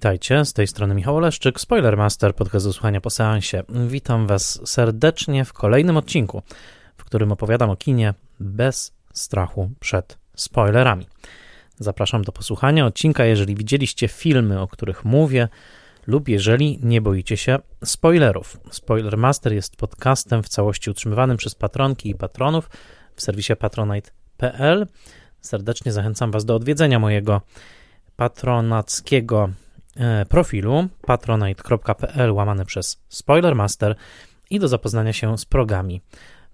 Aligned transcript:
Witajcie, 0.00 0.44
z 0.44 0.52
tej 0.52 0.66
strony 0.66 0.94
Michał 0.94 1.16
Oleszczyk, 1.16 1.60
Spoilermaster, 1.60 2.34
podcast 2.34 2.66
do 2.66 2.72
słuchania 2.72 3.00
po 3.00 3.10
seansie. 3.10 3.62
Witam 3.86 4.26
Was 4.26 4.60
serdecznie 4.64 5.44
w 5.44 5.52
kolejnym 5.52 5.96
odcinku, 5.96 6.42
w 6.96 7.04
którym 7.04 7.32
opowiadam 7.32 7.70
o 7.70 7.76
kinie 7.76 8.14
bez 8.40 8.92
strachu 9.12 9.70
przed 9.80 10.18
spoilerami. 10.36 11.06
Zapraszam 11.78 12.22
do 12.22 12.32
posłuchania 12.32 12.86
odcinka, 12.86 13.24
jeżeli 13.24 13.54
widzieliście 13.54 14.08
filmy, 14.08 14.60
o 14.60 14.68
których 14.68 15.04
mówię, 15.04 15.48
lub 16.06 16.28
jeżeli 16.28 16.78
nie 16.82 17.00
boicie 17.00 17.36
się 17.36 17.58
spoilerów. 17.84 18.60
Spoilermaster 18.70 19.52
jest 19.52 19.76
podcastem 19.76 20.42
w 20.42 20.48
całości 20.48 20.90
utrzymywanym 20.90 21.36
przez 21.36 21.54
patronki 21.54 22.10
i 22.10 22.14
patronów 22.14 22.70
w 23.16 23.22
serwisie 23.22 23.56
patronite.pl. 23.56 24.86
Serdecznie 25.40 25.92
zachęcam 25.92 26.30
Was 26.30 26.44
do 26.44 26.54
odwiedzenia 26.54 26.98
mojego 26.98 27.40
patronackiego 28.16 29.50
profilu 30.28 30.88
patronite.pl 31.02 32.32
łamane 32.32 32.64
przez 32.64 33.02
Spoilermaster 33.08 33.96
i 34.50 34.58
do 34.58 34.68
zapoznania 34.68 35.12
się 35.12 35.38
z 35.38 35.44
progami 35.44 36.00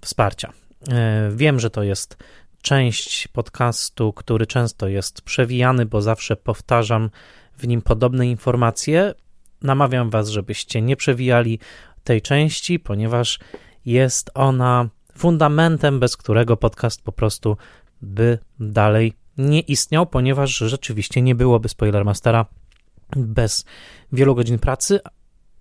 wsparcia. 0.00 0.52
E, 0.88 1.30
wiem, 1.36 1.60
że 1.60 1.70
to 1.70 1.82
jest 1.82 2.16
część 2.62 3.28
podcastu, 3.28 4.12
który 4.12 4.46
często 4.46 4.88
jest 4.88 5.22
przewijany, 5.22 5.86
bo 5.86 6.02
zawsze 6.02 6.36
powtarzam 6.36 7.10
w 7.58 7.68
nim 7.68 7.82
podobne 7.82 8.26
informacje. 8.26 9.14
Namawiam 9.62 10.10
Was, 10.10 10.28
żebyście 10.28 10.82
nie 10.82 10.96
przewijali 10.96 11.58
tej 12.04 12.22
części, 12.22 12.78
ponieważ 12.78 13.38
jest 13.86 14.30
ona 14.34 14.88
fundamentem, 15.16 16.00
bez 16.00 16.16
którego 16.16 16.56
podcast 16.56 17.02
po 17.02 17.12
prostu 17.12 17.56
by 18.02 18.38
dalej 18.60 19.12
nie 19.38 19.60
istniał, 19.60 20.06
ponieważ 20.06 20.56
rzeczywiście 20.56 21.22
nie 21.22 21.34
byłoby 21.34 21.68
Spoilermastera 21.68 22.46
bez 23.16 23.64
wielu 24.12 24.34
godzin 24.34 24.58
pracy, 24.58 25.00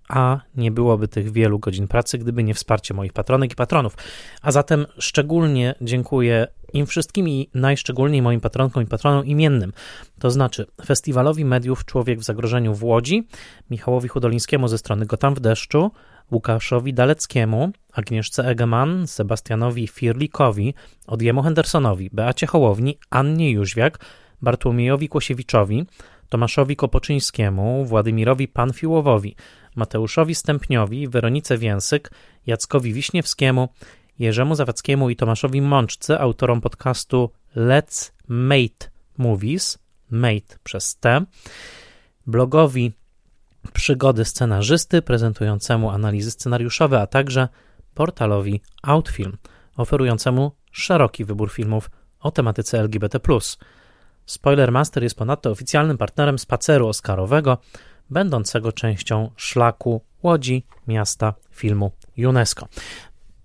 a 0.08 0.40
nie 0.56 0.70
byłoby 0.70 1.08
tych 1.08 1.32
wielu 1.32 1.58
godzin 1.58 1.88
pracy, 1.88 2.18
gdyby 2.18 2.42
nie 2.42 2.54
wsparcie 2.54 2.94
moich 2.94 3.12
patronek 3.12 3.52
i 3.52 3.54
patronów. 3.54 3.96
A 4.42 4.52
zatem 4.52 4.86
szczególnie 4.98 5.74
dziękuję 5.80 6.46
im 6.72 6.86
wszystkim 6.86 7.28
i 7.28 7.50
najszczególniej 7.54 8.22
moim 8.22 8.40
patronkom 8.40 8.82
i 8.82 8.86
patronom 8.86 9.26
imiennym, 9.26 9.72
to 10.18 10.30
znaczy 10.30 10.66
Festiwalowi 10.84 11.44
Mediów 11.44 11.84
Człowiek 11.84 12.20
w 12.20 12.24
Zagrożeniu 12.24 12.74
w 12.74 12.84
Łodzi, 12.84 13.28
Michałowi 13.70 14.08
Hudolińskiemu 14.08 14.68
ze 14.68 14.78
strony 14.78 15.06
Gotam 15.06 15.34
w 15.34 15.40
deszczu, 15.40 15.90
Łukaszowi 16.30 16.94
Daleckiemu, 16.94 17.70
Agnieszce 17.92 18.44
Egeman, 18.44 19.06
Sebastianowi 19.06 19.88
Firlikowi, 19.88 20.74
Odjemu 21.06 21.42
Hendersonowi, 21.42 22.10
Beacie 22.12 22.46
Hołowni, 22.46 22.98
Annie 23.10 23.50
Jóźwiak, 23.50 23.98
Bartłomiejowi 24.42 25.08
Kłosiewiczowi, 25.08 25.86
Tomaszowi 26.28 26.76
Kopoczyńskiemu, 26.76 27.84
Władimirowi 27.84 28.48
Panfiłowowi, 28.48 29.36
Mateuszowi 29.76 30.34
Stępniowi, 30.34 31.08
Weronice 31.08 31.58
Więsyk, 31.58 32.10
Jackowi 32.46 32.92
Wiśniewskiemu, 32.92 33.68
Jerzemu 34.18 34.54
Zawackiemu 34.54 35.10
i 35.10 35.16
Tomaszowi 35.16 35.62
Mączce, 35.62 36.18
autorom 36.18 36.60
podcastu 36.60 37.30
Let's 37.56 38.10
Mate 38.28 38.90
Movies, 39.18 39.78
Mate 40.10 40.58
przez 40.64 40.96
T, 40.96 41.24
blogowi 42.26 42.92
Przygody 43.72 44.24
scenarzysty 44.24 45.02
prezentującemu 45.02 45.90
analizy 45.90 46.30
scenariuszowe, 46.30 47.00
a 47.00 47.06
także 47.06 47.48
portalowi 47.94 48.60
Outfilm, 48.82 49.36
oferującemu 49.76 50.52
szeroki 50.72 51.24
wybór 51.24 51.52
filmów 51.52 51.90
o 52.20 52.30
tematyce 52.30 52.80
LGBT. 52.80 53.20
Spoilermaster 54.26 55.02
jest 55.02 55.16
ponadto 55.16 55.50
oficjalnym 55.50 55.98
partnerem 55.98 56.38
spaceru 56.38 56.88
Oscarowego, 56.88 57.58
będącego 58.10 58.72
częścią 58.72 59.30
szlaku 59.36 60.00
Łodzi 60.22 60.62
Miasta 60.88 61.34
Filmu 61.50 61.90
UNESCO. 62.18 62.68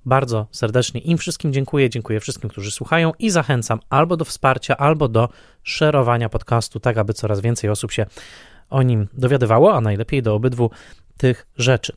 Bardzo 0.05 0.47
serdecznie 0.51 1.01
im 1.01 1.17
wszystkim 1.17 1.53
dziękuję, 1.53 1.89
dziękuję 1.89 2.19
wszystkim, 2.19 2.49
którzy 2.49 2.71
słuchają 2.71 3.11
i 3.19 3.29
zachęcam 3.29 3.79
albo 3.89 4.17
do 4.17 4.25
wsparcia, 4.25 4.77
albo 4.77 5.07
do 5.07 5.29
szerowania 5.63 6.29
podcastu, 6.29 6.79
tak 6.79 6.97
aby 6.97 7.13
coraz 7.13 7.41
więcej 7.41 7.69
osób 7.69 7.91
się 7.91 8.05
o 8.69 8.83
nim 8.83 9.07
dowiadywało, 9.13 9.73
a 9.73 9.81
najlepiej 9.81 10.21
do 10.21 10.35
obydwu 10.35 10.69
tych 11.17 11.47
rzeczy. 11.57 11.93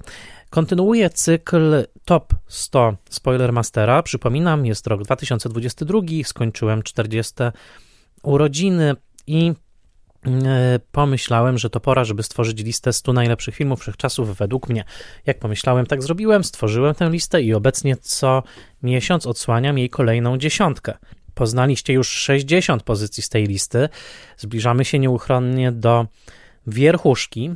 Kontynuuję 0.50 1.10
cykl 1.10 1.86
Top 2.04 2.34
100 2.46 2.96
Spoilermastera. 3.10 4.02
Przypominam, 4.02 4.66
jest 4.66 4.86
rok 4.86 5.02
2022, 5.02 6.00
skończyłem 6.24 6.82
40 6.82 7.34
urodziny 8.24 8.94
i 9.26 9.52
e, 10.26 10.78
pomyślałem, 10.92 11.58
że 11.58 11.70
to 11.70 11.80
pora, 11.80 12.04
żeby 12.04 12.22
stworzyć 12.22 12.64
listę 12.64 12.92
100 12.92 13.12
najlepszych 13.12 13.54
filmów 13.54 13.80
wszechczasów 13.80 14.36
według 14.36 14.68
mnie. 14.68 14.84
Jak 15.26 15.38
pomyślałem, 15.38 15.86
tak 15.86 16.02
zrobiłem, 16.02 16.44
stworzyłem 16.44 16.94
tę 16.94 17.10
listę 17.10 17.42
i 17.42 17.54
obecnie 17.54 17.96
co 17.96 18.42
miesiąc 18.82 19.26
odsłaniam 19.26 19.78
jej 19.78 19.90
kolejną 19.90 20.38
dziesiątkę. 20.38 20.94
Poznaliście 21.34 21.92
już 21.92 22.08
60 22.08 22.82
pozycji 22.82 23.22
z 23.22 23.28
tej 23.28 23.46
listy. 23.46 23.88
Zbliżamy 24.36 24.84
się 24.84 24.98
nieuchronnie 24.98 25.72
do 25.72 26.06
wierchuszki, 26.66 27.50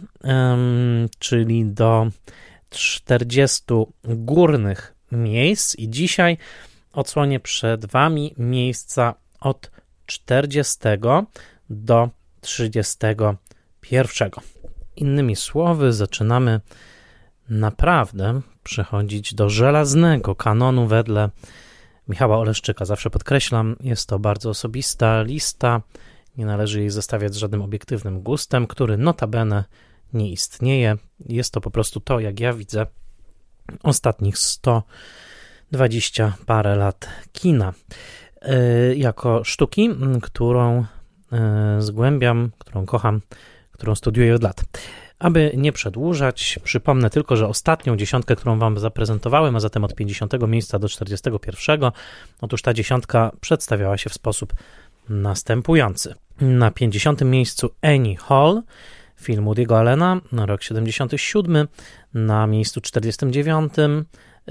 czyli 1.18 1.66
do 1.66 2.06
40 2.70 3.64
górnych 4.04 4.94
miejsc 5.12 5.78
i 5.78 5.90
dzisiaj 5.90 6.38
odsłonię 6.92 7.40
przed 7.40 7.86
Wami 7.86 8.34
miejsca 8.38 9.14
od 9.40 9.70
40 10.08 10.78
do 11.70 12.10
31. 12.40 14.30
Innymi 14.96 15.36
słowy, 15.36 15.92
zaczynamy 15.92 16.60
naprawdę 17.48 18.40
przechodzić 18.62 19.34
do 19.34 19.50
żelaznego 19.50 20.34
kanonu 20.34 20.86
wedle 20.86 21.30
Michała 22.08 22.38
Oleszczyka. 22.38 22.84
Zawsze 22.84 23.10
podkreślam, 23.10 23.76
jest 23.80 24.08
to 24.08 24.18
bardzo 24.18 24.50
osobista 24.50 25.22
lista, 25.22 25.82
nie 26.36 26.46
należy 26.46 26.80
jej 26.80 26.90
zestawiać 26.90 27.34
z 27.34 27.36
żadnym 27.36 27.62
obiektywnym 27.62 28.22
gustem, 28.22 28.66
który 28.66 28.96
notabene 28.98 29.64
nie 30.12 30.30
istnieje. 30.30 30.96
Jest 31.28 31.52
to 31.52 31.60
po 31.60 31.70
prostu 31.70 32.00
to, 32.00 32.20
jak 32.20 32.40
ja 32.40 32.52
widzę 32.52 32.86
ostatnich 33.82 34.38
120 34.38 36.36
parę 36.46 36.76
lat 36.76 37.08
kina. 37.32 37.72
E, 38.42 38.94
jako 38.94 39.44
sztuki, 39.44 39.90
którą 40.22 40.84
e, 41.32 41.76
zgłębiam, 41.78 42.50
którą 42.58 42.86
kocham, 42.86 43.20
którą 43.72 43.94
studiuję 43.94 44.34
od 44.34 44.42
lat. 44.42 44.64
Aby 45.18 45.52
nie 45.56 45.72
przedłużać, 45.72 46.58
przypomnę 46.64 47.10
tylko, 47.10 47.36
że 47.36 47.48
ostatnią 47.48 47.96
dziesiątkę, 47.96 48.36
którą 48.36 48.58
Wam 48.58 48.78
zaprezentowałem, 48.78 49.56
a 49.56 49.60
zatem 49.60 49.84
od 49.84 49.94
50 49.94 50.48
miejsca 50.48 50.78
do 50.78 50.88
41, 50.88 51.80
otóż 52.40 52.62
ta 52.62 52.74
dziesiątka 52.74 53.32
przedstawiała 53.40 53.98
się 53.98 54.10
w 54.10 54.14
sposób 54.14 54.52
następujący. 55.08 56.14
Na 56.40 56.70
50 56.70 57.24
miejscu 57.24 57.70
Annie 57.82 58.16
Hall, 58.16 58.62
film 59.20 59.44
Woody'ego 59.44 59.74
Allena, 59.74 60.20
rok 60.32 60.62
77, 60.62 61.68
na 62.14 62.46
miejscu 62.46 62.80
49 62.80 63.72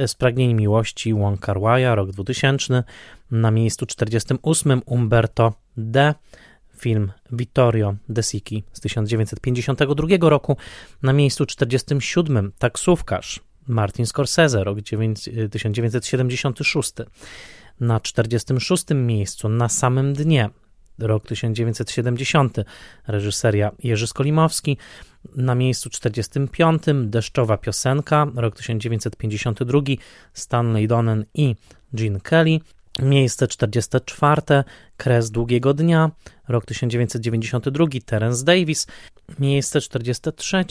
Spragnienie 0.05 0.55
miłości 0.55 1.13
Wong 1.13 1.39
Kar 1.39 1.57
rok 1.95 2.11
2000, 2.11 2.83
na 3.31 3.51
miejscu 3.51 3.85
48 3.85 4.81
Umberto 4.85 5.53
D, 5.77 6.13
film 6.77 7.11
Vittorio 7.31 7.95
De 8.09 8.23
Sici 8.23 8.63
z 8.73 8.79
1952 8.79 10.29
roku, 10.29 10.57
na 11.03 11.13
miejscu 11.13 11.45
47 11.45 12.51
Taksówkarz 12.57 13.39
Martin 13.67 14.05
Scorsese, 14.05 14.63
rok 14.63 14.81
1976, 14.81 16.93
na 17.79 17.99
46 17.99 18.85
miejscu 18.93 19.49
na 19.49 19.69
samym 19.69 20.13
dnie 20.13 20.49
rok 20.99 21.27
1970, 21.27 22.57
reżyseria 23.07 23.71
Jerzy 23.83 24.07
Skolimowski. 24.07 24.77
Na 25.35 25.55
miejscu 25.55 25.89
45 25.89 26.83
Deszczowa 27.05 27.57
piosenka, 27.57 28.27
rok 28.35 28.55
1952, 28.55 29.81
Stanley 30.33 30.87
Donen 30.87 31.25
i 31.33 31.55
Gene 31.93 32.19
Kelly. 32.19 32.59
Miejsce 33.01 33.47
44 33.47 34.41
Kres 34.97 35.31
Długiego 35.31 35.73
Dnia, 35.73 36.11
rok 36.47 36.65
1992, 36.65 37.87
Terence 38.05 38.45
Davis. 38.45 38.87
Miejsce 39.39 39.81
43 39.81 40.65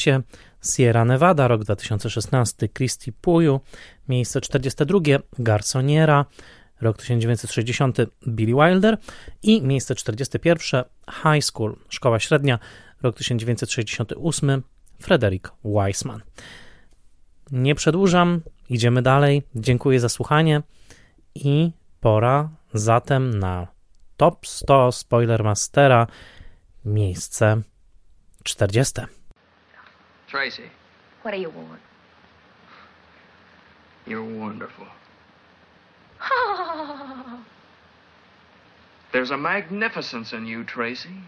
Sierra 0.65 1.05
Nevada, 1.05 1.49
rok 1.49 1.65
2016, 1.65 2.69
Christy 2.69 3.13
Puyu. 3.13 3.61
Miejsce 4.09 4.41
42 4.41 4.99
Garconiera, 5.39 6.25
rok 6.81 6.97
1960 6.97 7.99
Billy 8.29 8.55
Wilder 8.55 8.99
i 9.43 9.63
miejsce 9.63 9.95
41 9.95 10.85
High 11.11 11.45
School, 11.45 11.77
szkoła 11.89 12.21
średnia, 12.21 12.59
rok 13.03 13.17
1968 13.17 14.63
Frederick 15.01 15.53
Weissman. 15.65 16.23
Nie 17.53 17.75
przedłużam, 17.75 18.41
idziemy 18.71 19.03
dalej. 19.03 19.43
Dziękuję 19.55 20.01
za 20.01 20.09
słuchanie 20.09 20.63
i 21.35 21.71
pora 22.01 22.49
zatem 22.75 23.39
na 23.39 23.67
top 24.17 24.47
100 24.47 24.93
Spoilermastera 24.93 26.07
miejsce 26.85 27.63
40. 28.45 28.93
Tracy, 30.31 30.63
What 31.21 31.35
do 31.35 31.41
you 31.41 31.53
want? 31.53 31.81
you're 34.07 34.39
wonderful. 34.41 34.87
There's 39.13 39.31
a 39.31 39.37
magnificence 39.37 40.33
in 40.33 40.47
you, 40.47 40.65
Tracy. 40.65 41.23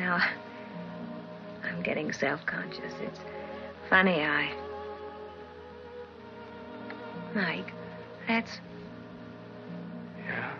now, 0.00 0.18
I'm 1.62 1.82
getting 1.82 2.10
self-conscious. 2.12 2.94
It's 3.02 3.20
funny, 3.88 4.22
I... 4.22 4.50
Mike, 7.34 7.70
that's... 8.26 8.58
Yeah? 10.26 10.52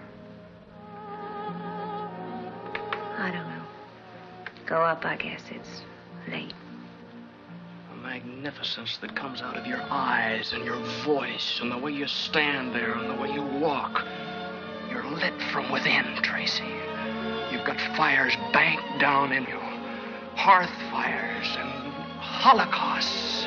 I 3.18 3.30
don't 3.30 3.48
know. 3.48 3.62
Go 4.66 4.76
up, 4.76 5.04
I 5.04 5.16
guess. 5.16 5.42
It's 5.50 5.82
late. 6.30 6.54
Magnificence 8.10 8.98
that 9.02 9.14
comes 9.14 9.40
out 9.40 9.56
of 9.56 9.66
your 9.66 9.82
eyes 9.88 10.52
and 10.52 10.64
your 10.64 10.80
voice 11.04 11.60
and 11.62 11.70
the 11.70 11.78
way 11.78 11.92
you 11.92 12.08
stand 12.08 12.74
there 12.74 12.92
and 12.98 13.06
the 13.08 13.14
way 13.22 13.30
you 13.32 13.42
walk. 13.60 14.04
You're 14.90 15.08
lit 15.22 15.36
from 15.52 15.70
within, 15.70 16.04
Tracy. 16.20 16.72
You've 17.52 17.64
got 17.64 17.78
fires 17.96 18.34
banked 18.52 18.98
down 18.98 19.30
in 19.32 19.44
you. 19.44 19.60
Hearth 20.34 20.74
fires 20.90 21.56
and 21.62 21.70
holocausts. 22.18 23.46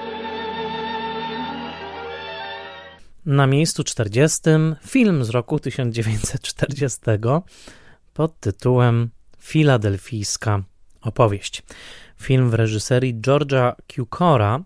Na 3.26 3.48
miejscu 3.48 3.84
40 3.84 4.50
film 4.88 5.24
z 5.24 5.30
roku 5.30 5.60
1940 5.60 7.44
pod 8.14 8.40
tytułem 8.40 9.10
Filadelfijska 9.40 10.64
opowieść. 11.02 11.64
Film 12.22 12.50
w 12.50 12.54
reżyserii 12.54 13.16
George'a 13.16 13.74
Cukora, 13.88 14.60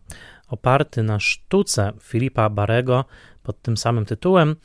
oparty 0.48 1.04
na 1.04 1.20
sztuce 1.20 1.94
Filipa 2.02 2.50
Barego 2.50 3.06
pod 3.44 3.62
tym 3.62 3.78
samym 3.78 4.06
tytułem. 4.06 4.56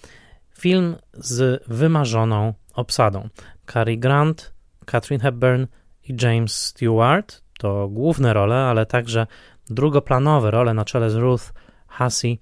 Film 0.58 0.96
z 1.14 1.64
wymarzoną 1.68 2.54
obsadą. 2.74 3.28
Cary 3.66 3.96
Grant, 3.96 4.52
Katharine 4.84 5.22
Hepburn 5.22 5.66
i 6.08 6.16
James 6.22 6.54
Stewart 6.54 7.42
to 7.58 7.88
główne 7.88 8.32
role, 8.32 8.56
ale 8.56 8.86
także 8.86 9.26
drugoplanowe 9.70 10.50
role 10.50 10.74
na 10.74 10.84
czele 10.84 11.10
z 11.10 11.14
Ruth 11.14 11.52
Hussey 11.88 12.38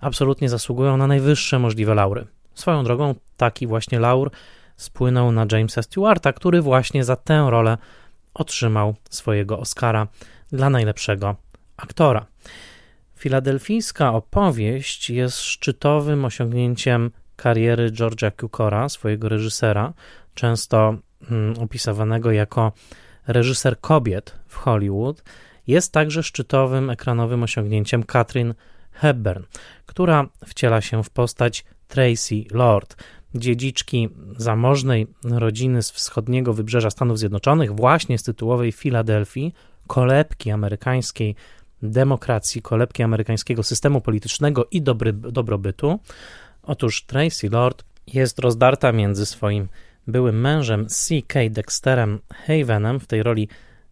absolutnie 0.00 0.48
zasługują 0.48 0.96
na 0.96 1.06
najwyższe 1.06 1.58
możliwe 1.58 1.94
laury. 1.94 2.26
Swoją 2.54 2.84
drogą 2.84 3.14
taki 3.36 3.66
właśnie 3.66 3.98
laur 3.98 4.30
spłynął 4.76 5.32
na 5.32 5.46
Jamesa 5.52 5.82
Stewarta, 5.82 6.32
który 6.32 6.62
właśnie 6.62 7.04
za 7.04 7.16
tę 7.16 7.46
rolę 7.50 7.78
otrzymał 8.38 8.94
swojego 9.10 9.58
Oscara 9.58 10.06
dla 10.52 10.70
najlepszego 10.70 11.36
aktora. 11.76 12.26
Filadelfijska 13.16 14.14
opowieść 14.14 15.10
jest 15.10 15.40
szczytowym 15.40 16.24
osiągnięciem 16.24 17.10
kariery 17.36 17.90
George'a 17.90 18.32
Cukora, 18.40 18.88
swojego 18.88 19.28
reżysera, 19.28 19.92
często 20.34 20.94
mm, 21.30 21.58
opisywanego 21.58 22.32
jako 22.32 22.72
reżyser 23.26 23.80
kobiet 23.80 24.34
w 24.48 24.56
Hollywood. 24.56 25.22
Jest 25.66 25.92
także 25.92 26.22
szczytowym 26.22 26.90
ekranowym 26.90 27.42
osiągnięciem 27.42 28.02
Katrin 28.02 28.54
Hepburn, 28.92 29.42
która 29.86 30.26
wciela 30.46 30.80
się 30.80 31.04
w 31.04 31.10
postać 31.10 31.64
Tracy 31.88 32.44
Lord, 32.50 32.96
dziedziczki 33.34 34.08
zamożnej 34.36 35.06
rodziny 35.24 35.82
z 35.82 35.90
wschodniego 35.90 36.54
wybrzeża 36.54 36.90
Stanów 36.90 37.18
Zjednoczonych, 37.18 37.76
właśnie 37.76 38.18
z 38.18 38.22
tytułowej 38.22 38.72
Filadelfii, 38.72 39.54
kolebki 39.86 40.50
amerykańskiej 40.50 41.34
demokracji, 41.82 42.62
kolebki 42.62 43.02
amerykańskiego 43.02 43.62
systemu 43.62 44.00
politycznego 44.00 44.66
i 44.70 44.82
dobry, 44.82 45.12
dobrobytu. 45.12 45.98
Otóż 46.62 47.02
Tracy 47.02 47.48
Lord 47.50 47.84
jest 48.06 48.38
rozdarta 48.38 48.92
między 48.92 49.26
swoim 49.26 49.68
byłym 50.06 50.40
mężem 50.40 50.86
C.K. 50.86 51.40
Dexterem 51.50 52.18
Havenem 52.46 53.00
w 53.00 53.06
tej 53.06 53.22
roli 53.22 53.48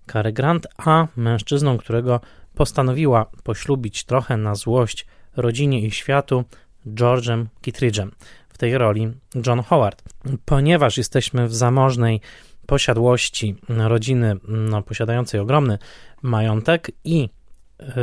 Cary 0.07 0.33
Grant, 0.33 0.67
a 0.79 1.07
mężczyzną, 1.17 1.79
którego 1.79 2.21
postanowiła 2.55 3.27
poślubić 3.43 4.05
trochę 4.05 4.37
na 4.37 4.55
złość 4.55 5.07
rodzinie 5.37 5.81
i 5.81 5.91
światu, 5.91 6.45
George'em 6.87 7.47
Kittridge'em 7.63 8.11
w 8.57 8.59
tej 8.59 8.79
roli 8.79 9.13
John 9.47 9.63
Howard. 9.63 10.03
Ponieważ 10.45 10.99
jesteśmy 10.99 11.49
w 11.49 11.55
zamożnej 11.55 12.21
posiadłości 12.67 13.57
rodziny 13.69 14.37
no, 14.49 14.83
posiadającej 14.83 15.41
ogromny 15.41 15.79
majątek 16.23 16.91
i 17.05 17.29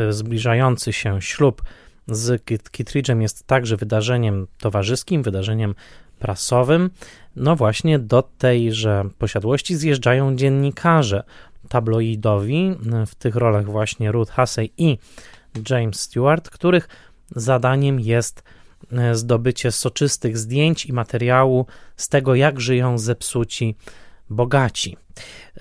y, 0.10 0.14
zbliżający 0.14 0.94
się 0.94 1.22
ślub 1.22 1.62
z 2.08 2.44
Kittridge'em 2.46 3.22
jest 3.22 3.48
także 3.48 3.78
wydarzeniem 3.78 4.48
towarzyskim, 4.60 5.24
wydarzeniem 5.24 5.76
prasowym, 6.20 6.90
no 7.36 7.56
właśnie 7.56 8.00
do 8.00 8.24
tejże 8.38 9.04
posiadłości 9.18 9.76
zjeżdżają 9.76 10.36
dziennikarze 10.36 11.24
tabloidowi, 11.70 12.76
w 13.08 13.16
tych 13.16 13.36
rolach 13.36 13.66
właśnie 13.66 14.12
Ruth 14.12 14.32
Hussey 14.32 14.74
i 14.78 14.98
James 15.70 16.00
Stewart, 16.00 16.50
których 16.50 16.88
zadaniem 17.36 18.00
jest 18.00 18.40
e, 18.40 18.63
zdobycie 19.14 19.72
soczystych 19.72 20.38
zdjęć 20.38 20.86
i 20.86 20.94
materiału 20.94 21.66
z 21.98 22.10
tego, 22.10 22.36
jak 22.36 22.62
żyją 22.62 22.98
zepsuci 22.98 23.76
bogaci. 24.30 24.98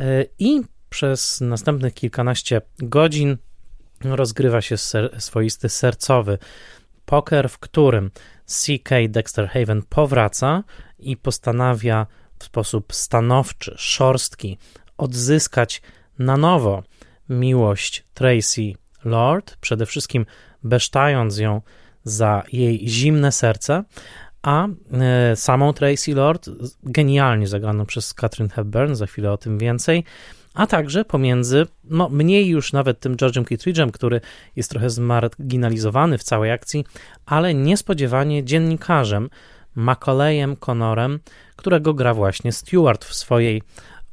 E, 0.00 0.24
I 0.38 0.62
przez 0.88 1.40
następnych 1.40 1.94
kilkanaście 1.94 2.60
godzin 2.78 3.36
rozgrywa 4.04 4.60
się 4.60 4.76
ser, 4.76 5.20
swoisty 5.20 5.68
sercowy 5.68 6.38
poker, 7.04 7.48
w 7.48 7.58
którym 7.58 8.10
C.K. 8.46 8.96
Dexter 9.08 9.48
Haven 9.48 9.82
powraca 9.82 10.64
i 10.98 11.16
postanawia 11.16 12.06
w 12.38 12.44
sposób 12.44 12.94
stanowczy, 12.94 13.74
szorstki 13.78 14.58
odzyskać 14.98 15.82
na 16.18 16.36
nowo 16.36 16.82
miłość 17.28 18.04
Tracy 18.14 18.72
Lord, 19.04 19.56
przede 19.56 19.86
wszystkim 19.86 20.26
besztając 20.62 21.38
ją 21.38 21.60
za 22.04 22.42
jej 22.52 22.88
zimne 22.88 23.32
serce, 23.32 23.84
a 24.42 24.66
e, 24.92 25.36
samą 25.36 25.72
Tracy 25.72 26.14
Lord, 26.14 26.50
genialnie 26.82 27.46
zagraną 27.46 27.86
przez 27.86 28.14
Katrin 28.14 28.48
Hepburn, 28.48 28.94
za 28.94 29.06
chwilę 29.06 29.32
o 29.32 29.36
tym 29.36 29.58
więcej, 29.58 30.04
a 30.54 30.66
także 30.66 31.04
pomiędzy, 31.04 31.66
no 31.84 32.08
mniej 32.08 32.48
już 32.48 32.72
nawet 32.72 33.00
tym 33.00 33.16
George'em 33.16 33.44
Kittridge'em, 33.44 33.90
który 33.90 34.20
jest 34.56 34.70
trochę 34.70 34.90
zmarginalizowany 34.90 36.18
w 36.18 36.22
całej 36.22 36.50
akcji, 36.50 36.84
ale 37.26 37.54
niespodziewanie 37.54 38.44
dziennikarzem 38.44 39.30
Macaulayem 39.74 40.56
Connorem, 40.56 41.20
którego 41.56 41.94
gra 41.94 42.14
właśnie 42.14 42.52
Stewart 42.52 43.04
w 43.04 43.14
swojej 43.14 43.62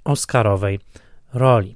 Oscarowej 0.03 0.79
roli. 1.34 1.75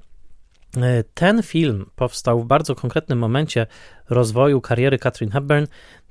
E, 0.77 1.03
ten 1.13 1.43
film 1.43 1.85
powstał 1.95 2.41
w 2.41 2.45
bardzo 2.45 2.75
konkretnym 2.75 3.19
momencie 3.19 3.67
rozwoju 4.09 4.61
kariery 4.61 4.99
Katrin 4.99 5.31
Hepburn, 5.31 5.65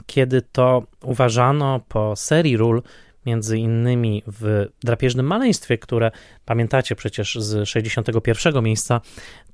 kiedy 0.06 0.42
to 0.42 0.82
uważano 1.02 1.80
po 1.88 2.16
serii 2.16 2.56
ról, 2.56 2.82
między 3.26 3.58
innymi 3.58 4.22
w 4.26 4.66
drapieżnym 4.84 5.26
maleństwie, 5.26 5.78
które 5.78 6.10
pamiętacie 6.44 6.96
przecież 6.96 7.34
z 7.34 7.68
61 7.68 8.64
miejsca 8.64 9.00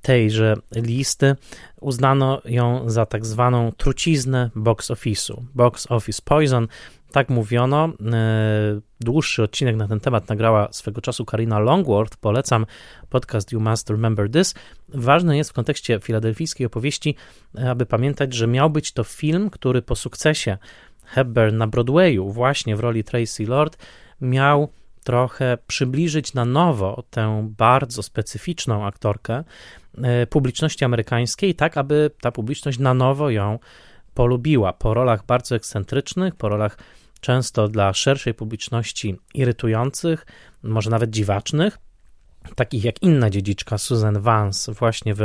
tejże 0.01 0.55
listy, 0.75 1.35
uznano 1.81 2.41
ją 2.45 2.89
za 2.89 3.05
tak 3.05 3.25
zwaną 3.25 3.71
truciznę 3.71 4.49
box 4.55 4.91
office'u. 4.91 5.41
Box 5.55 5.91
Office 5.91 6.21
Poison, 6.25 6.67
tak 7.11 7.29
mówiono. 7.29 7.85
E, 7.85 8.81
dłuższy 9.01 9.43
odcinek 9.43 9.75
na 9.75 9.87
ten 9.87 9.99
temat 9.99 10.29
nagrała 10.29 10.67
swego 10.71 11.01
czasu 11.01 11.25
Karina 11.25 11.59
Longworth. 11.59 12.17
Polecam 12.17 12.65
podcast 13.09 13.51
You 13.51 13.59
Must 13.59 13.89
Remember 13.89 14.31
This. 14.31 14.55
Ważne 14.89 15.37
jest 15.37 15.49
w 15.49 15.53
kontekście 15.53 15.99
filadelfijskiej 15.99 16.67
opowieści, 16.67 17.15
aby 17.67 17.85
pamiętać, 17.85 18.33
że 18.33 18.47
miał 18.47 18.69
być 18.69 18.91
to 18.91 19.03
film, 19.03 19.49
który 19.49 19.81
po 19.81 19.95
sukcesie 19.95 20.57
Hepburn 21.05 21.57
na 21.57 21.67
Broadwayu, 21.67 22.29
właśnie 22.29 22.75
w 22.75 22.79
roli 22.79 23.03
Tracy 23.03 23.45
Lord, 23.45 23.77
miał 24.21 24.69
trochę 25.03 25.57
przybliżyć 25.67 26.33
na 26.33 26.45
nowo 26.45 27.03
tę 27.09 27.47
bardzo 27.57 28.03
specyficzną 28.03 28.85
aktorkę 28.85 29.43
e, 30.03 30.27
publiczności 30.27 30.85
amerykańskiej, 30.85 31.55
tak 31.55 31.77
aby 31.77 32.11
ta 32.21 32.31
publiczność 32.31 32.79
na 32.79 32.93
nowo 32.93 33.29
ją 33.29 33.59
polubiła. 34.13 34.73
Po 34.73 34.93
rolach 34.93 35.25
bardzo 35.25 35.55
ekscentrycznych, 35.55 36.35
po 36.35 36.49
rolach 36.49 36.77
często 37.21 37.67
dla 37.67 37.93
szerszej 37.93 38.33
publiczności 38.33 39.15
irytujących, 39.33 40.25
może 40.63 40.89
nawet 40.89 41.09
dziwacznych, 41.09 41.77
takich 42.55 42.83
jak 42.83 43.03
inna 43.03 43.29
dziedziczka 43.29 43.77
Susan 43.77 44.21
Vance, 44.21 44.73
właśnie 44.73 45.13
w 45.13 45.21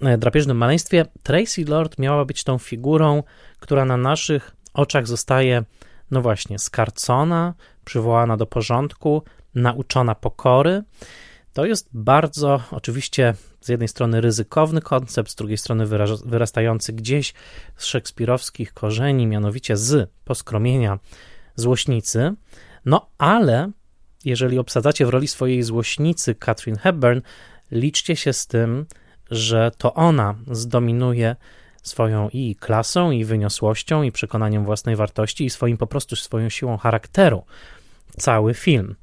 e, 0.00 0.18
drapieżnym 0.18 0.56
maleństwie, 0.56 1.04
Tracy 1.22 1.64
Lord 1.64 1.98
miała 1.98 2.24
być 2.24 2.44
tą 2.44 2.58
figurą, 2.58 3.22
która 3.60 3.84
na 3.84 3.96
naszych 3.96 4.56
oczach 4.74 5.06
zostaje, 5.06 5.64
no 6.10 6.22
właśnie, 6.22 6.58
skarcona, 6.58 7.54
przywołana 7.84 8.36
do 8.36 8.46
porządku, 8.46 9.22
nauczona 9.54 10.14
pokory. 10.14 10.82
To 11.58 11.64
jest 11.64 11.88
bardzo 11.92 12.62
oczywiście 12.70 13.34
z 13.60 13.68
jednej 13.68 13.88
strony 13.88 14.20
ryzykowny 14.20 14.80
koncept, 14.80 15.30
z 15.30 15.34
drugiej 15.34 15.58
strony 15.58 15.86
wyrastający 16.24 16.92
gdzieś 16.92 17.34
z 17.76 17.84
szekspirowskich 17.84 18.74
korzeni, 18.74 19.26
mianowicie 19.26 19.76
z 19.76 20.10
poskromienia 20.24 20.98
złośnicy. 21.56 22.34
No 22.84 23.10
ale 23.18 23.70
jeżeli 24.24 24.58
obsadzacie 24.58 25.06
w 25.06 25.08
roli 25.08 25.28
swojej 25.28 25.62
złośnicy 25.62 26.34
Katrin 26.34 26.76
Hepburn, 26.76 27.20
liczcie 27.70 28.16
się 28.16 28.32
z 28.32 28.46
tym, 28.46 28.86
że 29.30 29.70
to 29.78 29.94
ona 29.94 30.34
zdominuje 30.50 31.36
swoją 31.82 32.28
i 32.28 32.56
klasą, 32.56 33.10
i 33.10 33.24
wyniosłością, 33.24 34.02
i 34.02 34.12
przekonaniem 34.12 34.64
własnej 34.64 34.96
wartości, 34.96 35.44
i 35.44 35.50
swoim 35.50 35.76
po 35.76 35.86
prostu 35.86 36.16
swoją 36.16 36.48
siłą 36.48 36.76
charakteru 36.76 37.44
cały 38.18 38.54
film. 38.54 38.94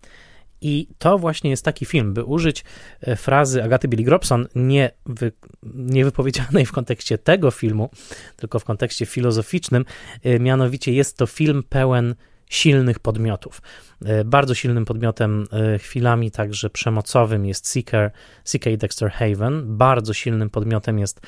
I 0.65 0.87
to 0.97 1.17
właśnie 1.17 1.49
jest 1.49 1.65
taki 1.65 1.85
film, 1.85 2.13
by 2.13 2.23
użyć 2.23 2.63
e, 3.01 3.15
frazy 3.15 3.63
Agaty 3.63 3.87
Billy 3.87 4.03
Grobson, 4.03 4.47
nie, 4.55 4.91
wy, 5.05 5.31
nie 5.63 6.05
wypowiedzianej 6.05 6.65
w 6.65 6.71
kontekście 6.71 7.17
tego 7.17 7.51
filmu, 7.51 7.89
tylko 8.35 8.59
w 8.59 8.63
kontekście 8.63 9.05
filozoficznym, 9.05 9.85
e, 10.23 10.39
mianowicie 10.39 10.93
jest 10.93 11.17
to 11.17 11.25
film 11.25 11.63
pełen 11.69 12.15
silnych 12.49 12.99
podmiotów. 12.99 13.61
E, 14.05 14.23
bardzo 14.23 14.55
silnym 14.55 14.85
podmiotem 14.85 15.47
chwilami 15.79 16.31
także 16.31 16.69
przemocowym 16.69 17.45
jest 17.45 17.67
Seeker, 17.67 18.11
CK 18.43 18.77
Dexter 18.77 19.11
Haven, 19.11 19.77
bardzo 19.77 20.13
silnym 20.13 20.49
podmiotem 20.49 20.99
jest 20.99 21.21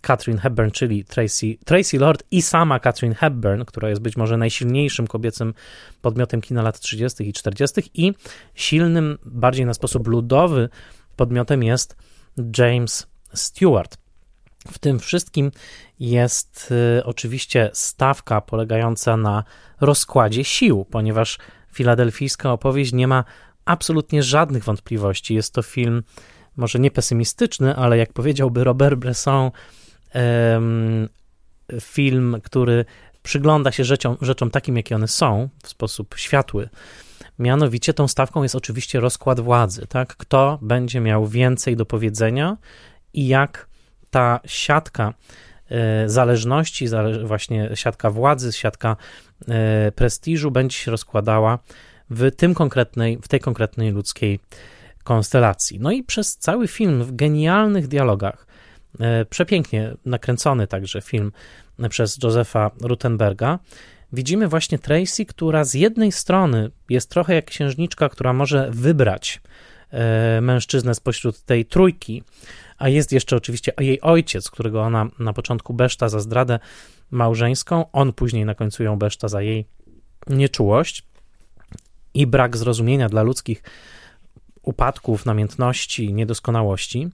Catherine 0.00 0.40
Hepburn, 0.40 0.70
czyli 0.70 1.04
Tracy, 1.04 1.58
Tracy 1.64 1.98
Lord 1.98 2.22
i 2.30 2.42
sama 2.42 2.80
Catherine 2.80 3.14
Hepburn, 3.14 3.64
która 3.64 3.88
jest 3.88 4.02
być 4.02 4.16
może 4.16 4.36
najsilniejszym 4.36 5.06
kobiecym 5.06 5.54
podmiotem 6.02 6.40
kina 6.40 6.62
lat 6.62 6.80
30. 6.80 7.28
i 7.28 7.32
40. 7.32 7.90
i 7.94 8.12
silnym, 8.54 9.18
bardziej 9.24 9.66
na 9.66 9.74
sposób 9.74 10.08
ludowy 10.08 10.68
podmiotem 11.16 11.62
jest 11.62 11.96
James 12.58 13.06
Stewart. 13.34 13.96
W 14.72 14.78
tym 14.78 14.98
wszystkim 14.98 15.50
jest 16.00 16.72
y, 16.98 17.04
oczywiście 17.04 17.70
stawka 17.72 18.40
polegająca 18.40 19.16
na 19.16 19.44
rozkładzie 19.80 20.44
sił, 20.44 20.84
ponieważ 20.90 21.38
filadelfijska 21.72 22.52
opowieść 22.52 22.92
nie 22.92 23.08
ma 23.08 23.24
absolutnie 23.64 24.22
żadnych 24.22 24.64
wątpliwości. 24.64 25.34
Jest 25.34 25.54
to 25.54 25.62
film 25.62 26.02
może 26.56 26.78
nie 26.78 26.90
pesymistyczny, 26.90 27.76
ale 27.76 27.98
jak 27.98 28.12
powiedziałby 28.12 28.64
Robert 28.64 28.96
Bresson, 28.96 29.50
film, 31.80 32.36
który 32.42 32.84
przygląda 33.22 33.72
się 33.72 33.84
rzeczom, 33.84 34.16
rzeczom 34.20 34.50
takim, 34.50 34.76
jakie 34.76 34.94
one 34.94 35.08
są, 35.08 35.48
w 35.62 35.68
sposób 35.68 36.14
światły. 36.18 36.68
Mianowicie 37.38 37.94
tą 37.94 38.08
stawką 38.08 38.42
jest 38.42 38.54
oczywiście 38.54 39.00
rozkład 39.00 39.40
władzy, 39.40 39.86
tak? 39.86 40.16
Kto 40.16 40.58
będzie 40.62 41.00
miał 41.00 41.26
więcej 41.26 41.76
do 41.76 41.86
powiedzenia 41.86 42.56
i 43.14 43.26
jak 43.26 43.68
ta 44.10 44.40
siatka 44.46 45.14
e, 45.70 46.08
zależności, 46.08 46.86
właśnie 47.24 47.70
siatka 47.74 48.10
władzy, 48.10 48.52
siatka 48.52 48.96
e, 49.48 49.92
prestiżu 49.92 50.50
będzie 50.50 50.76
się 50.76 50.90
rozkładała 50.90 51.58
w 52.10 52.30
tym 52.36 52.54
konkretnej, 52.54 53.18
w 53.22 53.28
tej 53.28 53.40
konkretnej 53.40 53.90
ludzkiej 53.90 54.40
konstelacji. 55.04 55.80
No 55.80 55.90
i 55.90 56.02
przez 56.02 56.36
cały 56.36 56.68
film 56.68 57.04
w 57.04 57.16
genialnych 57.16 57.88
dialogach 57.88 58.46
przepięknie 59.30 59.94
nakręcony 60.04 60.66
także 60.66 61.00
film 61.00 61.32
przez 61.88 62.18
Josefa 62.22 62.70
Rutenberga. 62.80 63.58
Widzimy 64.12 64.48
właśnie 64.48 64.78
Tracy, 64.78 65.26
która 65.26 65.64
z 65.64 65.74
jednej 65.74 66.12
strony 66.12 66.70
jest 66.88 67.10
trochę 67.10 67.34
jak 67.34 67.44
księżniczka, 67.44 68.08
która 68.08 68.32
może 68.32 68.70
wybrać 68.70 69.40
e, 69.90 70.40
mężczyznę 70.40 70.94
spośród 70.94 71.42
tej 71.42 71.64
trójki, 71.64 72.22
a 72.78 72.88
jest 72.88 73.12
jeszcze 73.12 73.36
oczywiście 73.36 73.72
jej 73.80 74.00
ojciec, 74.00 74.50
którego 74.50 74.82
ona 74.82 75.08
na 75.18 75.32
początku 75.32 75.74
beszta 75.74 76.08
za 76.08 76.20
zdradę 76.20 76.58
małżeńską, 77.10 77.84
on 77.92 78.12
później 78.12 78.44
na 78.44 78.54
końcu 78.54 78.82
ją 78.82 78.98
beszta 78.98 79.28
za 79.28 79.42
jej 79.42 79.66
nieczułość. 80.26 81.02
I 82.14 82.26
brak 82.26 82.56
zrozumienia 82.56 83.08
dla 83.08 83.22
ludzkich 83.22 83.62
upadków, 84.62 85.26
namiętności, 85.26 86.14
niedoskonałości 86.14 87.10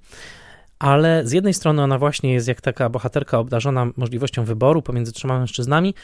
ale 0.78 1.26
z 1.26 1.32
jednej 1.32 1.54
strony 1.54 1.82
ona 1.82 1.98
właśnie 1.98 2.32
jest 2.32 2.48
jak 2.48 2.60
taka 2.60 2.88
bohaterka 2.88 3.38
obdarzona 3.38 3.86
możliwością 3.96 4.44
wyboru 4.44 4.82
pomiędzy 4.82 5.12
trzema 5.12 5.38
mężczyznami, 5.38 5.94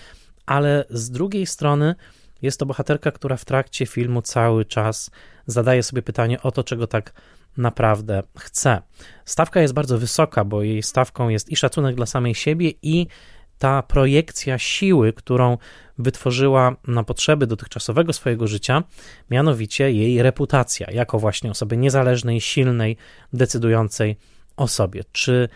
ale 0.47 0.85
z 0.91 1.11
drugiej 1.11 1.47
strony 1.47 1.95
jest 2.43 2.59
to 2.59 2.67
bohaterka, 2.67 3.11
która 3.11 3.37
w 3.37 3.45
trakcie 3.45 3.87
filmu 3.87 4.23
cały 4.23 4.65
czas 4.65 5.11
zadaje 5.47 5.83
sobie 5.83 6.03
pytanie 6.03 6.43
o 6.43 6.51
to, 6.51 6.65
czego 6.65 6.87
tak 6.87 7.13
naprawdę 7.57 8.23
chce. 8.39 8.83
Stawka 9.25 9.61
jest 9.61 9.75
bardzo 9.75 9.99
wysoka, 9.99 10.45
bo 10.45 10.63
jej 10.63 10.83
stawką 10.83 11.29
jest 11.29 11.51
i 11.51 11.57
szacunek 11.57 11.97
dla 11.97 12.07
samej 12.07 12.35
siebie, 12.35 12.73
i 12.83 13.07
ta 13.59 13.83
projekcja 13.83 14.59
siły, 14.59 15.13
którą 15.13 15.59
wytworzyła 15.99 16.77
na 16.87 17.05
potrzeby 17.05 17.47
dotychczasowego 17.47 18.13
swojego 18.13 18.47
życia, 18.47 18.83
mianowicie 19.31 19.93
jej 19.93 20.23
reputacja 20.23 20.91
jako 20.91 21.19
właśnie 21.19 21.51
osoby 21.51 21.77
niezależnej, 21.77 22.41
silnej, 22.41 22.97
decydującej 23.33 24.17
o 24.57 24.69
sobie. 24.69 25.03
Czy 25.13 25.49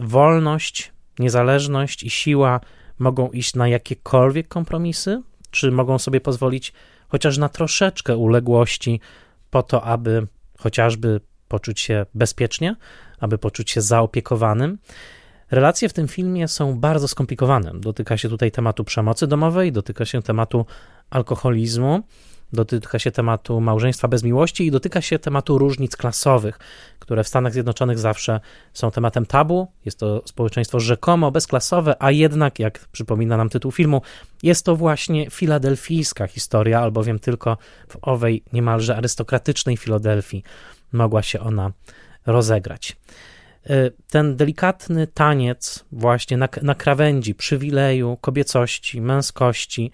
wolność, 0.00 0.92
niezależność 1.18 2.02
i 2.02 2.10
siła 2.10 2.60
mogą 2.98 3.30
iść 3.30 3.54
na 3.54 3.68
jakiekolwiek 3.68 4.48
kompromisy? 4.48 5.22
Czy 5.50 5.70
mogą 5.70 5.98
sobie 5.98 6.20
pozwolić 6.20 6.72
chociaż 7.08 7.38
na 7.38 7.48
troszeczkę 7.48 8.16
uległości 8.16 9.00
po 9.50 9.62
to, 9.62 9.84
aby 9.84 10.26
chociażby 10.58 11.20
poczuć 11.48 11.80
się 11.80 12.06
bezpiecznie, 12.14 12.76
aby 13.20 13.38
poczuć 13.38 13.70
się 13.70 13.80
zaopiekowanym? 13.80 14.78
Relacje 15.50 15.88
w 15.88 15.92
tym 15.92 16.08
filmie 16.08 16.48
są 16.48 16.78
bardzo 16.78 17.08
skomplikowane. 17.08 17.72
Dotyka 17.74 18.16
się 18.16 18.28
tutaj 18.28 18.50
tematu 18.50 18.84
przemocy 18.84 19.26
domowej, 19.26 19.72
dotyka 19.72 20.04
się 20.04 20.22
tematu 20.22 20.66
alkoholizmu, 21.10 22.02
dotyka 22.52 22.98
się 22.98 23.10
tematu 23.10 23.60
małżeństwa 23.60 24.08
bez 24.08 24.22
miłości 24.22 24.66
i 24.66 24.70
dotyka 24.70 25.00
się 25.00 25.18
tematu 25.18 25.58
różnic 25.58 25.96
klasowych, 25.96 26.58
które 26.98 27.24
w 27.24 27.28
Stanach 27.28 27.52
Zjednoczonych 27.52 27.98
zawsze 27.98 28.40
są 28.72 28.90
tematem 28.90 29.26
tabu. 29.26 29.68
Jest 29.84 29.98
to 29.98 30.22
społeczeństwo 30.24 30.80
rzekomo 30.80 31.30
bezklasowe, 31.30 31.96
a 31.98 32.10
jednak, 32.10 32.58
jak 32.58 32.78
przypomina 32.92 33.36
nam 33.36 33.48
tytuł 33.48 33.72
filmu, 33.72 34.02
jest 34.42 34.64
to 34.64 34.76
właśnie 34.76 35.30
filadelfijska 35.30 36.26
historia, 36.26 36.80
albowiem 36.80 37.18
tylko 37.18 37.58
w 37.88 37.96
owej 38.02 38.42
niemalże 38.52 38.96
arystokratycznej 38.96 39.76
Filadelfii 39.76 40.42
mogła 40.92 41.22
się 41.22 41.40
ona 41.40 41.72
rozegrać. 42.26 42.96
E, 43.66 43.90
ten 44.10 44.36
delikatny 44.36 45.06
taniec 45.06 45.84
właśnie 45.92 46.36
na, 46.36 46.48
na 46.62 46.74
krawędzi 46.74 47.34
przywileju, 47.34 48.18
kobiecości, 48.20 49.00
męskości, 49.00 49.90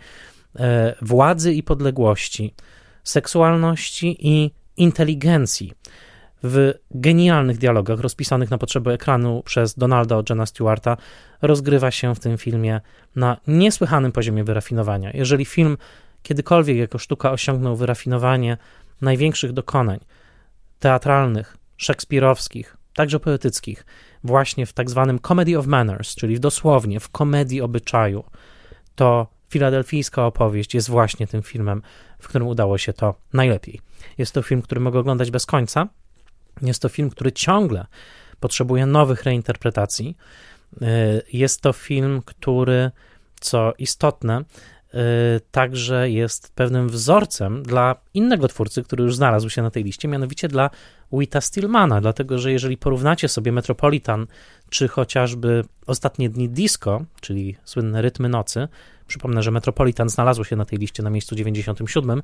władzy 1.02 1.52
i 1.52 1.62
podległości, 1.62 2.54
seksualności 3.04 4.16
i 4.20 4.50
inteligencji 4.76 5.72
w 6.42 6.74
genialnych 6.90 7.58
dialogach 7.58 8.00
rozpisanych 8.00 8.50
na 8.50 8.58
potrzeby 8.58 8.92
ekranu 8.92 9.42
przez 9.42 9.74
Donalda 9.74 10.22
Jena 10.30 10.46
Stewarta 10.46 10.96
rozgrywa 11.42 11.90
się 11.90 12.14
w 12.14 12.20
tym 12.20 12.38
filmie 12.38 12.80
na 13.16 13.36
niesłychanym 13.46 14.12
poziomie 14.12 14.44
wyrafinowania. 14.44 15.10
Jeżeli 15.14 15.44
film 15.44 15.76
kiedykolwiek 16.22 16.76
jako 16.76 16.98
sztuka 16.98 17.32
osiągnął 17.32 17.76
wyrafinowanie 17.76 18.56
największych 19.00 19.52
dokonań 19.52 20.00
teatralnych, 20.78 21.56
szekspirowskich, 21.76 22.76
także 22.94 23.20
poetyckich, 23.20 23.86
właśnie 24.24 24.66
w 24.66 24.72
tak 24.72 24.90
zwanym 24.90 25.18
comedy 25.18 25.58
of 25.58 25.66
manners, 25.66 26.14
czyli 26.14 26.40
dosłownie 26.40 27.00
w 27.00 27.08
komedii 27.08 27.60
obyczaju, 27.60 28.24
to 28.94 29.33
Filadelfijska 29.54 30.26
opowieść 30.26 30.74
jest 30.74 30.90
właśnie 30.90 31.26
tym 31.26 31.42
filmem, 31.42 31.82
w 32.18 32.28
którym 32.28 32.48
udało 32.48 32.78
się 32.78 32.92
to 32.92 33.14
najlepiej. 33.32 33.80
Jest 34.18 34.34
to 34.34 34.42
film, 34.42 34.62
który 34.62 34.80
mogę 34.80 34.98
oglądać 34.98 35.30
bez 35.30 35.46
końca. 35.46 35.88
Jest 36.62 36.82
to 36.82 36.88
film, 36.88 37.10
który 37.10 37.32
ciągle 37.32 37.86
potrzebuje 38.40 38.86
nowych 38.86 39.22
reinterpretacji. 39.22 40.16
Y, 40.82 40.86
jest 41.32 41.60
to 41.60 41.72
film, 41.72 42.22
który, 42.24 42.90
co 43.40 43.72
istotne, 43.78 44.40
y, 44.40 44.96
także 45.50 46.10
jest 46.10 46.52
pewnym 46.54 46.88
wzorcem 46.88 47.62
dla 47.62 47.96
innego 48.14 48.48
twórcy, 48.48 48.82
który 48.82 49.04
już 49.04 49.16
znalazł 49.16 49.50
się 49.50 49.62
na 49.62 49.70
tej 49.70 49.84
liście, 49.84 50.08
mianowicie 50.08 50.48
dla 50.48 50.70
Wita 51.12 51.40
Stillmana, 51.40 52.00
dlatego 52.00 52.38
że 52.38 52.52
jeżeli 52.52 52.76
porównacie 52.76 53.28
sobie 53.28 53.52
Metropolitan 53.52 54.26
czy 54.70 54.88
chociażby 54.88 55.64
Ostatnie 55.86 56.30
dni 56.30 56.48
disco, 56.48 57.04
czyli 57.20 57.56
słynne 57.64 58.02
rytmy 58.02 58.28
nocy, 58.28 58.68
przypomnę, 59.06 59.42
że 59.42 59.50
Metropolitan 59.50 60.08
znalazło 60.08 60.44
się 60.44 60.56
na 60.56 60.64
tej 60.64 60.78
liście 60.78 61.02
na 61.02 61.10
miejscu 61.10 61.34
97, 61.34 62.22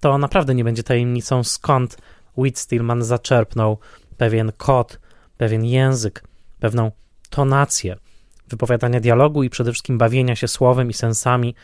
to 0.00 0.18
naprawdę 0.18 0.54
nie 0.54 0.64
będzie 0.64 0.82
tajemnicą, 0.82 1.44
skąd 1.44 1.98
Whit 2.36 2.58
Stillman 2.58 3.02
zaczerpnął 3.02 3.78
pewien 4.16 4.52
kod, 4.56 4.98
pewien 5.36 5.64
język, 5.64 6.24
pewną 6.60 6.90
tonację 7.30 7.96
wypowiadania 8.48 9.00
dialogu 9.00 9.42
i 9.42 9.50
przede 9.50 9.72
wszystkim 9.72 9.98
bawienia 9.98 10.36
się 10.36 10.48
słowem 10.48 10.90
i 10.90 10.92
sensami, 10.92 11.54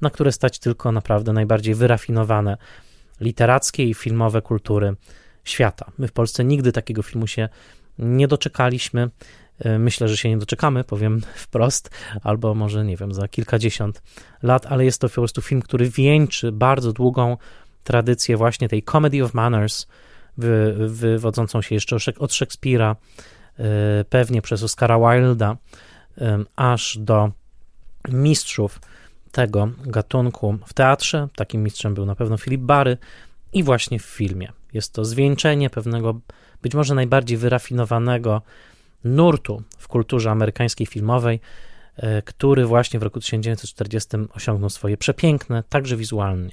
na 0.00 0.10
które 0.10 0.32
stać 0.32 0.58
tylko 0.58 0.92
naprawdę 0.92 1.32
najbardziej 1.32 1.74
wyrafinowane 1.74 2.56
literackie 3.20 3.84
i 3.84 3.94
filmowe 3.94 4.42
kultury 4.42 4.94
świata. 5.44 5.90
My 5.98 6.08
w 6.08 6.12
Polsce 6.12 6.44
nigdy 6.44 6.72
takiego 6.72 7.02
filmu 7.02 7.26
się 7.26 7.48
nie 7.98 8.28
doczekaliśmy. 8.28 9.10
E, 9.58 9.78
myślę, 9.78 10.08
że 10.08 10.16
się 10.16 10.28
nie 10.28 10.38
doczekamy, 10.38 10.84
powiem 10.84 11.20
wprost, 11.44 11.90
albo 12.22 12.54
może 12.54 12.84
nie 12.84 12.96
wiem, 12.96 13.14
za 13.14 13.28
kilkadziesiąt 13.28 14.02
lat, 14.42 14.66
ale 14.66 14.84
jest 14.84 15.00
to 15.00 15.08
po 15.08 15.14
prostu 15.14 15.42
film, 15.42 15.62
który 15.62 15.90
wieńczy 15.90 16.52
bardzo 16.52 16.92
długą 16.92 17.36
tradycję 17.84 18.36
właśnie 18.36 18.68
tej 18.68 18.82
comedy 18.82 19.24
of 19.24 19.34
manners, 19.34 19.86
wy, 20.38 20.74
wywodzącą 20.88 21.62
się 21.62 21.74
jeszcze 21.74 21.96
od 22.18 22.32
Szekspira, 22.32 22.96
e, 23.58 23.64
pewnie 24.04 24.42
przez 24.42 24.62
Oscara 24.62 24.98
Wilda, 24.98 25.56
aż 26.56 26.98
do 26.98 27.30
mistrzów 28.08 28.80
tego 29.32 29.68
gatunku 29.86 30.58
w 30.66 30.74
teatrze. 30.74 31.28
Takim 31.36 31.62
mistrzem 31.62 31.94
był 31.94 32.06
na 32.06 32.14
pewno 32.14 32.38
Philip 32.38 32.60
Barry 32.60 32.96
i 33.52 33.62
właśnie 33.62 33.98
w 33.98 34.04
filmie. 34.04 34.52
Jest 34.72 34.92
to 34.92 35.04
zwieńczenie 35.04 35.70
pewnego, 35.70 36.20
być 36.62 36.74
może 36.74 36.94
najbardziej 36.94 37.38
wyrafinowanego 37.38 38.42
nurtu 39.04 39.62
w 39.78 39.88
kulturze 39.88 40.30
amerykańskiej 40.30 40.86
filmowej, 40.86 41.40
e, 41.96 42.22
który 42.22 42.66
właśnie 42.66 43.00
w 43.00 43.02
roku 43.02 43.20
1940 43.20 44.16
osiągnął 44.34 44.70
swoje 44.70 44.96
przepiękne, 44.96 45.62
także 45.68 45.96
wizualnie, 45.96 46.52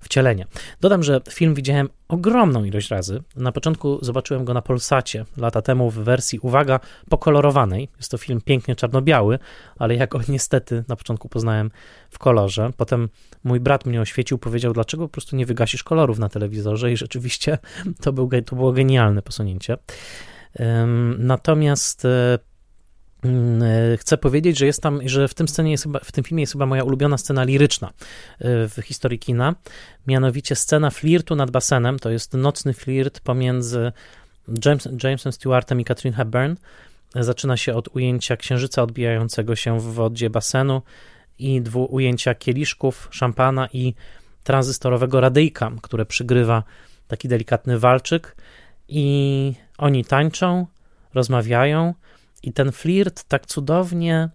wcielenie. 0.00 0.46
Dodam, 0.80 1.02
że 1.02 1.20
film 1.30 1.54
widziałem 1.54 1.88
ogromną 2.08 2.64
ilość 2.64 2.90
razy. 2.90 3.22
Na 3.36 3.52
początku 3.52 3.98
zobaczyłem 4.02 4.44
go 4.44 4.54
na 4.54 4.62
Polsacie 4.62 5.24
lata 5.36 5.62
temu 5.62 5.90
w 5.90 5.94
wersji, 5.94 6.38
uwaga, 6.38 6.80
pokolorowanej. 7.08 7.88
Jest 7.96 8.10
to 8.10 8.18
film 8.18 8.40
pięknie 8.40 8.76
czarno-biały, 8.76 9.38
ale 9.78 9.94
ja 9.94 10.06
go 10.06 10.20
niestety 10.28 10.84
na 10.88 10.96
początku 10.96 11.28
poznałem 11.28 11.70
w 12.10 12.18
kolorze. 12.18 12.70
Potem 12.76 13.08
mój 13.44 13.60
brat 13.60 13.86
mnie 13.86 14.00
oświecił, 14.00 14.38
powiedział, 14.38 14.72
dlaczego 14.72 15.02
po 15.02 15.12
prostu 15.12 15.36
nie 15.36 15.46
wygasisz 15.46 15.82
kolorów 15.82 16.18
na 16.18 16.28
telewizorze 16.28 16.92
i 16.92 16.96
rzeczywiście 16.96 17.58
to, 18.02 18.12
był, 18.12 18.30
to 18.46 18.56
było 18.56 18.72
genialne 18.72 19.22
posunięcie. 19.22 19.76
Natomiast 21.18 22.04
e, 22.04 22.38
mm, 23.24 23.62
e, 23.62 23.96
chcę 23.96 24.18
powiedzieć, 24.18 24.58
że 24.58 24.66
jest 24.66 24.82
tam, 24.82 25.08
że 25.08 25.28
w 25.28 25.34
tym 25.34 25.48
scenie 25.48 25.70
jest 25.70 25.84
chyba, 25.84 25.98
w 25.98 26.12
tym 26.12 26.24
filmie 26.24 26.42
jest 26.42 26.52
chyba 26.52 26.66
moja 26.66 26.84
ulubiona 26.84 27.18
scena 27.18 27.44
liryczna 27.44 27.88
e, 27.88 27.92
w 28.68 28.76
historii 28.84 29.18
kina, 29.18 29.54
mianowicie 30.06 30.54
scena 30.54 30.90
flirtu 30.90 31.36
nad 31.36 31.50
basenem, 31.50 31.98
to 31.98 32.10
jest 32.10 32.34
nocny 32.34 32.72
flirt 32.74 33.20
pomiędzy 33.20 33.92
James, 34.64 34.88
Jamesem 35.04 35.32
Stewartem 35.32 35.80
i 35.80 35.84
Catherine 35.84 36.16
Hepburn. 36.16 36.54
Zaczyna 37.14 37.56
się 37.56 37.74
od 37.74 37.96
ujęcia 37.96 38.36
księżyca 38.36 38.82
odbijającego 38.82 39.56
się 39.56 39.80
w 39.80 39.82
wodzie 39.82 40.30
basenu 40.30 40.82
i 41.38 41.60
dwu 41.60 41.84
ujęcia 41.84 42.34
kieliszków, 42.34 43.08
szampana 43.10 43.68
i 43.72 43.94
tranzystorowego 44.44 45.20
radyjka, 45.20 45.72
które 45.82 46.06
przygrywa 46.06 46.62
taki 47.08 47.28
delikatny 47.28 47.78
walczyk. 47.78 48.36
I 48.88 49.54
oni 49.78 50.04
tańczą, 50.04 50.66
rozmawiają 51.14 51.94
i 52.42 52.52
ten 52.52 52.72
flirt 52.72 53.24
tak 53.24 53.46
cudownie 53.46 54.28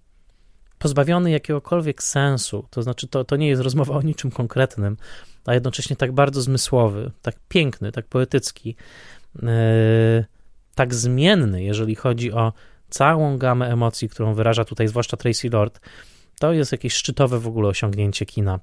pozbawiony 0.79 1.31
jakiegokolwiek 1.31 2.03
sensu, 2.03 2.67
to 2.69 2.83
znaczy 2.83 3.07
to, 3.07 3.23
to 3.23 3.35
nie 3.35 3.47
jest 3.47 3.61
rozmowa 3.61 3.93
o 3.93 4.01
niczym 4.01 4.31
konkretnym, 4.31 4.97
a 5.45 5.53
jednocześnie 5.53 5.95
tak 5.95 6.11
bardzo 6.11 6.41
zmysłowy, 6.41 7.11
tak 7.21 7.35
piękny, 7.49 7.91
tak 7.91 8.07
poetycki, 8.07 8.75
yy, 9.35 9.49
tak 10.75 10.93
zmienny, 10.93 11.63
jeżeli 11.63 11.95
chodzi 11.95 12.31
o 12.31 12.53
całą 12.89 13.37
gamę 13.37 13.71
emocji, 13.71 14.09
którą 14.09 14.33
wyraża 14.33 14.65
tutaj 14.65 14.87
zwłaszcza 14.87 15.17
Tracy 15.17 15.49
Lord, 15.49 15.79
to 16.39 16.53
jest 16.53 16.71
jakieś 16.71 16.93
szczytowe 16.93 17.39
w 17.39 17.47
ogóle 17.47 17.69
osiągnięcie 17.69 18.25
kina 18.25 18.59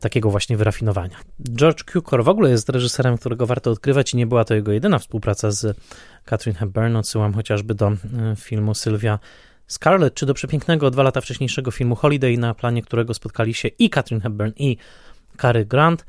takiego 0.00 0.30
właśnie 0.30 0.56
wyrafinowania. 0.56 1.16
George 1.50 1.84
Cukor 1.92 2.24
w 2.24 2.28
ogóle 2.28 2.50
jest 2.50 2.68
reżyserem, 2.68 3.18
którego 3.18 3.46
warto 3.46 3.70
odkrywać 3.70 4.14
i 4.14 4.16
nie 4.16 4.26
była 4.26 4.44
to 4.44 4.54
jego 4.54 4.72
jedyna 4.72 4.98
współpraca 4.98 5.50
z 5.50 5.78
Catherine 6.24 6.58
Hepburn. 6.58 6.96
Odsyłam 6.96 7.34
chociażby 7.34 7.74
do 7.74 7.86
e, 7.88 7.96
filmu 8.36 8.74
Sylwia 8.74 9.18
Scarlett, 9.66 10.14
czy 10.14 10.26
do 10.26 10.34
przepięknego 10.34 10.90
dwa 10.90 11.02
lata 11.02 11.20
wcześniejszego 11.20 11.70
filmu 11.70 11.94
Holiday, 11.94 12.38
na 12.38 12.54
planie 12.54 12.82
którego 12.82 13.14
spotkali 13.14 13.54
się 13.54 13.68
i 13.68 13.90
Catherine 13.90 14.22
Hepburn, 14.22 14.52
i 14.56 14.76
Cary 15.36 15.66
Grant, 15.66 16.04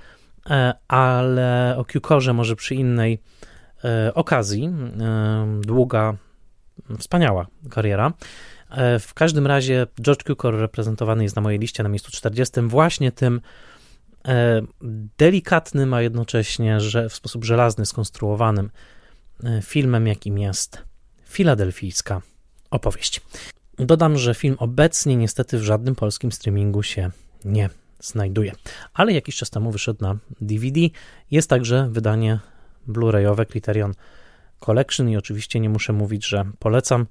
e, 0.49 0.73
ale 0.87 1.75
o 1.77 1.85
Cukorze 1.85 2.33
może 2.33 2.55
przy 2.55 2.75
innej 2.75 3.21
okazji. 4.13 4.69
Długa, 5.61 6.15
wspaniała 6.99 7.47
kariera. 7.69 8.13
E, 8.69 8.99
w 8.99 9.13
każdym 9.13 9.47
razie 9.47 9.87
George 10.01 10.23
Cukor 10.23 10.55
reprezentowany 10.55 11.23
jest 11.23 11.35
na 11.35 11.41
mojej 11.41 11.59
liście 11.59 11.83
na 11.83 11.89
miejscu 11.89 12.11
40 12.11 12.61
właśnie 12.61 13.11
tym 13.11 13.41
e, 14.27 14.61
delikatnym, 15.17 15.93
a 15.93 16.01
jednocześnie 16.01 16.79
że 16.79 17.09
w 17.09 17.15
sposób 17.15 17.45
żelazny 17.45 17.85
skonstruowanym 17.85 18.69
e, 19.43 19.61
filmem, 19.61 20.07
jakim 20.07 20.37
jest 20.37 20.83
Filadelfijska 21.25 22.21
opowieść. 22.71 23.21
Dodam, 23.79 24.17
że 24.17 24.35
film 24.35 24.55
obecnie 24.59 25.15
niestety 25.15 25.57
w 25.57 25.63
żadnym 25.63 25.95
polskim 25.95 26.31
streamingu 26.31 26.83
się 26.83 27.11
nie 27.45 27.69
znajduje, 27.99 28.51
ale 28.93 29.13
jakiś 29.13 29.35
czas 29.35 29.49
temu 29.49 29.71
wyszedł 29.71 30.03
na 30.03 30.17
DVD. 30.41 30.79
Jest 31.31 31.49
także 31.49 31.89
wydanie 31.91 32.39
Blu-rayowe 32.87 33.45
Criterion 33.45 33.93
Collection 34.59 35.09
i 35.09 35.17
oczywiście 35.17 35.59
nie 35.59 35.69
muszę 35.69 35.93
mówić, 35.93 36.27
że 36.27 36.45
polecam. 36.59 37.05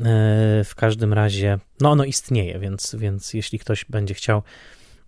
E, 0.00 0.64
w 0.64 0.74
każdym 0.76 1.12
razie, 1.12 1.58
no 1.80 1.90
ono 1.90 2.04
istnieje, 2.04 2.58
więc, 2.58 2.94
więc 2.98 3.34
jeśli 3.34 3.58
ktoś 3.58 3.84
będzie 3.84 4.14
chciał 4.14 4.42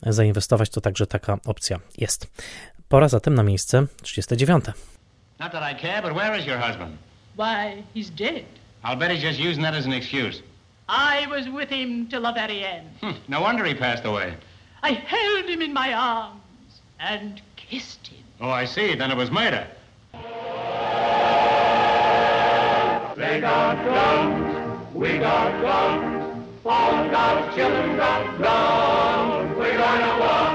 zainwestować, 0.02 0.70
to 0.70 0.80
także 0.80 1.06
taka 1.06 1.38
opcja 1.46 1.80
jest. 1.98 2.26
Pora 2.88 3.08
zatem 3.08 3.34
na 3.34 3.42
miejsce 3.42 3.86
39. 4.02 4.64
Not 5.40 5.52
that 5.52 5.72
I 5.72 5.80
care, 5.82 6.02
but 6.02 6.12
where 6.12 6.38
is 6.38 6.46
your 6.46 6.58
husband? 6.60 6.96
Why, 7.36 7.82
he's 7.94 8.10
dead. 8.10 8.44
I'll 8.84 8.96
bet 8.96 9.10
he's 9.10 9.22
just 9.22 9.40
using 9.40 9.62
that 9.64 9.74
as 9.74 9.86
an 9.86 9.92
excuse. 9.92 10.42
I 10.88 11.26
was 11.26 11.46
with 11.46 11.70
him 11.70 12.06
till 12.08 12.22
the 12.22 12.32
very 12.32 12.64
end. 12.64 12.88
Hmm, 13.00 13.14
no 13.28 13.40
wonder 13.40 13.64
he 13.64 13.74
passed 13.74 14.04
away. 14.04 14.34
I 14.82 14.92
held 14.92 15.48
him 15.48 15.62
in 15.62 15.72
my 15.72 15.94
arms 15.94 16.80
and 16.98 17.40
kissed 17.56 18.08
him. 18.08 18.24
Oh, 18.40 18.50
I 18.50 18.66
see. 18.66 18.96
Then 18.96 19.10
it 19.10 19.16
was 19.16 19.30
murder. 19.30 19.66
They 23.16 23.40
got 23.40 23.76
guns. 23.84 24.51
We 25.02 25.18
got 25.18 25.50
guns. 25.62 26.46
All 26.64 26.94
children 27.54 27.96
got 27.96 28.22
guns. 28.38 29.58
Gonna 29.82 30.12
walk 30.22 30.54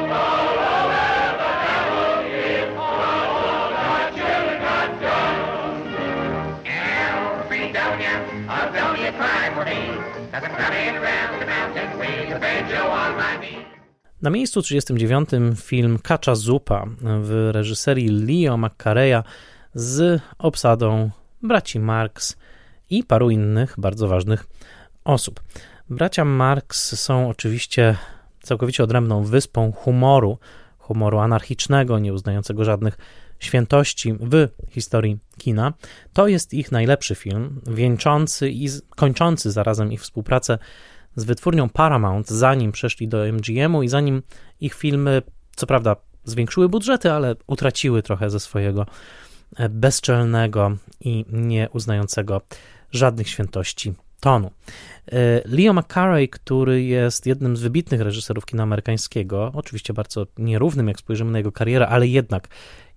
the 1.42 1.52
devil 1.66 2.22
is. 2.32 2.70
All 2.78 4.08
children 4.16 4.58
got 4.68 4.90
guns. 5.04 5.88
Cry 9.20 9.46
for 9.56 9.66
me. 9.66 9.80
Around 10.34 11.32
the 11.40 11.46
mountain 11.46 11.88
on 13.00 13.12
my 13.18 13.34
knee. 13.42 13.66
Na 14.22 14.30
miejscu 14.30 14.62
39 14.62 15.56
film 15.56 16.00
Kacza 16.00 16.36
Zupa 16.36 16.86
w 17.02 17.50
reżyserii 17.54 18.10
Leo 18.10 18.58
McCareya 18.58 19.24
z 19.74 20.22
obsadą 20.38 21.10
braci 21.44 21.80
Marx, 21.80 22.38
i 22.90 23.04
paru 23.04 23.30
innych 23.30 23.76
bardzo 23.78 24.08
ważnych 24.08 24.46
osób. 25.04 25.44
Bracia 25.90 26.26
Marx 26.26 27.00
są 27.00 27.30
oczywiście 27.30 27.96
całkowicie 28.42 28.84
odrębną 28.84 29.24
wyspą 29.24 29.72
humoru, 29.72 30.38
humoru 30.78 31.20
anarchicznego, 31.20 32.00
nieuznającego 32.00 32.66
żadnych 32.66 32.98
świętości 33.40 34.14
w 34.14 34.48
historii 34.70 35.18
kina. 35.38 35.74
To 36.14 36.28
jest 36.28 36.54
ich 36.54 36.72
najlepszy 36.72 37.16
film, 37.16 37.62
wieńczący 37.68 38.50
i 38.50 38.70
kończący 38.90 39.52
zarazem 39.52 39.92
ich 39.92 40.02
współpracę 40.02 40.58
z 41.16 41.24
wytwórnią 41.24 41.70
Paramount, 41.70 42.30
zanim 42.30 42.72
przeszli 42.72 43.08
do 43.08 43.18
MGM-u 43.34 43.84
i 43.84 43.90
zanim 43.90 44.24
ich 44.62 44.74
filmy, 44.74 45.22
co 45.56 45.68
prawda, 45.68 45.96
zwiększyły 46.24 46.70
budżety, 46.70 47.12
ale 47.12 47.36
utraciły 47.48 48.04
trochę 48.04 48.30
ze 48.30 48.40
swojego 48.40 48.86
bezczelnego 49.70 50.78
i 51.00 51.26
nieuznającego 51.30 52.42
żadnych 52.92 53.30
świętości 53.30 53.94
tonu. 54.20 54.52
E, 55.12 55.42
Leo 55.46 55.74
McCarey, 55.74 56.30
który 56.30 56.84
jest 56.84 57.26
jednym 57.26 57.58
z 57.58 57.62
wybitnych 57.62 58.02
reżyserów 58.02 58.46
kina 58.46 58.64
amerykańskiego, 58.64 59.52
oczywiście 59.56 59.94
bardzo 59.94 60.28
nierównym, 60.38 60.88
jak 60.88 61.00
spojrzymy 61.00 61.32
na 61.32 61.38
jego 61.38 61.52
karierę, 61.52 61.88
ale 61.88 62.08
jednak 62.08 62.48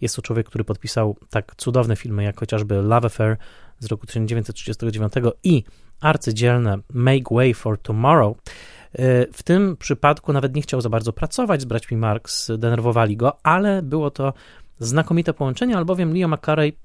jest 0.00 0.16
to 0.16 0.22
człowiek, 0.22 0.46
który 0.46 0.64
podpisał 0.64 1.16
tak 1.30 1.54
cudowne 1.56 1.96
filmy, 1.96 2.24
jak 2.24 2.40
chociażby 2.40 2.74
Love 2.74 3.06
Affair 3.06 3.36
z 3.78 3.86
roku 3.86 4.06
1939 4.06 5.12
i 5.44 5.64
arcydzielne 6.00 6.78
Make 6.92 7.30
Way 7.30 7.54
for 7.54 7.78
Tomorrow. 7.78 8.36
E, 8.36 9.26
w 9.32 9.42
tym 9.42 9.76
przypadku 9.76 10.32
nawet 10.32 10.54
nie 10.54 10.62
chciał 10.62 10.80
za 10.80 10.88
bardzo 10.88 11.12
pracować 11.12 11.60
z 11.60 11.64
braćmi 11.64 11.96
Marx, 11.96 12.50
denerwowali 12.58 13.16
go, 13.16 13.46
ale 13.46 13.82
było 13.82 14.10
to 14.10 14.32
znakomite 14.78 15.32
połączenie, 15.32 15.76
albowiem 15.76 16.14
Leo 16.14 16.28
McCarey 16.28 16.76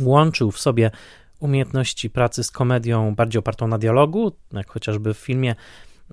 łączył 0.00 0.50
w 0.50 0.60
sobie 0.60 0.90
umiejętności 1.42 2.10
pracy 2.10 2.44
z 2.44 2.50
komedią 2.50 3.14
bardziej 3.14 3.38
opartą 3.38 3.68
na 3.68 3.78
dialogu, 3.78 4.32
jak 4.52 4.70
chociażby 4.70 5.14
w 5.14 5.18
filmie 5.18 5.54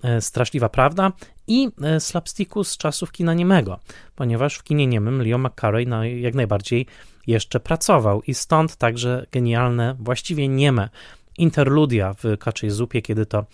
e, 0.04 0.22
Straszliwa 0.22 0.70
Prawda 0.70 1.12
i 1.48 1.70
e, 1.82 2.00
slapsticku 2.00 2.63
z 2.63 2.78
czasów 2.78 3.12
kina 3.12 3.34
niemego, 3.34 3.80
ponieważ 4.15 4.56
w 4.56 4.63
kinie 4.63 4.88
niemym 4.88 5.22
Leo 5.22 5.38
McCarey 5.38 5.88
jak 6.22 6.36
najbardziej 6.36 6.86
jeszcze 7.28 7.60
pracował 7.60 8.22
i 8.22 8.34
stąd 8.34 8.76
także 8.76 9.26
genialne, 9.32 9.96
właściwie 10.00 10.48
nieme 10.48 10.89
interludia 11.38 12.13
w 12.13 12.38
Kaczej 12.39 12.70
Zupie, 12.70 13.02
kiedy 13.02 13.26
to 13.26 13.46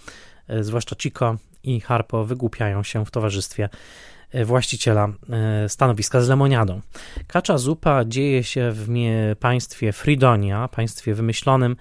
e, 0.47 0.63
zwłaszcza 0.63 0.95
Chico 0.95 1.35
i 1.63 1.81
Harpo 1.81 2.25
wygłupiają 2.25 2.83
się 2.83 3.05
w 3.05 3.11
towarzystwie 3.11 3.69
właściciela 4.45 5.07
e, 5.29 5.69
stanowiska 5.69 6.21
z 6.21 6.29
lemoniadą. 6.29 6.81
Kacza 7.27 7.57
Zupa 7.57 8.05
dzieje 8.05 8.43
się 8.43 8.71
w 8.73 8.87
państwie 9.39 9.93
Fridonia, 9.93 10.67
państwie 10.67 11.13
wymyślonym 11.13 11.75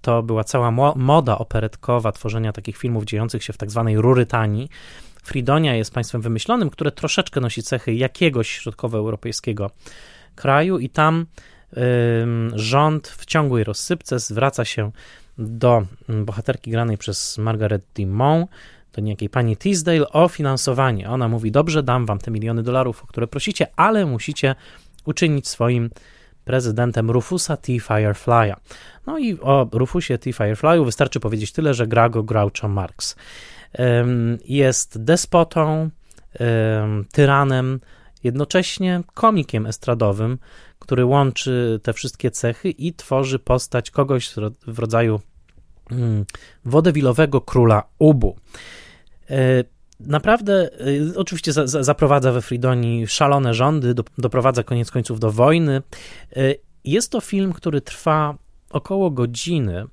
to 0.00 0.22
była 0.22 0.44
cała 0.44 0.70
moda 0.96 1.38
operetkowa 1.38 2.12
tworzenia 2.12 2.52
takich 2.52 2.76
filmów 2.76 3.04
dziejących 3.04 3.44
się 3.44 3.52
w 3.52 3.56
tak 3.56 3.70
zwanej 3.70 4.00
Rurytanii. 4.00 4.68
Fridonia 5.22 5.74
jest 5.74 5.94
państwem 5.94 6.20
wymyślonym, 6.20 6.70
które 6.70 6.92
troszeczkę 6.92 7.40
nosi 7.40 7.62
cechy 7.62 7.94
jakiegoś 7.94 8.50
środkowoeuropejskiego 8.50 9.70
kraju 10.34 10.78
i 10.78 10.88
tam 10.88 11.26
rząd 12.54 13.08
w 13.08 13.26
ciągłej 13.26 13.64
rozsypce 13.64 14.18
zwraca 14.18 14.64
się 14.64 14.90
do 15.38 15.86
bohaterki 16.08 16.70
granej 16.70 16.98
przez 16.98 17.38
Margaret 17.38 17.82
Dumont, 17.94 18.50
do 18.96 19.02
niejakiej 19.02 19.28
pani 19.28 19.56
Teasdale 19.56 20.08
o 20.08 20.28
finansowanie. 20.28 21.10
Ona 21.10 21.28
mówi: 21.28 21.50
Dobrze, 21.52 21.82
dam 21.82 22.06
wam 22.06 22.18
te 22.18 22.30
miliony 22.30 22.62
dolarów, 22.62 23.04
o 23.04 23.06
które 23.06 23.26
prosicie, 23.26 23.66
ale 23.76 24.06
musicie 24.06 24.54
uczynić 25.04 25.48
swoim 25.48 25.90
prezydentem 26.44 27.10
Rufusa 27.10 27.56
T. 27.56 27.72
Firefly'a. 27.72 28.54
No 29.06 29.18
i 29.18 29.40
o 29.40 29.68
Rufusie 29.72 30.18
T. 30.18 30.30
Firefly'u 30.30 30.84
wystarczy 30.84 31.20
powiedzieć 31.20 31.52
tyle, 31.52 31.74
że 31.74 31.86
gra 31.86 32.08
go 32.08 32.22
Groucho 32.22 32.68
Marx. 32.68 33.16
Jest 34.44 35.04
despotą, 35.04 35.90
tyranem, 37.12 37.80
jednocześnie 38.24 39.02
komikiem 39.14 39.66
estradowym, 39.66 40.38
który 40.78 41.04
łączy 41.04 41.80
te 41.82 41.92
wszystkie 41.92 42.30
cechy 42.30 42.70
i 42.70 42.94
tworzy 42.94 43.38
postać 43.38 43.90
kogoś 43.90 44.30
w 44.66 44.78
rodzaju 44.78 45.20
mm, 45.90 46.24
wodewilowego 46.64 47.40
króla 47.40 47.82
Ubu. 47.98 48.36
E, 49.30 49.64
naprawdę, 50.00 50.70
e, 51.14 51.18
oczywiście 51.18 51.52
za, 51.52 51.66
za, 51.66 51.82
zaprowadza 51.82 52.32
we 52.32 52.42
Fridonii 52.42 53.06
szalone 53.06 53.54
rządy, 53.54 53.94
do, 53.94 54.04
doprowadza 54.18 54.62
koniec 54.62 54.90
końców 54.90 55.20
do 55.20 55.32
wojny. 55.32 55.82
E, 56.36 56.40
jest 56.84 57.12
to 57.12 57.20
film, 57.20 57.52
który 57.52 57.80
trwa 57.80 58.34
około 58.70 59.10
godziny 59.10 59.84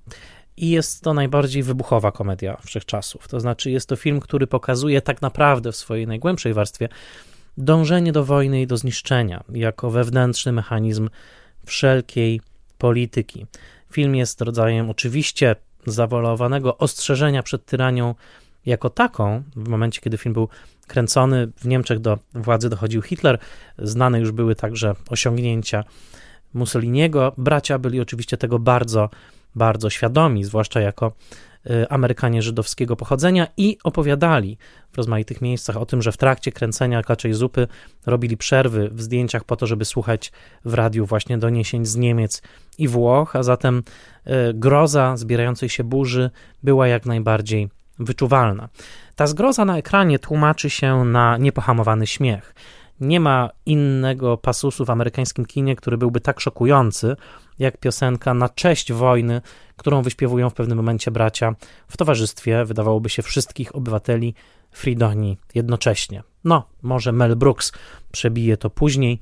i 0.58 0.70
jest 0.70 1.02
to 1.02 1.14
najbardziej 1.14 1.64
wybuchowa 1.64 2.12
komedia 2.12 2.58
wszechczasów. 2.66 3.28
To 3.28 3.40
znaczy, 3.40 3.72
jest 3.72 3.90
to 3.90 3.96
film, 3.96 4.20
który 4.20 4.48
pokazuje 4.48 5.02
tak 5.02 5.22
naprawdę 5.22 5.72
w 5.72 5.76
swojej 5.76 6.08
najgłębszej 6.08 6.54
warstwie 6.54 6.90
dążenie 7.58 8.12
do 8.12 8.26
wojny 8.26 8.62
i 8.62 8.68
do 8.68 8.78
zniszczenia 8.78 9.44
jako 9.54 9.92
wewnętrzny 9.92 10.52
mechanizm 10.52 11.10
wszelkiej 11.66 12.42
polityki. 12.78 13.46
Film 13.92 14.16
jest 14.16 14.42
rodzajem 14.42 14.90
oczywiście 14.90 15.56
zawolowanego 15.88 16.78
ostrzeżenia 16.78 17.44
przed 17.44 17.66
tyranią 17.66 18.16
jako 18.66 18.90
taką. 18.90 19.44
W 19.56 19.68
momencie, 19.68 20.02
kiedy 20.02 20.18
film 20.18 20.34
był 20.34 20.50
kręcony, 20.88 21.48
w 21.58 21.68
Niemczech 21.68 22.00
do 22.00 22.20
władzy 22.34 22.70
dochodził 22.70 23.02
Hitler. 23.02 23.38
Znane 23.78 24.20
już 24.20 24.32
były 24.32 24.56
także 24.56 24.96
osiągnięcia 25.10 25.84
Mussoliniego. 26.54 27.34
Bracia 27.38 27.80
byli 27.80 28.00
oczywiście 28.00 28.38
tego 28.38 28.60
bardzo, 28.60 29.10
bardzo 29.56 29.90
świadomi, 29.90 30.44
zwłaszcza 30.44 30.82
jako 30.82 31.12
Y, 31.70 31.90
Amerykanie 31.90 32.42
żydowskiego 32.42 32.96
pochodzenia 32.96 33.48
i 33.58 33.78
opowiadali 33.84 34.58
w 34.92 34.98
rozmaitych 34.98 35.42
miejscach 35.42 35.78
o 35.78 35.86
tym, 35.86 36.02
że 36.02 36.12
w 36.12 36.18
trakcie 36.18 36.52
kręcenia 36.52 37.04
kaczej 37.04 37.34
zupy 37.34 37.68
robili 38.06 38.38
przerwy 38.38 38.90
w 38.90 39.02
zdjęciach 39.02 39.44
po 39.44 39.56
to, 39.56 39.68
żeby 39.68 39.86
słuchać 39.86 40.32
w 40.66 40.74
radiu 40.74 41.06
właśnie 41.06 41.38
doniesień 41.38 41.86
z 41.86 41.96
Niemiec 41.96 42.42
i 42.78 42.88
Włoch, 42.88 43.36
a 43.36 43.44
zatem 43.44 43.84
y, 44.28 44.32
groza 44.54 45.18
zbierającej 45.18 45.70
się 45.70 45.84
burzy 45.84 46.30
była 46.64 46.88
jak 46.88 47.06
najbardziej 47.06 47.70
wyczuwalna. 48.00 48.70
Ta 49.16 49.28
zgroza 49.28 49.66
na 49.66 49.78
ekranie 49.78 50.20
tłumaczy 50.20 50.70
się 50.70 51.06
na 51.06 51.38
niepohamowany 51.38 52.08
śmiech. 52.08 52.56
Nie 53.00 53.20
ma 53.20 53.50
innego 53.66 54.38
pasusu 54.38 54.86
w 54.86 54.90
amerykańskim 54.90 55.46
kinie, 55.46 55.76
który 55.76 55.98
byłby 55.98 56.22
tak 56.22 56.40
szokujący, 56.40 57.16
jak 57.60 57.78
piosenka 57.78 58.34
na 58.34 58.50
cześć 58.50 58.94
wojny, 58.94 59.42
którą 59.78 60.02
wyśpiewują 60.02 60.50
w 60.50 60.54
pewnym 60.54 60.78
momencie 60.78 61.12
bracia 61.12 61.56
w 61.88 61.98
towarzystwie, 61.98 62.66
wydawałoby 62.66 63.10
się, 63.10 63.22
wszystkich 63.22 63.76
obywateli 63.76 64.36
Fridonii 64.72 65.38
jednocześnie. 65.56 66.24
No, 66.44 66.68
może 66.82 67.12
Mel 67.12 67.36
Brooks 67.36 67.72
przebije 68.12 68.58
to 68.58 68.70
później 68.70 69.20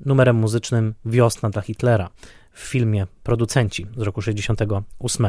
numerem 0.00 0.36
muzycznym 0.36 0.94
Wiosna 1.04 1.50
dla 1.50 1.62
Hitlera 1.62 2.10
w 2.52 2.60
filmie 2.60 3.06
Producenci 3.22 3.86
z 3.96 4.00
roku 4.00 4.22
68. 4.22 5.26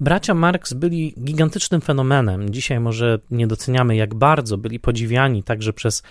Bracia 0.00 0.34
Marx 0.34 0.72
byli 0.72 1.14
gigantycznym 1.24 1.80
fenomenem. 1.80 2.50
Dzisiaj 2.50 2.80
może 2.80 3.18
nie 3.30 3.46
doceniamy, 3.46 3.96
jak 3.96 4.14
bardzo 4.14 4.58
byli 4.58 4.80
podziwiani 4.80 5.42
także 5.42 5.72
przez 5.72 6.02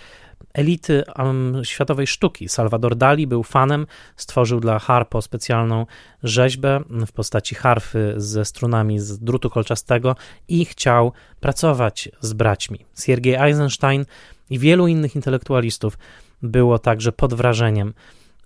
elity 0.53 1.03
um, 1.17 1.61
światowej 1.63 2.07
sztuki. 2.07 2.49
Salvador 2.49 2.95
Dali 2.95 3.27
był 3.27 3.43
fanem, 3.43 3.87
stworzył 4.15 4.59
dla 4.59 4.79
Harpo 4.79 5.21
specjalną 5.21 5.85
rzeźbę 6.23 6.81
w 7.07 7.11
postaci 7.11 7.55
harfy 7.55 8.13
ze 8.17 8.45
strunami 8.45 8.99
z 8.99 9.19
drutu 9.19 9.49
kolczastego 9.49 10.15
i 10.47 10.65
chciał 10.65 11.11
pracować 11.39 12.09
z 12.21 12.33
braćmi. 12.33 12.85
Siergiej 13.05 13.35
Eisenstein 13.35 14.05
i 14.49 14.59
wielu 14.59 14.87
innych 14.87 15.15
intelektualistów 15.15 15.97
było 16.41 16.79
także 16.79 17.11
pod 17.11 17.33
wrażeniem 17.33 17.93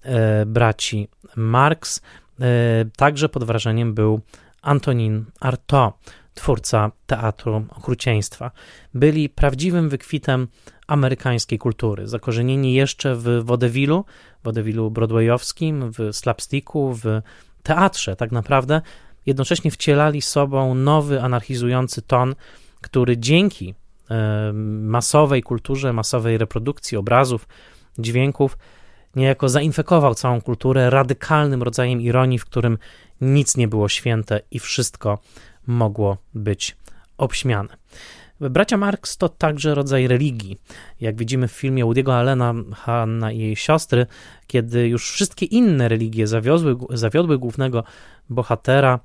e, 0.03 0.45
braci 0.45 1.07
Marx. 1.35 2.01
E, 2.41 2.85
także 2.97 3.29
pod 3.29 3.43
wrażeniem 3.43 3.93
był 3.93 4.21
Antonin 4.61 5.25
Artaud, 5.39 5.93
twórca 6.33 6.91
teatru 7.05 7.65
okrucieństwa. 7.69 8.51
Byli 8.93 9.29
prawdziwym 9.29 9.89
wykwitem 9.89 10.47
amerykańskiej 10.87 11.59
kultury, 11.59 12.07
zakorzenieni 12.07 12.73
jeszcze 12.73 13.15
w 13.15 13.41
wodewilu, 13.43 14.05
wodewilu 14.43 14.91
broadwayowskim, 14.91 15.91
w 15.91 16.15
slapsticku, 16.15 16.93
w 16.93 17.21
teatrze 17.63 18.15
tak 18.15 18.31
naprawdę, 18.31 18.81
jednocześnie 19.25 19.71
wcielali 19.71 20.21
sobą 20.21 20.75
nowy, 20.75 21.21
anarchizujący 21.21 22.01
ton, 22.01 22.35
który 22.81 23.17
dzięki 23.17 23.75
masowej 24.81 25.43
kulturze, 25.43 25.93
masowej 25.93 26.37
reprodukcji 26.37 26.97
obrazów, 26.97 27.47
dźwięków, 27.99 28.57
niejako 29.15 29.49
zainfekował 29.49 30.15
całą 30.15 30.41
kulturę 30.41 30.89
radykalnym 30.89 31.63
rodzajem 31.63 32.01
ironii, 32.01 32.39
w 32.39 32.45
którym 32.45 32.77
nic 33.21 33.57
nie 33.57 33.67
było 33.67 33.89
święte 33.89 34.41
i 34.51 34.59
wszystko 34.59 35.19
mogło 35.67 36.17
być 36.33 36.77
obśmiane. 37.17 37.77
Bracia 38.41 38.77
Marx 38.77 39.17
to 39.17 39.29
także 39.29 39.75
rodzaj 39.75 40.07
religii. 40.07 40.57
Jak 41.01 41.15
widzimy 41.15 41.47
w 41.47 41.51
filmie 41.51 41.85
Woody'ego 41.85 42.11
Allena, 42.11 42.53
Hanna 42.75 43.31
i 43.31 43.39
jej 43.39 43.55
siostry, 43.55 44.05
kiedy 44.47 44.87
już 44.87 45.11
wszystkie 45.11 45.45
inne 45.45 45.87
religie 45.87 46.27
zawiodły, 46.27 46.75
zawiodły 46.89 47.37
głównego 47.37 47.83
bohatera, 48.29 48.99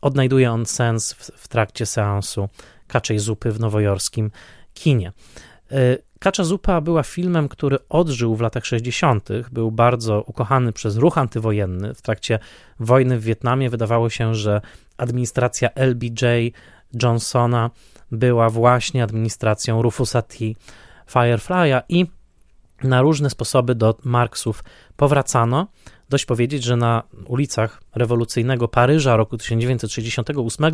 odnajduje 0.00 0.52
on 0.52 0.66
sens 0.66 1.12
w, 1.12 1.30
w 1.36 1.48
trakcie 1.48 1.86
seansu 1.86 2.48
Kaczej 2.86 3.18
Zupy 3.18 3.52
w 3.52 3.60
nowojorskim 3.60 4.30
kinie. 4.74 5.12
Kacza 6.24 6.44
Zupa 6.44 6.80
była 6.80 7.02
filmem, 7.02 7.48
który 7.48 7.78
odżył 7.88 8.36
w 8.36 8.40
latach 8.40 8.66
60., 8.66 9.28
był 9.52 9.70
bardzo 9.70 10.22
ukochany 10.26 10.72
przez 10.72 10.96
ruch 10.96 11.18
antywojenny. 11.18 11.94
W 11.94 12.02
trakcie 12.02 12.38
wojny 12.80 13.18
w 13.18 13.24
Wietnamie 13.24 13.70
wydawało 13.70 14.10
się, 14.10 14.34
że 14.34 14.60
administracja 14.96 15.68
LBJ 15.74 16.24
Johnsona 17.02 17.70
była 18.12 18.50
właśnie 18.50 19.02
administracją 19.02 19.82
Rufusa 19.82 20.22
T. 20.22 20.36
Firefly'a 21.12 21.82
i 21.88 22.06
na 22.82 23.02
różne 23.02 23.30
sposoby 23.30 23.74
do 23.74 23.98
Marksów 24.04 24.64
powracano. 24.96 25.66
Dość 26.08 26.24
powiedzieć, 26.24 26.64
że 26.64 26.76
na 26.76 27.02
ulicach 27.26 27.82
rewolucyjnego 27.94 28.68
Paryża 28.68 29.16
roku 29.16 29.38
1968 29.38 30.72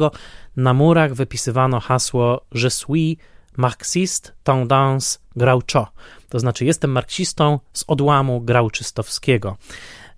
na 0.57 0.75
murach 0.75 1.15
wypisywano 1.15 1.81
hasło 1.81 2.41
Je 2.55 2.71
suis 2.71 3.17
marxiste 3.57 4.33
tendance 4.43 5.19
Groucho, 5.37 5.87
to 6.29 6.39
znaczy 6.39 6.65
jestem 6.65 6.91
marksistą 6.91 7.59
z 7.73 7.85
odłamu 7.87 8.41
grauczystowskiego. 8.41 9.57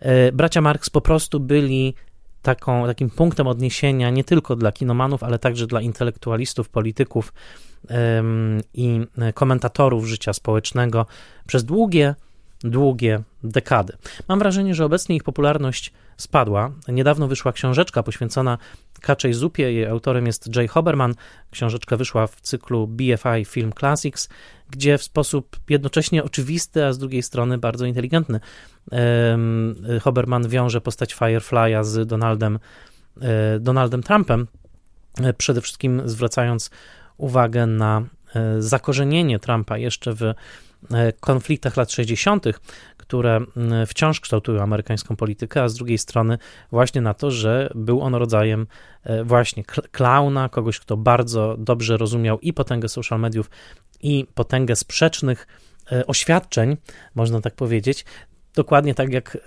E, 0.01 0.33
bracia 0.33 0.61
Marx 0.61 0.90
po 0.90 1.01
prostu 1.01 1.40
byli 1.40 1.95
taką, 2.42 2.87
takim 2.87 3.11
punktem 3.11 3.47
odniesienia 3.47 4.11
nie 4.11 4.25
tylko 4.25 4.57
dla 4.57 4.73
kinomanów, 4.73 5.23
ale 5.23 5.38
także 5.38 5.66
dla 5.66 5.81
intelektualistów, 5.81 6.68
polityków 6.68 7.33
i 8.75 9.01
komentatorów 9.35 10.07
życia 10.07 10.33
społecznego 10.33 11.07
przez 11.47 11.64
długie, 11.64 12.14
długie 12.61 13.23
dekady. 13.45 13.97
Mam 14.29 14.38
wrażenie, 14.38 14.75
że 14.75 14.85
obecnie 14.85 15.16
ich 15.16 15.23
popularność 15.23 15.92
spadła. 16.16 16.71
Niedawno 16.88 17.29
wyszła 17.29 17.53
książeczka 17.53 18.03
poświęcona 18.03 18.59
Kaczej 19.02 19.32
Zupie. 19.32 19.72
Jej 19.72 19.86
autorem 19.86 20.26
jest 20.26 20.56
Jay 20.56 20.68
Hoberman. 20.68 21.14
Książeczka 21.50 21.96
wyszła 21.96 22.26
w 22.26 22.40
cyklu 22.40 22.86
BFI 22.86 23.44
Film 23.44 23.72
Classics, 23.78 24.28
gdzie 24.70 24.98
w 24.98 25.02
sposób 25.02 25.56
jednocześnie 25.68 26.24
oczywisty, 26.24 26.84
a 26.84 26.92
z 26.92 26.98
drugiej 26.98 27.22
strony 27.22 27.58
bardzo 27.58 27.86
inteligentny 27.86 28.40
Hoberman 30.02 30.48
wiąże 30.48 30.80
postać 30.80 31.16
Firefly'a 31.16 31.84
z 31.84 32.08
Donaldem 32.08 32.58
Donaldem 33.60 34.02
Trumpem, 34.02 34.46
przede 35.38 35.60
wszystkim 35.60 36.02
zwracając 36.04 36.70
uwagę 37.16 37.66
na 37.66 38.02
zakorzenienie 38.58 39.38
Trumpa 39.38 39.78
jeszcze 39.78 40.14
w 40.14 40.34
konfliktach 41.20 41.76
lat 41.76 41.92
60., 41.92 42.46
które 43.12 43.40
wciąż 43.87 44.20
kształtują 44.20 44.62
amerykańską 44.62 45.16
politykę, 45.16 45.62
a 45.62 45.68
z 45.68 45.75
drugiej 45.75 45.98
strony 45.98 46.38
właśnie 46.70 47.01
na 47.01 47.14
to, 47.14 47.31
że 47.31 47.70
był 47.75 48.01
on 48.01 48.14
rodzajem 48.14 48.66
właśnie 49.25 49.64
klauna, 49.64 50.48
kogoś, 50.48 50.81
kto 50.81 50.96
bardzo 50.96 51.57
dobrze 51.59 51.96
rozumiał 51.96 52.40
i 52.40 52.53
potęgę 52.53 52.88
social 52.88 53.20
mediów, 53.20 53.51
i 54.01 54.27
potęgę 54.35 54.77
sprzecznych 54.77 55.46
oświadczeń, 56.07 56.77
można 57.14 57.40
tak 57.40 57.55
powiedzieć, 57.55 58.05
dokładnie 58.55 58.94
tak 58.94 59.12
jak 59.12 59.38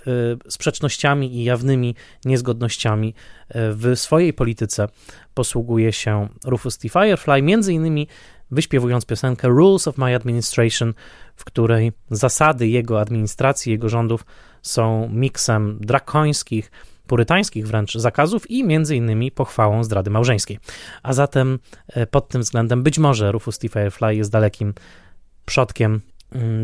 sprzecznościami 0.48 1.36
i 1.36 1.44
jawnymi 1.44 1.94
niezgodnościami 2.24 3.14
w 3.54 3.92
swojej 3.96 4.32
polityce 4.32 4.88
posługuje 5.34 5.92
się 5.92 6.28
Rufus 6.44 6.78
T. 6.78 6.88
Firefly, 6.88 7.42
między 7.42 7.72
innymi 7.72 8.08
wyśpiewując 8.50 9.06
piosenkę 9.06 9.48
Rules 9.48 9.88
of 9.88 9.98
My 9.98 10.14
Administration, 10.14 10.94
w 11.36 11.44
której 11.44 11.92
zasady 12.10 12.68
jego 12.68 13.00
administracji, 13.00 13.72
jego 13.72 13.88
rządów 13.88 14.24
są 14.62 15.08
miksem 15.12 15.78
drakońskich, 15.80 16.70
purytańskich 17.06 17.66
wręcz 17.66 17.94
zakazów 17.94 18.50
i 18.50 18.64
między 18.64 18.96
innymi 18.96 19.30
pochwałą 19.30 19.84
zdrady 19.84 20.10
małżeńskiej. 20.10 20.58
A 21.02 21.12
zatem 21.12 21.58
pod 22.10 22.28
tym 22.28 22.40
względem 22.40 22.82
być 22.82 22.98
może 22.98 23.32
Rufus 23.32 23.58
T. 23.58 23.68
Firefly 23.68 24.16
jest 24.16 24.30
dalekim 24.30 24.74
przodkiem 25.44 26.00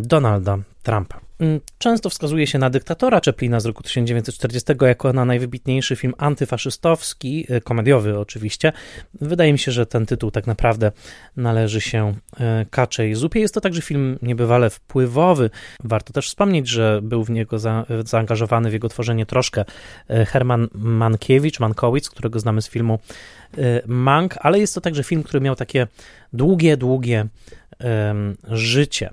Donalda 0.02 0.58
Trumpa. 0.82 1.20
Mm, 1.42 1.60
często 1.78 2.10
wskazuje 2.10 2.46
się 2.46 2.58
na 2.58 2.70
dyktatora 2.70 3.20
Chaplina 3.24 3.60
z 3.60 3.66
roku 3.66 3.82
1940 3.82 4.72
jako 4.80 5.12
na 5.12 5.24
najwybitniejszy 5.24 5.96
film 5.96 6.14
antyfaszystowski, 6.18 7.46
y, 7.50 7.60
komediowy 7.60 8.18
oczywiście. 8.18 8.72
Wydaje 9.20 9.52
mi 9.52 9.58
się, 9.58 9.72
że 9.72 9.86
ten 9.86 10.06
tytuł 10.06 10.30
tak 10.30 10.46
naprawdę 10.46 10.92
należy 11.36 11.80
się 11.80 12.14
y, 12.32 12.66
Kaczej 12.70 13.14
Zupie. 13.14 13.40
Jest 13.40 13.54
to 13.54 13.60
także 13.60 13.82
film 13.82 14.18
niebywale 14.22 14.70
wpływowy. 14.70 15.50
Warto 15.84 16.12
też 16.12 16.28
wspomnieć, 16.28 16.68
że 16.68 17.00
był 17.02 17.24
w 17.24 17.30
niego 17.30 17.58
za, 17.58 17.86
zaangażowany 18.04 18.70
w 18.70 18.72
jego 18.72 18.88
tworzenie 18.88 19.26
troszkę 19.26 19.64
y, 20.10 20.26
Herman 20.26 20.68
Mankiewicz, 20.74 21.60
Mankowicz, 21.60 22.10
którego 22.10 22.40
znamy 22.40 22.62
z 22.62 22.68
filmu 22.68 22.98
Mank, 23.86 24.34
ale 24.40 24.58
jest 24.58 24.74
to 24.74 24.80
także 24.80 25.04
film, 25.04 25.22
który 25.22 25.40
miał 25.40 25.56
takie 25.56 25.86
długie, 26.32 26.76
długie 26.76 27.26
życie 28.50 29.10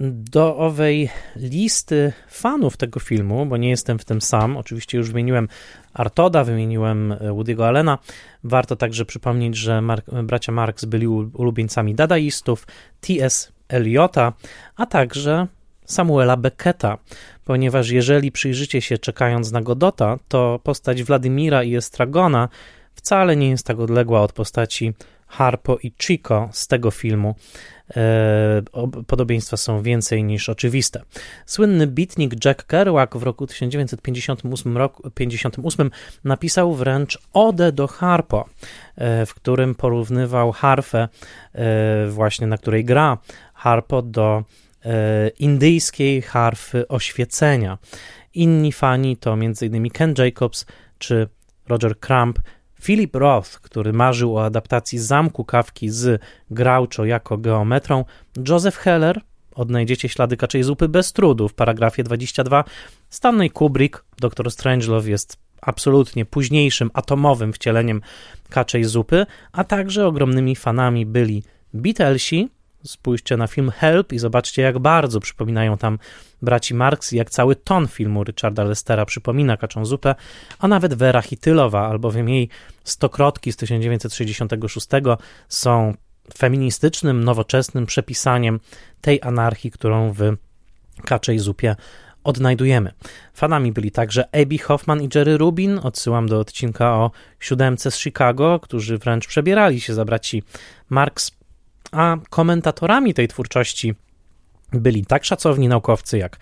do 0.00 0.56
owej 0.56 1.10
listy 1.36 2.12
fanów 2.28 2.76
tego 2.76 3.00
filmu, 3.00 3.46
bo 3.46 3.56
nie 3.56 3.70
jestem 3.70 3.98
w 3.98 4.04
tym 4.04 4.20
sam, 4.20 4.56
oczywiście 4.56 4.98
już 4.98 5.10
wymieniłem 5.10 5.48
Artoda, 5.94 6.44
wymieniłem 6.44 7.14
Woody'ego 7.20 7.64
Allena, 7.64 7.98
warto 8.44 8.76
także 8.76 9.04
przypomnieć, 9.04 9.56
że 9.56 9.82
bracia 10.22 10.52
Marx 10.52 10.84
byli 10.84 11.06
ulubieńcami 11.08 11.94
dadaistów, 11.94 12.66
T.S. 13.00 13.52
Eliota, 13.68 14.32
a 14.76 14.86
także 14.86 15.46
Samuela 15.84 16.36
Becketa, 16.36 16.98
ponieważ 17.44 17.90
jeżeli 17.90 18.32
przyjrzycie 18.32 18.80
się 18.80 18.98
czekając 18.98 19.52
na 19.52 19.62
Godota, 19.62 20.18
to 20.28 20.60
postać 20.62 21.02
Władimira 21.02 21.62
i 21.62 21.76
Estragona 21.76 22.48
wcale 22.94 23.36
nie 23.36 23.50
jest 23.50 23.66
tak 23.66 23.80
odległa 23.80 24.22
od 24.22 24.32
postaci 24.32 24.92
Harpo 25.32 25.78
i 25.82 25.92
Chico 26.02 26.48
z 26.52 26.66
tego 26.66 26.90
filmu. 26.90 27.34
E, 27.96 28.62
podobieństwa 29.06 29.56
są 29.56 29.82
więcej 29.82 30.24
niż 30.24 30.48
oczywiste. 30.48 31.02
Słynny 31.46 31.86
bitnik 31.86 32.44
Jack 32.44 32.66
Kerouac 32.66 33.10
w 33.14 33.22
roku 33.22 33.46
1958 33.46 34.76
roku, 34.76 35.10
58 35.10 35.90
napisał 36.24 36.74
wręcz 36.74 37.18
odę 37.32 37.72
do 37.72 37.86
Harpo, 37.86 38.48
e, 38.96 39.26
w 39.26 39.34
którym 39.34 39.74
porównywał 39.74 40.52
harfę, 40.52 41.08
e, 41.54 42.06
właśnie 42.06 42.46
na 42.46 42.58
której 42.58 42.84
gra 42.84 43.18
Harpo, 43.54 44.02
do 44.02 44.44
indyjskiej 45.38 46.22
harfy 46.22 46.88
oświecenia. 46.88 47.78
Inni 48.34 48.72
fani 48.72 49.16
to 49.16 49.32
m.in. 49.32 49.90
Ken 49.90 50.14
Jacobs 50.18 50.66
czy 50.98 51.28
Roger 51.68 52.00
Crump, 52.00 52.38
Philip 52.82 53.16
Roth, 53.16 53.50
który 53.60 53.92
marzył 53.92 54.36
o 54.36 54.44
adaptacji 54.44 54.98
Zamku 54.98 55.44
Kawki 55.44 55.90
z 55.90 56.22
Groucho 56.50 57.04
jako 57.04 57.38
geometrą, 57.38 58.04
Joseph 58.48 58.76
Heller, 58.76 59.20
odnajdziecie 59.54 60.08
ślady 60.08 60.36
kaczej 60.36 60.62
zupy 60.62 60.88
bez 60.88 61.12
trudu 61.12 61.48
w 61.48 61.54
paragrafie 61.54 62.04
22, 62.04 62.64
Stanley 63.10 63.50
Kubrick, 63.50 64.04
dr 64.20 64.50
Strangelove 64.50 65.08
jest 65.08 65.36
absolutnie 65.60 66.24
późniejszym 66.24 66.90
atomowym 66.94 67.52
wcieleniem 67.52 68.02
kaczej 68.50 68.84
zupy, 68.84 69.26
a 69.52 69.64
także 69.64 70.06
ogromnymi 70.06 70.56
fanami 70.56 71.06
byli 71.06 71.42
Beatlesi, 71.74 72.48
Spójrzcie 72.84 73.36
na 73.36 73.46
film 73.46 73.70
Help 73.70 74.12
i 74.12 74.18
zobaczcie, 74.18 74.62
jak 74.62 74.78
bardzo 74.78 75.20
przypominają 75.20 75.78
tam 75.78 75.98
braci 76.42 76.74
Marx 76.74 77.12
jak 77.12 77.30
cały 77.30 77.56
ton 77.56 77.88
filmu 77.88 78.24
Richarda 78.24 78.64
Lestera 78.64 79.04
przypomina 79.04 79.56
Kaczą 79.56 79.84
Zupę, 79.84 80.14
a 80.58 80.68
nawet 80.68 80.94
Vera 80.94 81.22
Hitylowa, 81.22 81.88
albowiem 81.88 82.28
jej 82.28 82.48
stokrotki 82.84 83.52
z 83.52 83.56
1966 83.56 84.88
są 85.48 85.94
feministycznym, 86.36 87.24
nowoczesnym 87.24 87.86
przepisaniem 87.86 88.60
tej 89.00 89.22
anarchii, 89.22 89.70
którą 89.70 90.12
w 90.12 90.20
Kaczej 91.04 91.38
Zupie 91.38 91.76
odnajdujemy. 92.24 92.92
Fanami 93.34 93.72
byli 93.72 93.90
także 93.90 94.28
Abby 94.42 94.58
Hoffman 94.58 95.02
i 95.02 95.08
Jerry 95.14 95.38
Rubin, 95.38 95.80
odsyłam 95.82 96.28
do 96.28 96.40
odcinka 96.40 96.94
o 96.94 97.10
siódemce 97.40 97.90
z 97.90 97.98
Chicago, 97.98 98.60
którzy 98.60 98.98
wręcz 98.98 99.26
przebierali 99.26 99.80
się 99.80 99.94
za 99.94 100.04
braci 100.04 100.42
Marx 100.90 101.32
a 101.92 102.16
komentatorami 102.30 103.14
tej 103.14 103.28
twórczości 103.28 103.94
byli 104.74 105.06
tak 105.06 105.24
szacowni 105.24 105.68
naukowcy 105.68 106.18
jak 106.18 106.38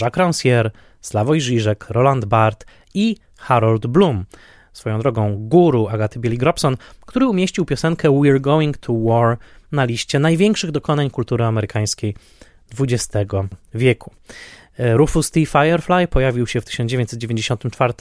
Jacques 0.00 0.26
Rancière, 0.26 0.70
Slavoj 1.00 1.40
Žižek, 1.40 1.86
Roland 1.88 2.24
Barthes 2.24 2.68
i 2.94 3.16
Harold 3.38 3.86
Bloom. 3.86 4.24
Swoją 4.72 4.98
drogą 4.98 5.36
guru 5.38 5.88
Agaty 5.88 6.20
Bieli-Grobson, 6.20 6.76
który 7.06 7.26
umieścił 7.26 7.64
piosenkę 7.64 8.08
We're 8.08 8.40
Going 8.40 8.76
to 8.76 8.92
War 8.92 9.38
na 9.72 9.84
liście 9.84 10.18
największych 10.18 10.70
dokonań 10.70 11.10
kultury 11.10 11.44
amerykańskiej 11.44 12.14
XX 12.80 13.30
wieku. 13.74 14.12
Rufus 14.78 15.30
T. 15.30 15.46
Firefly 15.46 16.08
pojawił 16.08 16.46
się 16.46 16.60
w 16.60 16.64
1994 16.64 17.94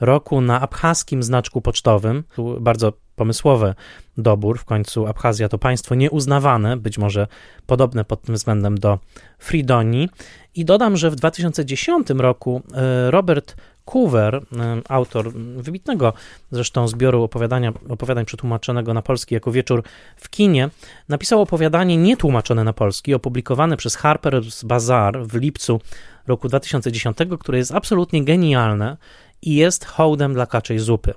roku 0.00 0.40
na 0.40 0.60
abchaskim 0.60 1.22
znaczku 1.22 1.60
pocztowym. 1.60 2.24
Bardzo 2.60 2.92
pomysłowy 3.16 3.74
dobór. 4.18 4.58
W 4.58 4.64
końcu 4.64 5.06
Abchazja 5.06 5.48
to 5.48 5.58
państwo 5.58 5.94
nieuznawane, 5.94 6.76
być 6.76 6.98
może 6.98 7.26
podobne 7.66 8.04
pod 8.04 8.22
tym 8.22 8.34
względem 8.34 8.78
do 8.78 8.98
Fridonii. 9.38 10.08
I 10.54 10.64
dodam, 10.64 10.96
że 10.96 11.10
w 11.10 11.16
2010 11.16 12.10
roku 12.10 12.62
e, 12.74 13.10
Robert 13.10 13.56
Coover, 13.84 14.34
e, 14.34 14.42
autor 14.88 15.32
wybitnego 15.56 16.12
zresztą 16.50 16.88
zbioru 16.88 17.22
opowiadania, 17.22 17.72
opowiadań 17.88 18.24
przetłumaczonego 18.24 18.94
na 18.94 19.02
polski 19.02 19.34
jako 19.34 19.52
Wieczór 19.52 19.82
w 20.16 20.30
kinie, 20.30 20.68
napisał 21.08 21.42
opowiadanie 21.42 21.96
nietłumaczone 21.96 22.64
na 22.64 22.72
polski, 22.72 23.14
opublikowane 23.14 23.76
przez 23.76 23.98
Harper's 23.98 24.64
Bazaar 24.64 25.26
w 25.26 25.34
lipcu 25.34 25.80
roku 26.26 26.48
2010, 26.48 27.16
które 27.40 27.58
jest 27.58 27.72
absolutnie 27.72 28.24
genialne 28.24 28.96
i 29.42 29.54
jest 29.54 29.84
hołdem 29.84 30.34
dla 30.34 30.46
kaczej 30.46 30.78
zupy. 30.78 31.14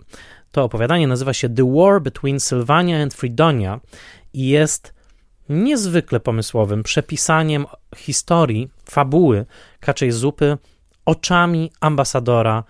To 0.55 0.63
opowiadanie 0.63 1.07
nazywa 1.07 1.33
się 1.33 1.49
The 1.49 1.73
War 1.73 2.01
Between 2.01 2.39
Sylvania 2.39 3.03
and 3.03 3.13
Fredonia 3.13 3.79
i 4.33 4.47
jest 4.47 4.93
niezwykle 5.49 6.19
pomysłowym 6.19 6.83
przepisaniem 6.83 7.65
historii, 7.95 8.69
fabuły 8.89 9.45
kaczej 9.79 10.11
zupy 10.11 10.57
oczami 11.05 11.71
ambasadora 11.79 12.63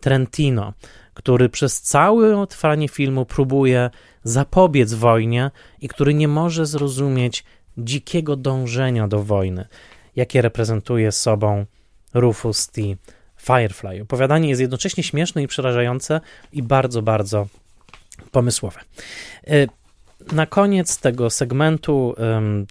Trentino, 0.00 0.72
który 1.14 1.48
przez 1.48 1.80
całe 1.80 2.46
trwanie 2.46 2.88
filmu 2.88 3.24
próbuje 3.24 3.90
zapobiec 4.24 4.94
wojnie 4.94 5.50
i 5.80 5.88
który 5.88 6.14
nie 6.14 6.28
może 6.28 6.66
zrozumieć 6.66 7.44
dzikiego 7.78 8.36
dążenia 8.36 9.08
do 9.08 9.22
wojny, 9.22 9.66
jakie 10.16 10.42
reprezentuje 10.42 11.12
sobą 11.12 11.66
Rufus 12.14 12.68
T. 12.68 12.82
Firefly. 13.42 14.02
Opowiadanie 14.02 14.48
jest 14.48 14.60
jednocześnie 14.60 15.02
śmieszne 15.02 15.42
i 15.42 15.48
przerażające 15.48 16.20
i 16.52 16.62
bardzo, 16.62 17.02
bardzo 17.02 17.46
pomysłowe. 18.32 18.80
E, 19.46 19.66
na 20.32 20.46
koniec 20.46 20.98
tego 20.98 21.30
segmentu 21.30 22.14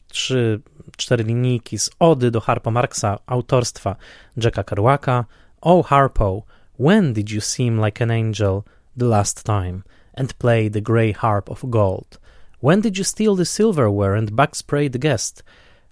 trzy, 0.08 0.62
cztery 0.98 1.24
linijki 1.24 1.80
z 1.80 1.90
ody 2.00 2.32
do 2.32 2.42
Harpo 2.42 2.72
Marksa 2.72 3.20
autorstwa 3.26 3.96
Jacka 4.38 4.64
Kerouaka. 4.64 5.26
Oh 5.62 5.90
Harpo, 5.90 6.44
when 6.80 7.14
did 7.14 7.30
you 7.30 7.42
seem 7.42 7.86
like 7.86 8.04
an 8.04 8.12
angel 8.12 8.64
the 8.98 9.06
last 9.06 9.44
time 9.44 9.82
and 10.14 10.34
play 10.34 10.72
the 10.72 10.82
grey 10.82 11.14
harp 11.14 11.50
of 11.50 11.70
gold? 11.70 12.20
When 12.64 12.82
did 12.82 12.98
you 12.98 13.04
steal 13.04 13.36
the 13.36 13.46
silverware 13.46 14.18
and 14.18 14.32
backspray 14.32 14.92
the 14.92 15.00
guest? 15.00 15.44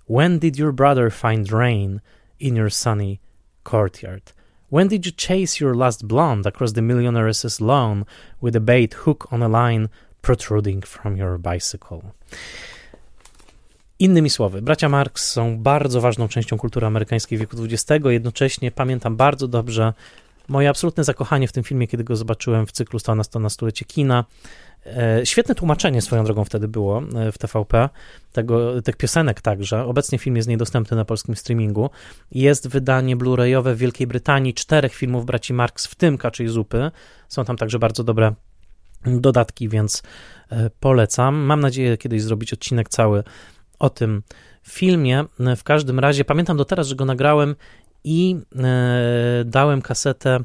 When 0.07 0.39
did 0.39 0.57
your 0.57 0.71
brother 0.71 1.09
find 1.09 1.51
rain 1.51 2.01
in 2.39 2.55
your 2.55 2.69
sunny 2.69 3.19
courtyard? 3.63 4.21
When 4.71 4.87
did 4.87 5.05
you 5.05 5.11
chase 5.11 5.59
your 5.59 5.75
last 5.75 6.05
blonde 6.05 6.45
across 6.45 6.73
the 6.73 6.81
millionaire's 6.81 7.61
lawn 7.61 8.05
with 8.41 8.55
a 8.55 8.59
bait 8.59 8.93
hook 8.93 9.27
on 9.31 9.41
a 9.41 9.47
line 9.47 9.89
protruding 10.21 10.85
from 10.85 11.17
your 11.17 11.39
bicycle? 11.39 12.01
Innymi 13.99 14.29
słowy, 14.29 14.61
bracia 14.61 14.89
Marx 14.89 15.31
są 15.31 15.57
bardzo 15.57 16.01
ważną 16.01 16.27
częścią 16.27 16.57
kultury 16.57 16.87
amerykańskiej 16.87 17.39
wieku 17.39 17.57
XX. 17.63 18.05
Jednocześnie 18.05 18.71
pamiętam 18.71 19.15
bardzo 19.15 19.47
dobrze 19.47 19.93
moje 20.47 20.69
absolutne 20.69 21.03
zakochanie 21.03 21.47
w 21.47 21.51
tym 21.51 21.63
filmie, 21.63 21.87
kiedy 21.87 22.03
go 22.03 22.15
zobaczyłem 22.15 22.65
w 22.65 22.71
cyklu 22.71 22.99
100 22.99 23.15
na 23.15 23.23
100 23.23 23.39
na 23.39 23.49
stulecie 23.49 23.85
kina. 23.85 24.25
E, 24.85 25.25
świetne 25.25 25.55
tłumaczenie 25.55 26.01
swoją 26.01 26.23
drogą 26.23 26.45
wtedy 26.45 26.67
było 26.67 27.03
e, 27.15 27.31
w 27.31 27.37
TVP, 27.37 27.89
tego, 28.31 28.81
tych 28.81 28.95
piosenek 28.95 29.41
także. 29.41 29.85
Obecnie 29.85 30.17
film 30.17 30.35
jest 30.35 30.49
niedostępny 30.49 30.97
na 30.97 31.05
polskim 31.05 31.35
streamingu. 31.35 31.89
Jest 32.31 32.67
wydanie 32.67 33.17
blu-rayowe 33.17 33.73
w 33.73 33.77
Wielkiej 33.77 34.07
Brytanii 34.07 34.53
czterech 34.53 34.95
filmów 34.95 35.25
braci 35.25 35.53
Marx, 35.53 35.85
w 35.85 35.95
tym 35.95 36.17
Kaczej 36.17 36.47
Zupy. 36.47 36.91
Są 37.27 37.45
tam 37.45 37.57
także 37.57 37.79
bardzo 37.79 38.03
dobre 38.03 38.33
dodatki, 39.05 39.69
więc 39.69 40.03
e, 40.49 40.69
polecam. 40.79 41.35
Mam 41.35 41.59
nadzieję 41.59 41.97
kiedyś 41.97 42.21
zrobić 42.21 42.53
odcinek 42.53 42.89
cały 42.89 43.23
o 43.79 43.89
tym 43.89 44.23
filmie. 44.63 45.25
W 45.57 45.63
każdym 45.63 45.99
razie 45.99 46.25
pamiętam 46.25 46.57
do 46.57 46.65
teraz, 46.65 46.87
że 46.87 46.95
go 46.95 47.05
nagrałem 47.05 47.55
i 48.03 48.35
dałem 49.45 49.81
kasetę, 49.81 50.39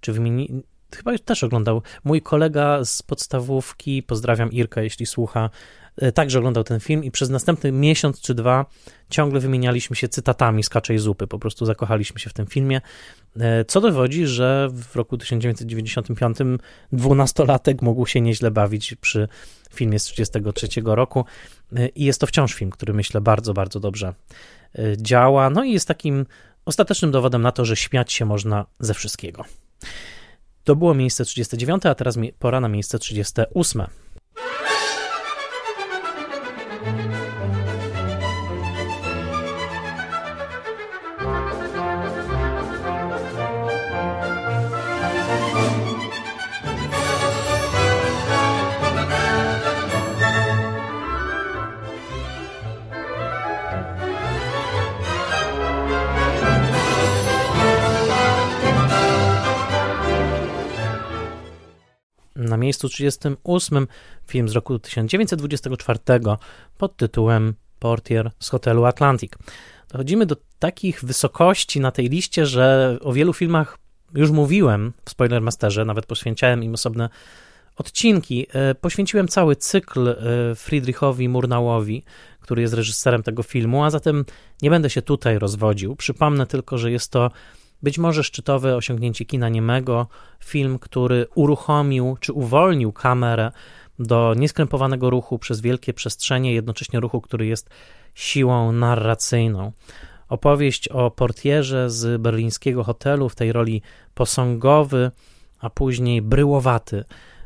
czy 0.00 0.12
wymieni, 0.12 0.62
chyba 0.96 1.18
też 1.18 1.44
oglądał. 1.44 1.82
Mój 2.04 2.22
kolega 2.22 2.84
z 2.84 3.02
podstawówki, 3.02 4.02
pozdrawiam 4.02 4.52
Irka, 4.52 4.82
jeśli 4.82 5.06
słucha, 5.06 5.50
e, 5.96 6.12
także 6.12 6.38
oglądał 6.38 6.64
ten 6.64 6.80
film 6.80 7.04
i 7.04 7.10
przez 7.10 7.30
następny 7.30 7.72
miesiąc 7.72 8.20
czy 8.20 8.34
dwa 8.34 8.66
ciągle 9.10 9.40
wymienialiśmy 9.40 9.96
się 9.96 10.08
cytatami 10.08 10.62
z 10.62 10.68
Kaczej 10.68 10.98
Zupy, 10.98 11.26
po 11.26 11.38
prostu 11.38 11.66
zakochaliśmy 11.66 12.20
się 12.20 12.30
w 12.30 12.32
tym 12.32 12.46
filmie, 12.46 12.80
e, 13.40 13.64
co 13.64 13.80
dowodzi, 13.80 14.26
że 14.26 14.68
w 14.72 14.96
roku 14.96 15.18
1995 15.18 16.36
dwunastolatek 16.92 17.82
mógł 17.82 18.06
się 18.06 18.20
nieźle 18.20 18.50
bawić 18.50 18.94
przy 18.94 19.28
filmie 19.74 19.98
z 19.98 20.04
1933 20.04 20.94
roku 20.94 21.24
e, 21.76 21.88
i 21.88 22.04
jest 22.04 22.20
to 22.20 22.26
wciąż 22.26 22.54
film, 22.54 22.70
który 22.70 22.94
myślę 22.94 23.20
bardzo, 23.20 23.54
bardzo 23.54 23.80
dobrze 23.80 24.14
działa, 24.96 25.50
no 25.50 25.64
i 25.64 25.72
jest 25.72 25.88
takim 25.88 26.26
ostatecznym 26.66 27.10
dowodem 27.10 27.42
na 27.42 27.52
to, 27.52 27.64
że 27.64 27.76
śmiać 27.76 28.12
się 28.12 28.24
można 28.24 28.66
ze 28.80 28.94
wszystkiego. 28.94 29.44
To 30.66 30.76
było 30.76 30.94
miejsce 30.94 31.24
39, 31.24 31.86
a 31.86 31.94
teraz 31.94 32.18
pora 32.38 32.60
na 32.60 32.68
miejsce 32.68 32.98
38. 32.98 33.82
Na 62.48 62.56
miejscu 62.56 62.88
38 62.88 63.86
film 64.26 64.48
z 64.48 64.52
roku 64.52 64.78
1924 64.78 65.98
pod 66.78 66.96
tytułem 66.96 67.54
Portier 67.78 68.30
z 68.40 68.48
hotelu 68.48 68.84
Atlantic. 68.84 69.32
Dochodzimy 69.88 70.26
do 70.26 70.36
takich 70.58 71.04
wysokości 71.04 71.80
na 71.80 71.90
tej 71.90 72.08
liście, 72.08 72.46
że 72.46 72.98
o 73.02 73.12
wielu 73.12 73.32
filmach 73.32 73.78
już 74.14 74.30
mówiłem 74.30 74.92
w 75.04 75.10
Spoilermasterze, 75.10 75.84
nawet 75.84 76.06
poświęcałem 76.06 76.64
im 76.64 76.74
osobne 76.74 77.08
odcinki. 77.76 78.46
E, 78.52 78.74
poświęciłem 78.74 79.28
cały 79.28 79.56
cykl 79.56 80.08
e, 80.08 80.14
Friedrichowi 80.54 81.28
Murnałowi, 81.28 82.02
który 82.40 82.62
jest 82.62 82.74
reżyserem 82.74 83.22
tego 83.22 83.42
filmu, 83.42 83.84
a 83.84 83.90
zatem 83.90 84.24
nie 84.62 84.70
będę 84.70 84.90
się 84.90 85.02
tutaj 85.02 85.38
rozwodził. 85.38 85.96
Przypomnę 85.96 86.46
tylko, 86.46 86.78
że 86.78 86.90
jest 86.90 87.10
to 87.10 87.30
być 87.82 87.98
może 87.98 88.24
szczytowe 88.24 88.76
osiągnięcie 88.76 89.24
kina 89.24 89.48
niemego, 89.48 90.06
film, 90.44 90.78
który 90.78 91.26
uruchomił 91.34 92.16
czy 92.20 92.32
uwolnił 92.32 92.92
kamerę 92.92 93.52
do 93.98 94.34
nieskrępowanego 94.36 95.10
ruchu 95.10 95.38
przez 95.38 95.60
wielkie 95.60 95.92
przestrzenie, 95.92 96.54
jednocześnie 96.54 97.00
ruchu, 97.00 97.20
który 97.20 97.46
jest 97.46 97.70
siłą 98.14 98.72
narracyjną. 98.72 99.72
Opowieść 100.28 100.88
o 100.88 101.10
portierze 101.10 101.90
z 101.90 102.20
berlińskiego 102.20 102.84
hotelu, 102.84 103.28
w 103.28 103.34
tej 103.34 103.52
roli 103.52 103.82
posągowy, 104.14 105.10
a 105.60 105.70
później 105.70 106.22
bryłowaty 106.22 107.04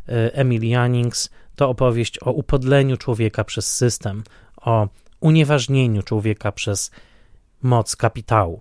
e, 0.08 0.34
Emil 0.34 0.68
Jannings, 0.68 1.30
to 1.56 1.68
opowieść 1.68 2.18
o 2.22 2.32
upodleniu 2.32 2.96
człowieka 2.96 3.44
przez 3.44 3.76
system, 3.76 4.22
o 4.56 4.88
unieważnieniu 5.20 6.02
człowieka 6.02 6.52
przez 6.52 6.90
moc 7.62 7.96
kapitału 7.96 8.60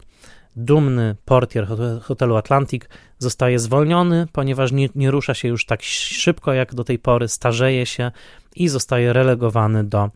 dumny 0.55 1.15
portier 1.25 1.67
hotelu 2.01 2.35
Atlantic 2.35 2.83
zostaje 3.17 3.59
zwolniony, 3.59 4.27
ponieważ 4.31 4.71
nie, 4.71 4.89
nie, 4.95 5.11
rusza 5.11 5.33
się 5.33 5.47
już 5.47 5.65
tak 5.65 5.83
szybko 5.83 6.53
jak 6.53 6.75
do 6.75 6.83
tej 6.83 6.99
pory, 6.99 7.27
starzeje 7.27 7.85
się 7.85 8.11
i 8.55 8.67
zostaje 8.67 9.13
relegowany 9.13 9.83
do 9.83 10.09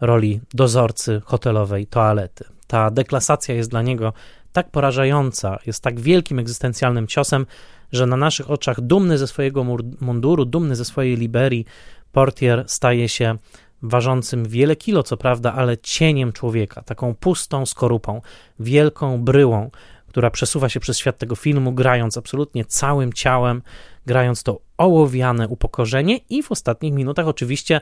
roli 0.00 0.40
dozorcy 0.54 1.22
hotelowej 1.24 1.86
toalety. 1.86 2.44
Ta 2.66 2.90
deklasacja 2.90 3.54
jest 3.54 3.70
dla 3.70 3.82
niego 3.82 4.12
tak 4.52 4.70
porażająca, 4.70 5.58
jest 5.66 5.82
tak 5.82 6.00
wielkim 6.00 6.38
egzystencjalnym 6.38 7.06
ciosem, 7.06 7.46
że 7.92 8.06
na 8.06 8.16
naszych 8.16 8.50
oczach 8.50 8.80
dumny 8.80 9.18
ze 9.18 9.26
swojego 9.26 9.64
munduru, 10.00 10.44
dumny 10.44 10.76
ze 10.76 10.84
swojej 10.84 11.16
liberii, 11.16 11.66
portier 12.12 12.64
staje 12.66 13.08
się 13.08 13.36
ważącym 13.82 14.44
wiele 14.44 14.76
kilo, 14.76 15.02
co 15.02 15.16
prawda, 15.16 15.52
ale 15.52 15.78
cieniem 15.78 16.32
człowieka, 16.32 16.82
taką 16.82 17.14
pustą 17.14 17.66
skorupą, 17.66 18.20
wielką 18.60 19.22
bryłą, 19.24 19.70
która 20.08 20.30
przesuwa 20.30 20.68
się 20.68 20.80
przez 20.80 20.98
świat 20.98 21.18
tego 21.18 21.36
filmu, 21.36 21.72
grając 21.72 22.18
absolutnie 22.18 22.64
całym 22.64 23.12
ciałem, 23.12 23.62
grając 24.06 24.42
to 24.42 24.60
ołowiane 24.78 25.48
upokorzenie 25.48 26.20
i 26.30 26.42
w 26.42 26.52
ostatnich 26.52 26.92
minutach 26.92 27.28
oczywiście 27.28 27.80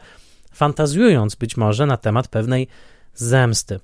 fantazjując 0.52 1.34
być 1.34 1.56
może 1.56 1.86
na 1.86 1.96
temat 1.96 2.28
pewnej 2.28 2.68
zemsty 3.14 3.80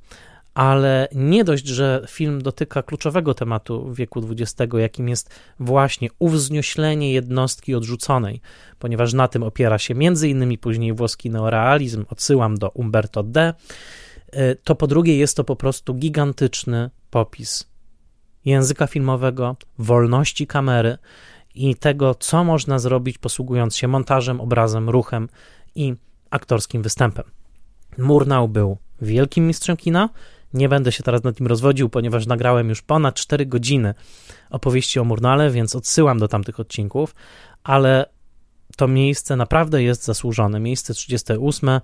ale 0.56 1.08
nie 1.14 1.44
dość, 1.44 1.66
że 1.66 2.04
film 2.08 2.42
dotyka 2.42 2.82
kluczowego 2.82 3.34
tematu 3.34 3.92
wieku 3.92 4.22
XX, 4.30 4.72
jakim 4.78 5.08
jest 5.08 5.40
właśnie 5.60 6.08
uwznioślenie 6.18 7.12
jednostki 7.12 7.74
odrzuconej, 7.74 8.40
ponieważ 8.78 9.12
na 9.12 9.28
tym 9.28 9.42
opiera 9.42 9.78
się 9.78 9.94
innymi 10.28 10.58
później 10.58 10.92
włoski 10.92 11.30
neorealizm, 11.30 12.04
odsyłam 12.08 12.56
do 12.56 12.68
Umberto 12.70 13.22
D., 13.22 13.54
y, 14.34 14.56
to 14.64 14.74
po 14.74 14.86
drugie 14.86 15.18
jest 15.18 15.36
to 15.36 15.44
po 15.44 15.56
prostu 15.56 15.94
gigantyczny 15.94 16.90
popis 17.10 17.70
języka 18.44 18.86
filmowego, 18.86 19.56
wolności 19.78 20.46
kamery 20.46 20.98
i 21.54 21.74
tego, 21.74 22.14
co 22.14 22.44
można 22.44 22.78
zrobić 22.78 23.18
posługując 23.18 23.76
się 23.76 23.88
montażem, 23.88 24.40
obrazem, 24.40 24.90
ruchem 24.90 25.28
i 25.74 25.94
aktorskim 26.30 26.82
występem. 26.82 27.24
Murnau 27.98 28.48
był 28.48 28.76
wielkim 29.00 29.46
mistrzem 29.46 29.76
kina, 29.76 30.08
nie 30.56 30.68
będę 30.68 30.92
się 30.92 31.02
teraz 31.02 31.22
nad 31.22 31.40
nim 31.40 31.46
rozwodził, 31.46 31.88
ponieważ 31.88 32.26
nagrałem 32.26 32.68
już 32.68 32.82
ponad 32.82 33.14
4 33.14 33.46
godziny 33.46 33.94
opowieści 34.50 35.00
o 35.00 35.04
Murnale, 35.04 35.50
więc 35.50 35.76
odsyłam 35.76 36.18
do 36.18 36.28
tamtych 36.28 36.60
odcinków, 36.60 37.14
ale 37.64 38.06
to 38.76 38.88
miejsce 38.88 39.36
naprawdę 39.36 39.82
jest 39.82 40.04
zasłużone. 40.04 40.60
Miejsce 40.60 40.94
38, 40.94 41.80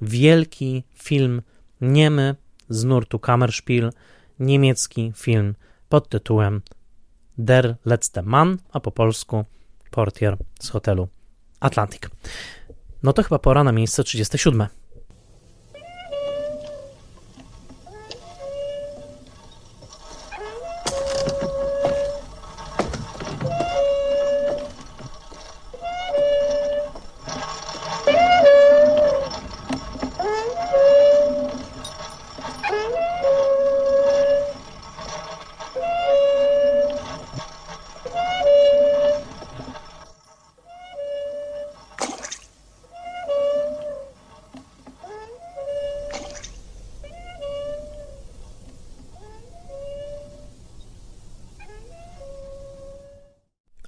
wielki 0.00 0.84
film 0.94 1.42
niemy 1.80 2.36
z 2.68 2.84
nurtu 2.84 3.18
Kammerspiel, 3.18 3.92
niemiecki 4.40 5.12
film 5.16 5.54
pod 5.88 6.08
tytułem 6.08 6.62
Der 7.38 7.76
letzte 7.84 8.22
Mann, 8.22 8.58
a 8.72 8.80
po 8.80 8.90
polsku 8.90 9.44
Portier 9.90 10.36
z 10.60 10.68
hotelu 10.68 11.08
Atlantic. 11.60 12.02
No 13.02 13.12
to 13.12 13.22
chyba 13.22 13.38
pora 13.38 13.64
na 13.64 13.72
miejsce 13.72 14.04
37. 14.04 14.66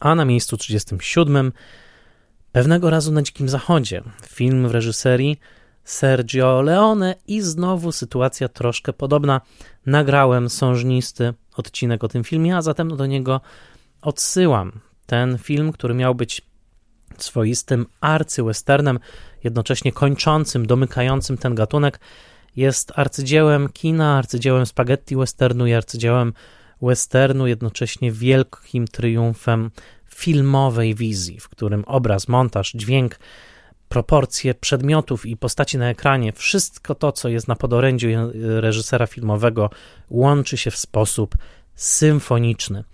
A 0.00 0.14
na 0.14 0.24
miejscu 0.24 0.56
37 0.56 1.52
pewnego 2.52 2.90
razu 2.90 3.12
na 3.12 3.22
Dzikim 3.22 3.48
Zachodzie 3.48 4.02
film 4.26 4.68
w 4.68 4.70
reżyserii 4.70 5.40
Sergio 5.84 6.62
Leone 6.62 7.14
i 7.26 7.40
znowu 7.40 7.92
sytuacja 7.92 8.48
troszkę 8.48 8.92
podobna. 8.92 9.40
Nagrałem 9.86 10.50
sążnisty 10.50 11.34
odcinek 11.56 12.04
o 12.04 12.08
tym 12.08 12.24
filmie, 12.24 12.56
a 12.56 12.62
zatem 12.62 12.96
do 12.96 13.06
niego 13.06 13.40
odsyłam. 14.02 14.80
Ten 15.06 15.38
film, 15.38 15.72
który 15.72 15.94
miał 15.94 16.14
być 16.14 16.42
swoistym 17.18 17.86
arcywesternem, 18.00 18.98
jednocześnie 19.44 19.92
kończącym, 19.92 20.66
domykającym 20.66 21.38
ten 21.38 21.54
gatunek, 21.54 22.00
jest 22.56 22.92
arcydziełem 22.96 23.68
kina, 23.68 24.18
arcydziełem 24.18 24.66
spaghetti 24.66 25.16
westernu 25.16 25.66
i 25.66 25.74
arcydziełem 25.74 26.32
westernu, 26.82 27.46
jednocześnie 27.46 28.12
wielkim 28.12 28.88
triumfem 28.88 29.70
filmowej 30.14 30.94
wizji, 30.94 31.40
w 31.40 31.48
którym 31.48 31.84
obraz, 31.84 32.28
montaż, 32.28 32.72
dźwięk, 32.72 33.18
proporcje 33.88 34.54
przedmiotów 34.54 35.26
i 35.26 35.36
postaci 35.36 35.78
na 35.78 35.90
ekranie, 35.90 36.32
wszystko 36.32 36.94
to, 36.94 37.12
co 37.12 37.28
jest 37.28 37.48
na 37.48 37.56
podorędziu 37.56 38.08
reżysera 38.34 39.06
filmowego, 39.06 39.70
łączy 40.10 40.56
się 40.56 40.70
w 40.70 40.76
sposób 40.76 41.34
symfoniczny. 41.74 42.84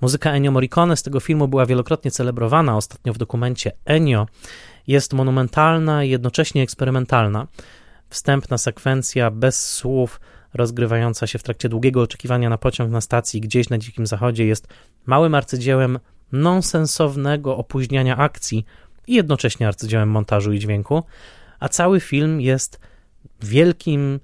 Muzyka 0.00 0.32
Ennio 0.32 0.50
Morricone 0.50 0.96
z 0.96 1.02
tego 1.02 1.20
filmu 1.20 1.48
była 1.48 1.66
wielokrotnie 1.66 2.10
celebrowana, 2.10 2.76
ostatnio 2.76 3.12
w 3.12 3.18
dokumencie 3.18 3.72
Ennio. 3.84 4.26
Jest 4.86 5.12
monumentalna 5.12 6.04
i 6.04 6.10
jednocześnie 6.10 6.62
eksperymentalna. 6.62 7.46
Wstępna 8.08 8.58
sekwencja 8.58 9.30
bez 9.30 9.70
słów, 9.70 10.20
rozgrywająca 10.54 11.26
się 11.26 11.38
w 11.38 11.42
trakcie 11.42 11.68
długiego 11.68 12.02
oczekiwania 12.02 12.50
na 12.50 12.58
pociąg 12.58 12.90
na 12.90 13.00
stacji 13.00 13.40
gdzieś 13.40 13.70
na 13.70 13.78
Dzikim 13.78 14.06
Zachodzie, 14.06 14.46
jest 14.46 14.68
małym 15.06 15.34
arcydziełem 15.34 15.98
nonsensownego 16.32 17.56
opóźniania 17.56 18.16
akcji 18.16 18.64
i 19.06 19.14
jednocześnie 19.14 19.68
arcydziełem 19.68 20.08
montażu 20.10 20.52
i 20.52 20.58
dźwięku, 20.58 21.02
a 21.60 21.68
cały 21.68 22.00
film 22.00 22.40
jest 22.40 22.80
wielkim, 23.40 24.20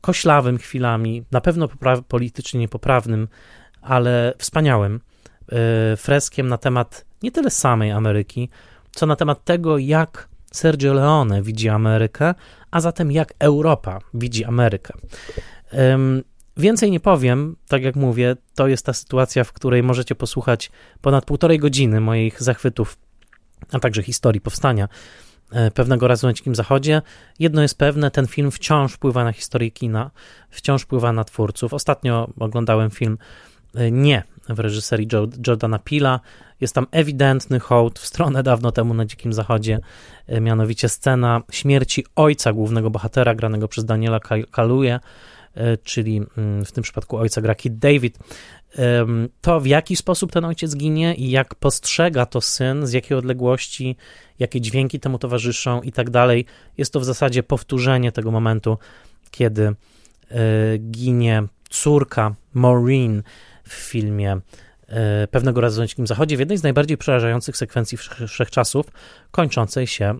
koślawym 0.00 0.58
chwilami, 0.58 1.24
na 1.30 1.40
pewno 1.40 1.68
politycznie 2.08 2.60
niepoprawnym, 2.60 3.28
ale 3.82 4.34
wspaniałym 4.38 5.00
e, 5.52 5.96
freskiem 5.96 6.48
na 6.48 6.58
temat 6.58 7.04
nie 7.22 7.32
tyle 7.32 7.50
samej 7.50 7.90
Ameryki, 7.92 8.48
co 8.92 9.06
na 9.06 9.16
temat 9.16 9.44
tego, 9.44 9.78
jak 9.78 10.28
Sergio 10.56 10.92
Leone 10.94 11.42
widzi 11.42 11.68
Amerykę, 11.68 12.34
a 12.70 12.80
zatem 12.80 13.12
jak 13.12 13.34
Europa 13.38 13.98
widzi 14.14 14.44
Amerykę. 14.44 14.94
Więcej 16.56 16.90
nie 16.90 17.00
powiem, 17.00 17.56
tak 17.68 17.82
jak 17.82 17.96
mówię, 17.96 18.36
to 18.54 18.68
jest 18.68 18.86
ta 18.86 18.92
sytuacja, 18.92 19.44
w 19.44 19.52
której 19.52 19.82
możecie 19.82 20.14
posłuchać 20.14 20.70
ponad 21.00 21.24
półtorej 21.24 21.58
godziny 21.58 22.00
moich 22.00 22.42
zachwytów, 22.42 22.98
a 23.72 23.78
także 23.78 24.02
historii 24.02 24.40
powstania 24.40 24.88
e, 25.52 25.70
pewnego 25.70 26.08
razu 26.08 26.26
na 26.26 26.32
Dzikim 26.32 26.54
Zachodzie. 26.54 27.02
Jedno 27.38 27.62
jest 27.62 27.78
pewne, 27.78 28.10
ten 28.10 28.26
film 28.26 28.50
wciąż 28.50 28.92
wpływa 28.92 29.24
na 29.24 29.32
historię 29.32 29.70
kina, 29.70 30.10
wciąż 30.50 30.82
wpływa 30.82 31.12
na 31.12 31.24
twórców. 31.24 31.74
Ostatnio 31.74 32.28
oglądałem 32.38 32.90
film 32.90 33.18
e, 33.74 33.90
nie 33.90 34.22
w 34.48 34.58
reżyserii 34.58 35.08
Jordana 35.46 35.78
Pila. 35.78 36.20
Jest 36.60 36.74
tam 36.74 36.86
ewidentny 36.90 37.60
hołd 37.60 37.98
w 37.98 38.06
stronę 38.06 38.42
dawno 38.42 38.72
temu 38.72 38.94
na 38.94 39.04
Dzikim 39.04 39.32
Zachodzie, 39.32 39.78
e, 40.26 40.40
mianowicie 40.40 40.88
scena 40.88 41.42
śmierci 41.50 42.04
ojca 42.16 42.52
głównego 42.52 42.90
bohatera, 42.90 43.34
granego 43.34 43.68
przez 43.68 43.84
Daniela 43.84 44.20
Kaluuya, 44.50 45.00
E, 45.56 45.76
czyli 45.76 46.22
mm, 46.38 46.64
w 46.64 46.72
tym 46.72 46.82
przypadku 46.82 47.16
ojca 47.16 47.40
gra 47.40 47.54
Kid 47.54 47.78
David, 47.78 48.18
to 49.40 49.60
w 49.60 49.66
jaki 49.66 49.96
sposób 49.96 50.32
ten 50.32 50.44
ojciec 50.44 50.76
ginie 50.76 51.14
i 51.14 51.30
jak 51.30 51.54
postrzega 51.54 52.26
to 52.26 52.40
syn, 52.40 52.86
z 52.86 52.92
jakiej 52.92 53.16
odległości, 53.16 53.96
jakie 54.38 54.60
dźwięki 54.60 55.00
temu 55.00 55.18
towarzyszą 55.18 55.82
i 55.82 55.92
tak 55.92 56.10
dalej. 56.10 56.44
Jest 56.78 56.92
to 56.92 57.00
w 57.00 57.04
zasadzie 57.04 57.42
powtórzenie 57.42 58.12
tego 58.12 58.30
momentu, 58.30 58.78
kiedy 59.30 59.62
e, 59.62 59.74
ginie 60.78 61.42
córka 61.70 62.34
Maureen 62.54 63.22
w 63.68 63.72
filmie 63.72 64.40
e, 64.88 65.26
pewnego 65.26 65.60
razu 65.60 65.80
na 65.80 65.86
Dzikim 65.86 66.06
Zachodzie, 66.06 66.36
w 66.36 66.40
jednej 66.40 66.58
z 66.58 66.62
najbardziej 66.62 66.96
przerażających 66.96 67.56
sekwencji 67.56 67.98
wszechczasów, 68.28 68.86
kończącej 69.30 69.86
się 69.86 70.18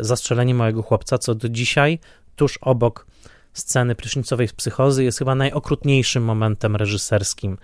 zastrzeleniem 0.00 0.56
małego 0.56 0.82
chłopca, 0.82 1.18
co 1.18 1.34
do 1.34 1.48
dzisiaj, 1.48 1.98
tuż 2.36 2.58
obok 2.60 3.06
sceny 3.52 3.94
prysznicowej 3.94 4.48
z 4.48 4.52
psychozy 4.52 5.04
jest 5.04 5.18
chyba 5.18 5.34
najokrutniejszym 5.34 6.24
momentem 6.24 6.76
reżyserskim. 6.76 7.58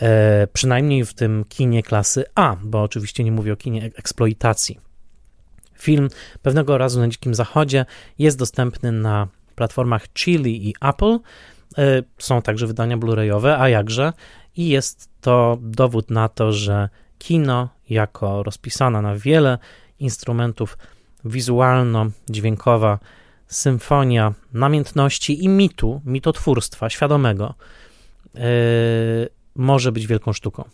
E, 0.00 0.46
przynajmniej 0.52 1.04
w 1.04 1.14
tym 1.14 1.44
kinie 1.48 1.82
klasy 1.82 2.24
A, 2.34 2.56
bo 2.62 2.82
oczywiście 2.82 3.24
nie 3.24 3.32
mówię 3.32 3.52
o 3.52 3.56
kinie 3.56 3.84
eksploitacji. 3.84 4.78
Film 5.74 6.08
pewnego 6.42 6.78
razu 6.78 7.00
na 7.00 7.08
Dzikim 7.08 7.34
Zachodzie 7.34 7.86
jest 8.18 8.38
dostępny 8.38 8.92
na 8.92 9.28
platformach 9.54 10.12
Chili 10.12 10.68
i 10.68 10.74
Apple. 10.80 11.18
E, 11.78 12.02
są 12.18 12.42
także 12.42 12.66
wydania 12.66 12.98
Blu-rayowe, 12.98 13.56
a 13.60 13.68
jakże? 13.68 14.12
I 14.56 14.68
jest 14.68 15.08
to 15.20 15.58
dowód 15.60 16.10
na 16.10 16.28
to, 16.28 16.52
że 16.52 16.88
kino, 17.18 17.68
jako 17.90 18.42
rozpisana 18.42 19.02
na 19.02 19.14
wiele 19.16 19.58
instrumentów 20.00 20.78
wizualno-dźwiękowa, 21.24 22.98
symfonia 23.46 24.34
namiętności 24.52 25.44
i 25.44 25.48
mitu, 25.48 26.00
mitotwórstwa 26.04 26.90
świadomego 26.90 27.54
yy, 28.34 28.40
może 29.58 29.92
być 29.92 30.06
wielką 30.06 30.32
sztuką. 30.32 30.64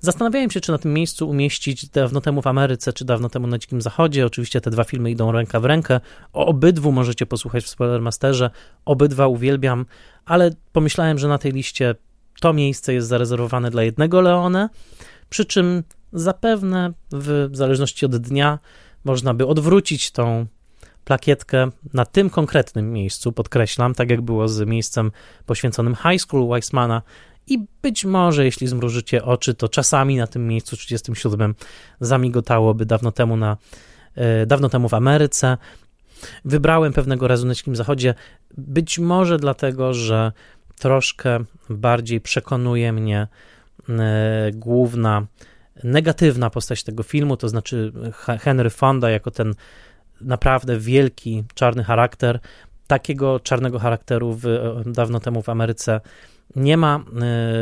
Zastanawiałem 0.00 0.50
się, 0.50 0.60
czy 0.60 0.72
na 0.72 0.78
tym 0.78 0.94
miejscu 0.94 1.28
umieścić 1.28 1.88
dawno 1.88 2.20
temu 2.20 2.42
w 2.42 2.46
Ameryce, 2.46 2.92
czy 2.92 3.04
dawno 3.04 3.28
temu 3.28 3.46
na 3.46 3.58
Dzikim 3.58 3.80
Zachodzie. 3.80 4.26
Oczywiście 4.26 4.60
te 4.60 4.70
dwa 4.70 4.84
filmy 4.84 5.10
idą 5.10 5.32
ręka 5.32 5.60
w 5.60 5.64
rękę. 5.64 6.00
O 6.32 6.46
obydwu 6.46 6.92
możecie 6.92 7.26
posłuchać 7.26 7.64
w 7.64 7.68
Spoilermasterze. 7.68 8.50
Obydwa 8.84 9.26
uwielbiam, 9.26 9.86
ale 10.24 10.50
pomyślałem, 10.72 11.18
że 11.18 11.28
na 11.28 11.38
tej 11.38 11.52
liście 11.52 11.94
to 12.40 12.52
miejsce 12.52 12.94
jest 12.94 13.08
zarezerwowane 13.08 13.70
dla 13.70 13.82
jednego 13.82 14.20
Leone, 14.20 14.68
przy 15.30 15.44
czym 15.44 15.82
zapewne 16.12 16.92
w 17.12 17.50
zależności 17.52 18.06
od 18.06 18.16
dnia 18.16 18.58
można 19.04 19.34
by 19.34 19.46
odwrócić 19.46 20.10
tą 20.10 20.46
plakietkę 21.04 21.70
na 21.94 22.04
tym 22.04 22.30
konkretnym 22.30 22.92
miejscu, 22.92 23.32
podkreślam, 23.32 23.94
tak 23.94 24.10
jak 24.10 24.20
było 24.20 24.48
z 24.48 24.68
miejscem 24.68 25.12
poświęconym 25.46 25.94
High 25.94 26.20
School 26.22 26.48
Weissmana 26.48 27.02
i 27.50 27.66
być 27.82 28.04
może, 28.04 28.44
jeśli 28.44 28.66
zmrużycie 28.66 29.24
oczy, 29.24 29.54
to 29.54 29.68
czasami 29.68 30.16
na 30.16 30.26
tym 30.26 30.46
miejscu 30.46 30.76
37 30.76 31.54
zamigotałoby 32.00 32.86
dawno 32.86 33.12
temu 33.12 33.36
na 33.36 33.56
e, 34.14 34.46
dawno 34.46 34.68
temu 34.68 34.88
w 34.88 34.94
Ameryce. 34.94 35.58
Wybrałem 36.44 36.92
pewnego 36.92 37.28
razu 37.28 37.46
na 37.46 37.54
Dzikim 37.54 37.76
Zachodzie, 37.76 38.14
być 38.58 38.98
może 38.98 39.38
dlatego, 39.38 39.94
że 39.94 40.32
troszkę 40.78 41.38
bardziej 41.70 42.20
przekonuje 42.20 42.92
mnie 42.92 43.28
e, 43.88 44.50
główna 44.54 45.26
negatywna 45.84 46.50
postać 46.50 46.82
tego 46.82 47.02
filmu, 47.02 47.36
to 47.36 47.48
znaczy 47.48 47.92
Henry 48.40 48.70
Fonda 48.70 49.10
jako 49.10 49.30
ten 49.30 49.54
naprawdę 50.20 50.78
wielki 50.78 51.44
czarny 51.54 51.84
charakter. 51.84 52.40
Takiego 52.86 53.40
czarnego 53.40 53.78
charakteru 53.78 54.34
w, 54.34 54.44
dawno 54.86 55.20
temu 55.20 55.42
w 55.42 55.48
Ameryce 55.48 56.00
nie 56.56 56.76
ma, 56.76 57.04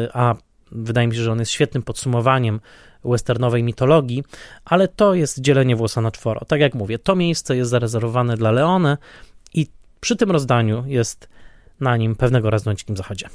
y, 0.05 0.09
a 0.12 0.34
wydaje 0.72 1.09
mi 1.09 1.14
się, 1.14 1.22
że 1.22 1.32
on 1.32 1.39
jest 1.39 1.53
świetnym 1.53 1.82
podsumowaniem 1.82 2.61
westernowej 3.05 3.62
mitologii, 3.62 4.24
ale 4.64 4.89
to 4.89 5.14
jest 5.14 5.41
dzielenie 5.41 5.76
włosa 5.76 6.01
na 6.01 6.11
czworo. 6.11 6.45
Tak 6.45 6.61
jak 6.61 6.74
mówię, 6.74 6.99
to 6.99 7.16
miejsce 7.16 7.57
jest 7.57 7.70
zarezerwowane 7.70 8.36
dla 8.36 8.51
Leone 8.51 8.99
i 9.55 9.66
przy 10.01 10.16
tym 10.16 10.30
rozdaniu 10.30 10.84
jest 10.86 11.28
na 11.80 11.97
nim 11.97 12.16
pewnego 12.16 12.51
razu 12.51 12.70
na 12.70 12.74
Dzikim 12.74 12.97
Zachodzie. 12.97 13.28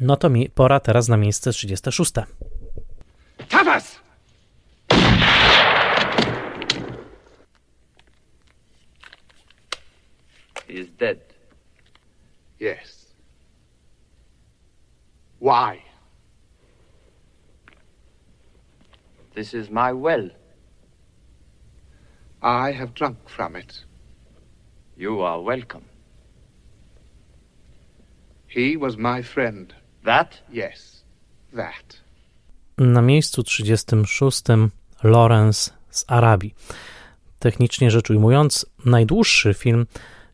No 0.00 0.16
to 0.16 0.30
mi 0.30 0.50
pora 0.50 0.80
teraz 0.80 1.08
na 1.08 1.16
miejsce 1.16 1.52
36. 1.52 2.12
Tawas! 3.48 4.00
is 10.68 10.90
dead. 10.98 11.18
Yes. 12.60 12.97
Why? 15.40 15.82
This 19.34 19.54
is 19.54 19.70
my 19.70 19.92
well. 19.92 20.30
I 22.42 22.72
have 22.72 22.94
drunk 22.94 23.16
from 23.26 23.56
it. 23.56 23.84
You 24.96 25.22
are 25.22 25.42
welcome. 25.42 25.84
He 28.46 28.76
was 28.76 28.96
my 28.96 29.22
friend. 29.22 29.74
That? 30.04 30.42
Yes, 30.52 31.04
that. 31.56 32.02
Na 32.78 33.02
miejscu 33.02 33.42
36 33.42 34.42
Lawrence 35.02 35.70
z 35.90 36.04
Arabii. 36.08 36.54
Technicznie 37.38 37.90
rzecz 37.90 38.10
ujmując, 38.10 38.66
najdłuższy 38.84 39.54
film 39.54 39.86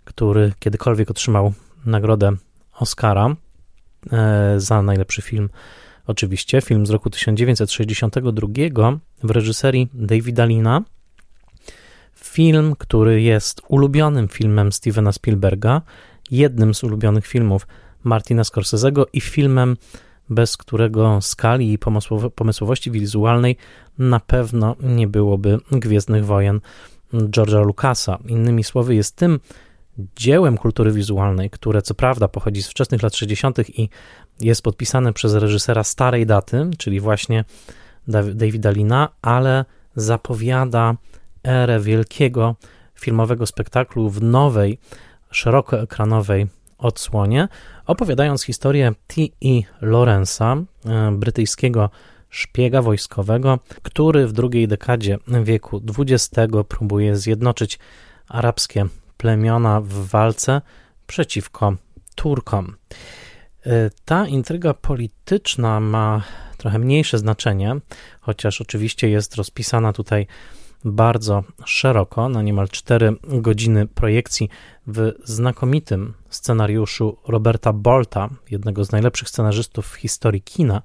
który 0.05 0.53
kiedykolwiek 0.59 1.11
otrzymał 1.11 1.53
nagrodę 1.87 2.33
Oscara 2.73 3.37
za 4.57 4.83
najlepszy 4.83 5.23
film 5.23 5.49
oczywiście, 6.07 6.61
film 6.61 6.87
z 6.87 6.91
roku 6.91 7.11
1962 7.11 8.49
w 9.23 9.31
reżyserii 9.31 9.89
Davida 9.95 10.45
Lina. 10.45 10.83
Film, 12.15 12.75
który 12.79 13.23
jest 13.23 13.63
ulubionym 13.69 14.29
filmem 14.29 14.73
Stevena 14.73 15.13
Spielberga, 15.13 15.83
jednym 16.31 16.75
z 16.75 16.85
ulubionych 16.85 17.27
filmów 17.27 17.67
Martina 18.05 18.43
Scorsese'ego 18.43 19.05
i 19.13 19.21
filmem, 19.21 19.77
bez 20.31 20.57
którego 20.57 21.21
skali 21.21 21.73
i 21.73 21.79
pomysłowości 22.35 22.91
wizualnej 22.91 23.57
na 23.99 24.21
pewno 24.21 24.77
nie 24.83 25.09
byłoby 25.09 25.59
Gwiezdnych 25.71 26.25
Wojen 26.25 26.61
George'a 27.13 27.67
Lucasa. 27.67 28.19
Innymi 28.27 28.65
słowy, 28.65 28.95
jest 28.95 29.17
tym 29.17 29.41
dziełem 30.17 30.59
kultury 30.59 30.93
wizualnej, 30.93 31.51
które 31.51 31.83
co 31.83 31.95
prawda 31.95 32.29
pochodzi 32.29 32.63
z 32.63 32.69
wczesnych 32.69 33.03
lat 33.03 33.17
60. 33.17 33.59
i 33.79 33.89
jest 34.41 34.63
podpisane 34.63 35.13
przez 35.13 35.35
reżysera 35.35 35.85
starej 35.85 36.27
daty, 36.27 36.71
czyli 36.79 37.01
właśnie 37.01 37.45
Davida 38.09 38.71
Lina, 38.71 39.09
ale 39.23 39.65
zapowiada 39.97 40.97
erę 41.45 41.81
wielkiego 41.81 42.57
filmowego 42.95 43.47
spektaklu 43.47 44.11
w 44.11 44.23
nowej, 44.23 44.79
szerokoekranowej 45.31 46.47
odsłonie, 46.79 47.49
opowiadając 47.87 48.43
historię 48.43 48.93
T.E. 49.07 49.63
Lorenza, 49.81 50.57
e, 50.87 51.11
brytyjskiego 51.13 51.91
szpiega 52.31 52.83
wojskowego, 52.83 53.59
który 53.83 54.27
w 54.27 54.33
drugiej 54.33 54.69
dekadzie 54.69 55.19
wieku 55.29 55.83
XX 55.99 56.31
próbuje 56.69 57.17
zjednoczyć 57.17 57.79
arabskie 58.29 58.87
plemiona 59.17 59.81
w 59.81 59.89
walce 59.89 60.61
przeciwko 61.07 61.77
Turkom. 62.15 62.77
E, 63.67 63.91
ta 64.05 64.27
intryga 64.27 64.75
polityczna 64.75 65.81
ma 65.81 66.23
trochę 66.57 66.79
mniejsze 66.79 67.19
znaczenie, 67.19 67.77
chociaż 68.21 68.61
oczywiście 68.61 69.09
jest 69.09 69.35
rozpisana 69.37 69.93
tutaj 69.93 70.27
bardzo 70.85 71.45
szeroko, 71.65 72.29
na 72.29 72.43
niemal 72.43 72.69
4 72.69 73.17
godziny 73.23 73.87
projekcji 73.87 74.49
w 74.87 75.13
znakomitym 75.25 76.15
scenariuszu 76.29 77.17
Roberta 77.29 77.73
Bolta, 77.73 78.29
jednego 78.51 78.85
z 78.85 78.93
najlepszych 78.93 79.29
scenarzystów 79.29 79.87
w 79.87 79.95
historii 79.95 80.43
kina. 80.43 80.83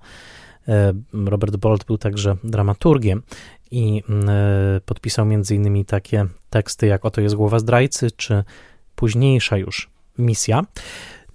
E, 0.67 0.93
Robert 1.13 1.55
Bolt 1.55 1.85
był 1.85 1.97
także 1.97 2.37
dramaturgiem 2.43 3.23
i 3.71 4.03
e, 4.27 4.81
podpisał 4.85 5.25
m.in. 5.25 5.85
takie 5.85 6.25
teksty 6.49 6.87
jak 6.87 7.05
Oto 7.05 7.21
jest 7.21 7.35
głowa 7.35 7.59
zdrajcy, 7.59 8.11
czy 8.11 8.43
późniejsza 8.95 9.57
już 9.57 9.89
misja. 10.17 10.65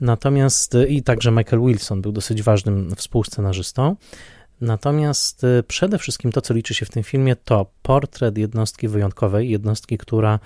Natomiast 0.01 0.77
i 0.89 1.03
także 1.03 1.31
Michael 1.31 1.63
Wilson 1.63 2.03
był 2.03 2.13
dosyć 2.13 2.43
ważnym 2.43 2.97
współscenarzystą. 2.97 3.97
Natomiast 4.61 5.45
y, 5.45 5.63
przede 5.63 5.99
wszystkim 5.99 6.33
to, 6.33 6.41
co 6.41 6.55
liczy 6.55 6.75
się 6.75 6.87
w 6.87 6.91
tym 6.91 7.03
filmie, 7.03 7.37
to 7.37 7.67
portret 7.83 8.39
jednostki 8.39 8.89
wyjątkowej, 8.89 9.51
jednostki, 9.51 9.99
która 9.99 10.39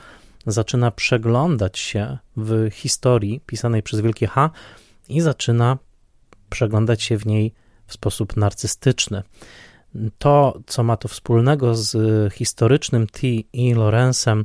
zaczyna 0.46 0.90
przeglądać 0.90 1.78
się 1.78 2.18
w 2.36 2.68
historii 2.72 3.40
pisanej 3.46 3.82
przez 3.82 4.00
Wielkie 4.00 4.26
H 4.26 4.50
i 5.08 5.20
zaczyna 5.20 5.78
przeglądać 6.50 7.02
się 7.02 7.18
w 7.18 7.26
niej 7.26 7.54
w 7.86 7.92
sposób 7.92 8.36
narcystyczny. 8.36 9.22
To, 10.18 10.60
co 10.66 10.82
ma 10.82 10.96
to 10.96 11.08
wspólnego 11.08 11.74
z 11.74 11.96
historycznym 12.32 13.06
T. 13.06 13.20
E. 13.54 13.74
Lorenzem, 13.74 14.44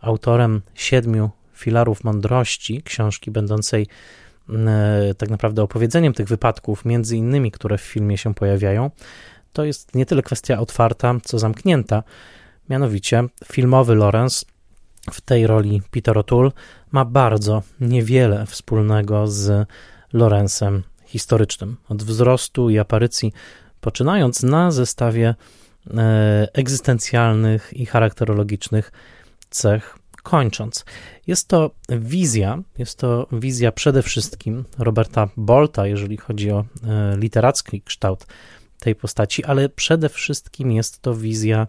autorem 0.00 0.62
Siedmiu 0.74 1.30
Filarów 1.54 2.04
Mądrości, 2.04 2.82
książki 2.82 3.30
będącej 3.30 3.86
E, 4.66 5.14
tak 5.14 5.30
naprawdę 5.30 5.62
opowiedzeniem 5.62 6.12
tych 6.12 6.28
wypadków, 6.28 6.84
między 6.84 7.16
innymi, 7.16 7.50
które 7.50 7.78
w 7.78 7.82
filmie 7.82 8.18
się 8.18 8.34
pojawiają, 8.34 8.90
to 9.52 9.64
jest 9.64 9.94
nie 9.94 10.06
tyle 10.06 10.22
kwestia 10.22 10.58
otwarta, 10.58 11.14
co 11.22 11.38
zamknięta. 11.38 12.02
Mianowicie 12.68 13.24
filmowy 13.44 13.94
Lawrence 13.94 14.46
w 15.10 15.20
tej 15.20 15.46
roli 15.46 15.82
Peter 15.90 16.16
O'Toole 16.16 16.50
ma 16.90 17.04
bardzo 17.04 17.62
niewiele 17.80 18.46
wspólnego 18.46 19.26
z 19.26 19.68
Lorenzem 20.12 20.82
historycznym. 21.04 21.76
Od 21.88 22.02
wzrostu 22.02 22.70
i 22.70 22.78
aparycji 22.78 23.32
poczynając 23.80 24.42
na 24.42 24.70
zestawie 24.70 25.34
e, 25.96 26.48
egzystencjalnych 26.52 27.72
i 27.72 27.86
charakterologicznych 27.86 28.92
cech 29.50 29.98
kończąc, 30.22 30.84
jest 31.26 31.48
to 31.48 31.70
wizja, 31.88 32.58
jest 32.78 32.98
to 32.98 33.26
wizja 33.32 33.72
przede 33.72 34.02
wszystkim 34.02 34.64
Roberta 34.78 35.28
Bolta, 35.36 35.86
jeżeli 35.86 36.16
chodzi 36.16 36.50
o 36.50 36.64
e, 36.84 37.16
literacki 37.16 37.82
kształt 37.82 38.26
tej 38.80 38.94
postaci, 38.94 39.44
ale 39.44 39.68
przede 39.68 40.08
wszystkim 40.08 40.72
jest 40.72 41.02
to 41.02 41.14
wizja 41.14 41.66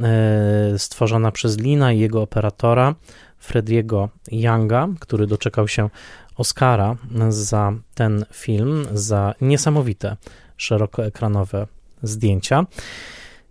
e, 0.00 0.78
stworzona 0.78 1.32
przez 1.32 1.58
Lina 1.58 1.92
i 1.92 1.98
jego 1.98 2.22
operatora 2.22 2.94
Frediego 3.38 4.08
Younga, 4.32 4.88
który 5.00 5.26
doczekał 5.26 5.68
się 5.68 5.90
Oscara 6.36 6.96
za 7.28 7.72
ten 7.94 8.24
film, 8.32 8.86
za 8.92 9.34
niesamowite 9.40 10.16
szerokoekranowe 10.56 11.66
zdjęcia. 12.02 12.66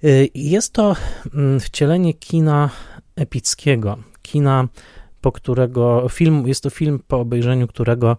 E, 0.04 0.08
jest 0.36 0.74
to 0.74 0.96
mm, 1.34 1.60
wcielenie 1.60 2.14
kina 2.14 2.70
epickiego, 3.16 3.98
kina, 4.22 4.68
po 5.22 5.32
którego 5.32 6.10
film, 6.10 6.48
jest 6.48 6.64
to 6.64 6.70
film, 6.70 7.00
po 7.08 7.20
obejrzeniu 7.20 7.68
którego 7.68 8.18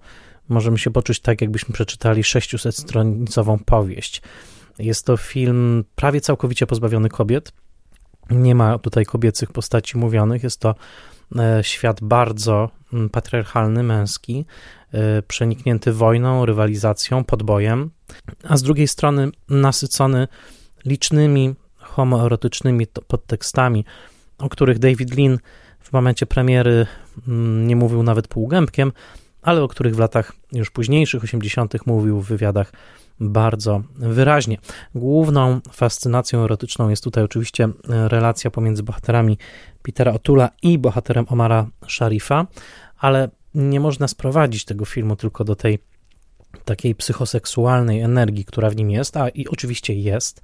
możemy 0.49 0.79
się 0.79 0.91
poczuć 0.91 1.21
tak, 1.21 1.41
jakbyśmy 1.41 1.75
przeczytali 1.75 2.23
600-stronicową 2.23 3.59
powieść. 3.65 4.23
Jest 4.79 5.07
to 5.07 5.17
film 5.17 5.85
prawie 5.95 6.21
całkowicie 6.21 6.67
pozbawiony 6.67 7.09
kobiet. 7.09 7.53
Nie 8.31 8.55
ma 8.55 8.79
tutaj 8.79 9.05
kobiecych 9.05 9.53
postaci 9.53 9.99
mówionych. 9.99 10.43
Jest 10.43 10.61
to 10.61 10.75
e, 11.39 11.65
świat 11.65 12.01
bardzo 12.03 12.71
mm, 12.93 13.09
patriarchalny, 13.09 13.83
męski, 13.83 14.45
e, 14.93 15.23
przeniknięty 15.23 15.93
wojną, 15.93 16.47
rywalizacją, 16.47 17.25
podbojem, 17.25 17.91
a 18.45 18.57
z 18.57 18.63
drugiej 18.63 18.89
strony 18.89 19.31
nasycony 19.49 20.29
licznymi 20.85 21.55
homoerotycznymi 21.77 22.87
podtekstami, 22.87 23.85
o 24.39 24.49
których 24.49 24.79
David 24.79 25.19
Lean 25.19 25.39
w 25.81 25.93
momencie 25.93 26.27
premiery 26.27 26.87
mm, 27.29 27.67
nie 27.67 27.77
mówił 27.77 28.03
nawet 28.03 28.29
półgębkiem, 28.29 28.93
ale 29.43 29.63
o 29.63 29.69
których 29.69 29.97
w 29.97 29.99
latach 29.99 30.33
już 30.53 30.71
późniejszych, 30.71 31.25
80., 31.25 31.87
mówił 31.87 32.21
w 32.21 32.27
wywiadach 32.27 32.73
bardzo 33.21 33.83
wyraźnie. 33.97 34.59
Główną 34.95 35.61
fascynacją 35.73 36.45
erotyczną 36.45 36.89
jest 36.89 37.05
tutaj 37.05 37.25
oczywiście 37.25 37.65
e, 37.65 38.09
relacja 38.09 38.51
pomiędzy 38.51 38.83
bohaterami 38.83 39.39
Petera 39.83 40.13
Otula 40.13 40.51
i 40.63 40.79
bohaterem 40.79 41.27
Omara 41.29 41.67
Sharifa, 41.89 42.47
ale 42.99 43.29
nie 43.55 43.81
można 43.81 44.09
sprowadzić 44.09 44.65
tego 44.65 44.85
filmu 44.85 45.17
tylko 45.17 45.45
do 45.45 45.57
tej 45.57 45.79
takiej 46.65 46.95
psychoseksualnej 46.95 48.01
energii, 48.01 48.45
która 48.45 48.71
w 48.71 48.77
nim 48.77 48.91
jest, 48.91 49.17
a 49.17 49.29
i 49.29 49.49
oczywiście 49.49 49.95
jest. 49.95 50.41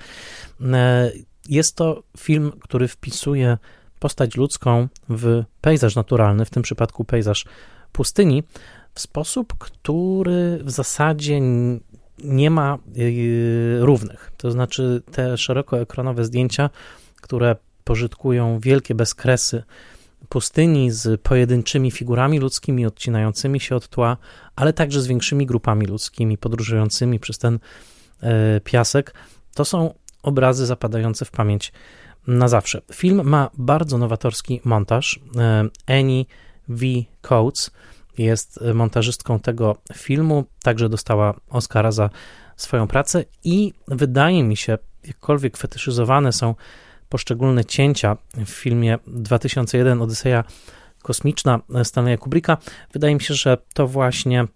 E, 0.72 1.12
jest 1.48 1.76
to 1.76 2.02
film, 2.18 2.52
który 2.60 2.88
wpisuje 2.88 3.58
postać 3.98 4.36
ludzką 4.36 4.88
w 5.08 5.44
pejzaż 5.60 5.96
naturalny, 5.96 6.44
w 6.44 6.50
tym 6.50 6.62
przypadku 6.62 7.04
pejzaż 7.04 7.44
pustyni, 7.92 8.42
w 8.94 9.00
sposób, 9.00 9.54
który 9.58 10.60
w 10.64 10.70
zasadzie 10.70 11.40
nie 12.24 12.50
ma 12.50 12.78
y, 12.98 13.78
równych. 13.80 14.32
To 14.36 14.50
znaczy 14.50 15.02
te 15.12 15.38
szerokoekranowe 15.38 16.24
zdjęcia, 16.24 16.70
które 17.22 17.56
pożytkują 17.84 18.60
wielkie 18.60 18.94
bezkresy 18.94 19.62
pustyni 20.32 20.90
z 20.90 21.20
pojedynczymi 21.20 21.90
figurami 21.90 22.38
ludzkimi 22.38 22.86
odcinającymi 22.86 23.60
się 23.60 23.76
od 23.76 23.88
tła, 23.88 24.16
ale 24.56 24.72
także 24.72 25.00
z 25.00 25.06
większymi 25.06 25.46
grupami 25.46 25.86
ludzkimi 25.86 26.38
podróżującymi 26.38 27.20
przez 27.20 27.38
ten 27.38 27.58
e, 28.22 28.60
piasek, 28.60 29.14
to 29.54 29.64
są 29.64 29.94
obrazy 30.22 30.66
zapadające 30.66 31.24
w 31.24 31.30
pamięć 31.30 31.72
na 32.26 32.48
zawsze. 32.48 32.80
Film 32.92 33.28
ma 33.28 33.50
bardzo 33.54 33.98
nowatorski 33.98 34.60
montaż. 34.64 35.20
E, 35.36 35.68
Annie 35.98 36.24
V. 36.68 36.86
Coates 37.20 37.70
jest 38.18 38.60
montażystką 38.74 39.38
tego 39.38 39.76
filmu, 39.94 40.44
także 40.62 40.88
dostała 40.88 41.34
Oscara 41.50 41.92
za 41.92 42.10
swoją 42.56 42.86
pracę 42.86 43.24
i 43.44 43.72
wydaje 43.88 44.44
mi 44.44 44.56
się, 44.56 44.78
jakkolwiek 45.04 45.56
fetyszyzowane 45.56 46.32
są 46.32 46.54
poszczególne 47.12 47.64
cięcia 47.64 48.16
w 48.34 48.48
filmie 48.48 48.98
2001 49.06 50.02
Odyseja 50.02 50.44
Kosmiczna 51.02 51.60
Stanleya 51.84 52.18
Kubricka, 52.18 52.56
wydaje 52.92 53.14
mi 53.14 53.20
się, 53.20 53.34
że 53.34 53.58
to 53.74 53.86
właśnie 53.86 54.46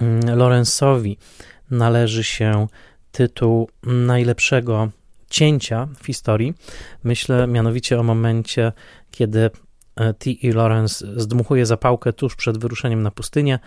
mm, 0.00 0.38
Lorenzowi 0.38 1.18
należy 1.70 2.24
się 2.24 2.66
tytuł 3.12 3.70
najlepszego 3.82 4.88
cięcia 5.30 5.88
w 6.00 6.06
historii. 6.06 6.54
Myślę 7.04 7.46
mianowicie 7.46 8.00
o 8.00 8.02
momencie, 8.02 8.72
kiedy 9.10 9.50
e, 9.96 10.14
T. 10.14 10.30
E. 10.44 10.52
Lawrence 10.52 11.06
zdmuchuje 11.16 11.66
zapałkę 11.66 12.12
tuż 12.12 12.36
przed 12.36 12.58
wyruszeniem 12.58 13.02
na 13.02 13.10
pustynię 13.10 13.58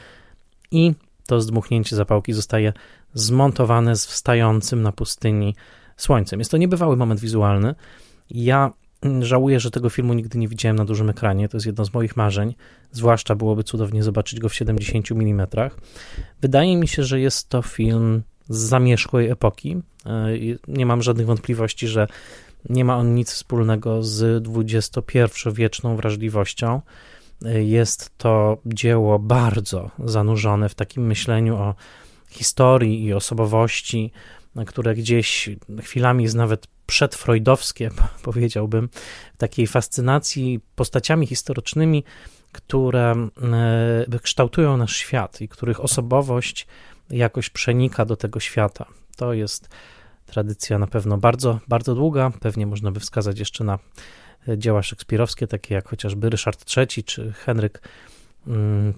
i 0.71 0.93
to 1.27 1.41
zdmuchnięcie 1.41 1.95
zapałki 1.95 2.33
zostaje 2.33 2.73
zmontowane 3.13 3.95
z 3.95 4.05
wstającym 4.05 4.81
na 4.81 4.91
pustyni 4.91 5.55
słońcem. 5.97 6.39
Jest 6.39 6.51
to 6.51 6.57
niebywały 6.57 6.97
moment 6.97 7.19
wizualny. 7.19 7.75
Ja 8.29 8.71
żałuję, 9.21 9.59
że 9.59 9.71
tego 9.71 9.89
filmu 9.89 10.13
nigdy 10.13 10.37
nie 10.37 10.47
widziałem 10.47 10.75
na 10.75 10.85
dużym 10.85 11.09
ekranie. 11.09 11.49
To 11.49 11.57
jest 11.57 11.67
jedno 11.67 11.85
z 11.85 11.93
moich 11.93 12.17
marzeń. 12.17 12.55
Zwłaszcza 12.91 13.35
byłoby 13.35 13.63
cudownie 13.63 14.03
zobaczyć 14.03 14.39
go 14.39 14.49
w 14.49 14.55
70 14.55 15.11
mm. 15.11 15.47
Wydaje 16.41 16.77
mi 16.77 16.87
się, 16.87 17.03
że 17.03 17.19
jest 17.19 17.49
to 17.49 17.61
film 17.61 18.23
z 18.49 18.57
zamierzchłej 18.57 19.29
epoki. 19.29 19.77
E, 20.05 20.27
nie 20.67 20.85
mam 20.85 21.01
żadnych 21.01 21.25
wątpliwości, 21.25 21.87
że 21.87 22.07
nie 22.69 22.85
ma 22.85 22.97
on 22.97 23.15
nic 23.15 23.31
wspólnego 23.31 24.03
z 24.03 24.47
XXI-wieczną 24.47 25.95
wrażliwością. 25.95 26.81
E, 27.45 27.63
jest 27.63 28.17
to 28.17 28.57
dzieło 28.65 29.19
bardzo 29.19 29.91
zanurzone 30.05 30.69
w 30.69 30.75
takim 30.75 31.07
myśleniu 31.07 31.55
o 31.55 31.75
historii 32.29 33.05
i 33.05 33.13
osobowości, 33.13 34.11
które 34.67 34.95
gdzieś 34.95 35.49
chwilami 35.81 36.23
jest 36.23 36.35
nawet 36.35 36.67
przedfreudowskie, 36.89 37.89
powiedziałbym, 38.23 38.89
takiej 39.37 39.67
fascynacji 39.67 40.59
postaciami 40.75 41.27
historycznymi, 41.27 42.03
które 42.51 43.15
e, 44.13 44.19
kształtują 44.19 44.77
nasz 44.77 44.95
świat 44.95 45.41
i 45.41 45.47
których 45.47 45.79
osobowość 45.83 46.67
jakoś 47.09 47.49
przenika 47.49 48.05
do 48.05 48.15
tego 48.15 48.39
świata. 48.39 48.85
To 49.15 49.33
jest 49.33 49.69
tradycja 50.25 50.79
na 50.79 50.87
pewno 50.87 51.17
bardzo, 51.17 51.59
bardzo 51.67 51.95
długa. 51.95 52.31
Pewnie 52.39 52.67
można 52.67 52.91
by 52.91 52.99
wskazać 52.99 53.39
jeszcze 53.39 53.63
na 53.63 53.79
e, 54.47 54.57
dzieła 54.57 54.83
szekspirowskie, 54.83 55.47
takie 55.47 55.75
jak 55.75 55.89
chociażby 55.89 56.29
Ryszard 56.29 56.77
III 56.77 57.03
czy 57.03 57.33
Henryk 57.33 57.81
V, 58.45 58.53
mm, 58.55 58.93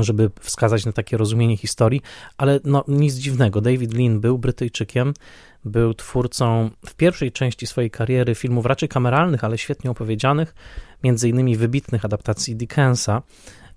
żeby 0.00 0.30
wskazać 0.40 0.86
na 0.86 0.92
takie 0.92 1.16
rozumienie 1.16 1.56
historii, 1.56 2.02
ale 2.36 2.60
no, 2.64 2.84
nic 2.88 3.14
dziwnego. 3.14 3.60
David 3.60 3.94
Lean 3.94 4.20
był 4.20 4.38
Brytyjczykiem, 4.38 5.14
był 5.64 5.94
twórcą 5.94 6.70
w 6.86 6.94
pierwszej 6.94 7.32
części 7.32 7.66
swojej 7.66 7.90
kariery 7.90 8.34
filmów 8.34 8.66
raczej 8.66 8.88
kameralnych, 8.88 9.44
ale 9.44 9.58
świetnie 9.58 9.90
opowiedzianych, 9.90 10.54
między 11.04 11.28
innymi 11.28 11.56
wybitnych 11.56 12.04
adaptacji 12.04 12.56
Dickensa, 12.56 13.22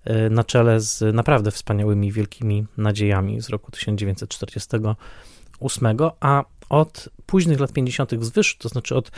e, 0.03 0.29
na 0.29 0.43
czele 0.43 0.79
z 0.79 1.15
naprawdę 1.15 1.51
wspaniałymi, 1.51 2.11
wielkimi 2.11 2.65
nadziejami 2.77 3.41
z 3.41 3.49
roku 3.49 3.71
1948, 3.71 6.11
a 6.19 6.43
od 6.69 7.09
późnych 7.25 7.59
lat 7.59 7.73
50. 7.73 8.25
zwyż, 8.25 8.57
to 8.57 8.69
znaczy 8.69 8.95
od 8.95 9.11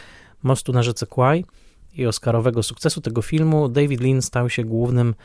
Mostu 0.44 0.74
na 0.74 0.84
rzece 0.84 1.06
Kwai 1.06 1.46
i 1.94 2.06
oscarowego 2.06 2.64
sukcesu 2.64 3.02
tego 3.02 3.22
filmu, 3.22 3.70
David 3.70 4.02
Lean 4.02 4.22
stał 4.22 4.50
się 4.50 4.64
głównym 4.64 5.16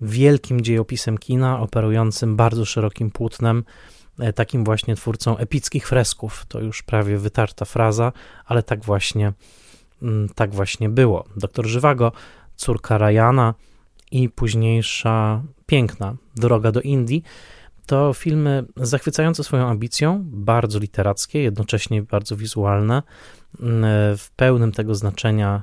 wielkim 0.00 0.60
dziejopisem 0.60 1.18
kina, 1.18 1.60
operującym 1.60 2.36
bardzo 2.36 2.64
szerokim 2.64 3.10
płótnem, 3.10 3.64
e, 4.18 4.32
takim 4.32 4.64
właśnie 4.64 4.96
twórcą 4.96 5.36
epickich 5.36 5.88
fresków. 5.88 6.44
To 6.48 6.60
już 6.60 6.82
prawie 6.82 7.18
wytarta 7.18 7.64
fraza, 7.64 8.12
ale 8.46 8.62
tak 8.62 8.84
właśnie, 8.84 9.32
mm, 10.02 10.28
tak 10.34 10.54
właśnie 10.54 10.88
było. 10.88 11.24
Doktor 11.36 11.66
Żywago, 11.66 12.12
córka 12.56 12.98
Ryana 12.98 13.54
i 14.10 14.28
późniejsza 14.28 15.42
piękna 15.66 16.16
Droga 16.36 16.72
do 16.72 16.80
Indii 16.80 17.22
to 17.86 18.12
filmy 18.14 18.64
zachwycające 18.76 19.44
swoją 19.44 19.66
ambicją, 19.66 20.22
bardzo 20.24 20.78
literackie, 20.78 21.42
jednocześnie 21.42 22.02
bardzo 22.02 22.36
wizualne, 22.36 23.02
mm, 23.60 23.84
w 24.16 24.30
pełnym 24.36 24.72
tego 24.72 24.94
znaczenia 24.94 25.62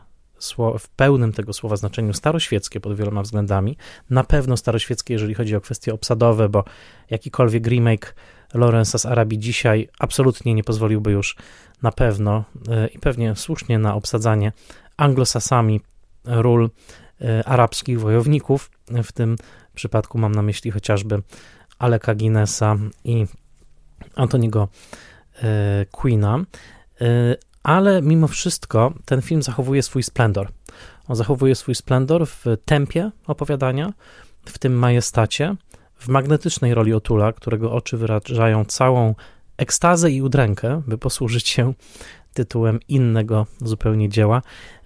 w 0.80 0.90
pełnym 0.90 1.34
tego 1.34 1.54
słowa 1.54 1.76
znaczeniu 1.76 2.14
staroświeckie 2.14 2.80
pod 2.80 2.96
wieloma 2.96 3.22
względami. 3.22 3.78
Na 4.10 4.24
pewno 4.24 4.58
staroświeckie, 4.58 5.14
jeżeli 5.14 5.34
chodzi 5.34 5.56
o 5.56 5.62
kwestie 5.62 5.94
obsadowe, 5.94 6.50
bo 6.50 6.64
jakikolwiek 7.10 7.68
remake 7.68 8.16
Lorenza 8.54 8.98
z 8.98 9.06
Arabii 9.06 9.40
dzisiaj 9.40 9.90
absolutnie 10.00 10.54
nie 10.54 10.64
pozwoliłby 10.64 11.12
już 11.12 11.36
na 11.82 11.92
pewno 11.92 12.44
e, 12.70 12.88
i 12.88 13.00
pewnie 13.00 13.36
słusznie 13.36 13.80
na 13.80 13.96
obsadzanie 13.96 14.52
anglosasami 14.98 15.82
ról 16.26 16.70
e, 17.22 17.48
arabskich 17.48 18.00
wojowników. 18.00 18.72
W 19.04 19.12
tym 19.12 19.36
przypadku 19.76 20.18
mam 20.18 20.32
na 20.32 20.42
myśli 20.42 20.72
chociażby 20.72 21.22
Aleka 21.80 22.16
Guinnessa 22.16 22.78
i 23.04 23.26
Antoniego 24.16 24.68
e, 25.44 25.86
Queena 25.92 26.40
ale 27.64 28.02
mimo 28.02 28.28
wszystko 28.28 28.94
ten 29.06 29.22
film 29.22 29.44
zachowuje 29.44 29.84
swój 29.84 30.04
splendor. 30.04 30.52
On 31.08 31.16
zachowuje 31.16 31.56
swój 31.56 31.76
splendor 31.76 32.28
w 32.28 32.46
tempie 32.66 33.12
opowiadania, 33.28 33.94
w 34.46 34.60
tym 34.60 34.74
majestacie, 34.74 35.56
w 35.96 36.08
magnetycznej 36.08 36.74
roli 36.74 36.94
Otula, 36.94 37.34
którego 37.34 37.72
oczy 37.72 37.98
wyrażają 37.98 38.66
całą 38.66 39.16
ekstazę 39.58 40.12
i 40.12 40.22
udrękę, 40.22 40.82
by 40.88 40.98
posłużyć 40.98 41.48
się 41.48 41.74
tytułem 42.34 42.80
innego 42.88 43.48
zupełnie 43.62 44.10
dzieła, 44.10 44.42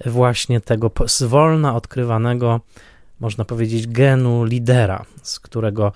właśnie 0.05 0.61
tego 0.61 0.91
zwolna 1.05 1.75
odkrywanego, 1.75 2.61
można 3.19 3.45
powiedzieć, 3.45 3.87
genu 3.87 4.43
lidera, 4.43 5.05
z 5.21 5.39
którego 5.39 5.91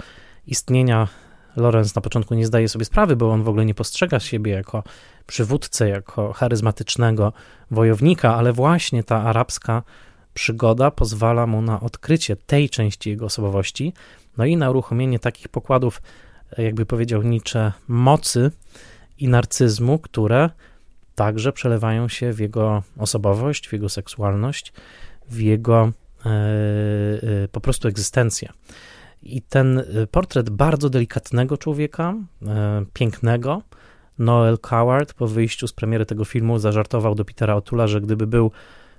istnienia 0.47 1.07
Lorenz 1.55 1.95
na 1.95 2.01
początku 2.01 2.33
nie 2.33 2.45
zdaje 2.45 2.69
sobie 2.69 2.85
sprawy, 2.85 3.15
bo 3.15 3.31
on 3.31 3.43
w 3.43 3.49
ogóle 3.49 3.65
nie 3.65 3.73
postrzega 3.73 4.19
siebie 4.19 4.51
jako 4.51 4.83
przywódcę, 5.31 5.89
jako 5.89 6.33
charyzmatycznego 6.33 7.33
wojownika, 7.71 8.35
ale 8.35 8.53
właśnie 8.53 9.03
ta 9.03 9.23
arabska 9.23 9.83
przygoda 10.33 10.91
pozwala 10.91 11.47
mu 11.47 11.61
na 11.61 11.79
odkrycie 11.79 12.35
tej 12.35 12.69
części 12.69 13.09
jego 13.09 13.25
osobowości, 13.25 13.93
no 14.37 14.45
i 14.45 14.57
na 14.57 14.69
uruchomienie 14.69 15.19
takich 15.19 15.47
pokładów, 15.47 16.01
jakby 16.57 16.85
powiedział 16.85 17.21
Nietzsche, 17.21 17.71
mocy 17.87 18.51
i 19.19 19.27
narcyzmu, 19.27 19.99
które 19.99 20.49
także 21.15 21.53
przelewają 21.53 22.07
się 22.07 22.33
w 22.33 22.39
jego 22.39 22.83
osobowość, 22.97 23.69
w 23.69 23.73
jego 23.73 23.89
seksualność, 23.89 24.73
w 25.29 25.39
jego 25.39 25.91
e, 26.25 26.29
e, 26.29 27.47
po 27.51 27.61
prostu 27.61 27.87
egzystencję. 27.87 28.49
I 29.23 29.41
ten 29.41 29.79
e, 29.79 29.83
portret 30.07 30.49
bardzo 30.49 30.89
delikatnego 30.89 31.57
człowieka, 31.57 32.15
pięknego, 32.93 33.61
Noel 34.19 34.57
Coward 34.59 35.13
po 35.13 35.27
wyjściu 35.27 35.67
z 35.67 35.73
premiery 35.73 36.05
tego 36.05 36.25
filmu 36.25 36.59
zażartował 36.59 37.15
do 37.15 37.25
Petera 37.25 37.55
Otula, 37.55 37.87
że 37.87 38.01
gdyby 38.01 38.27
był 38.27 38.51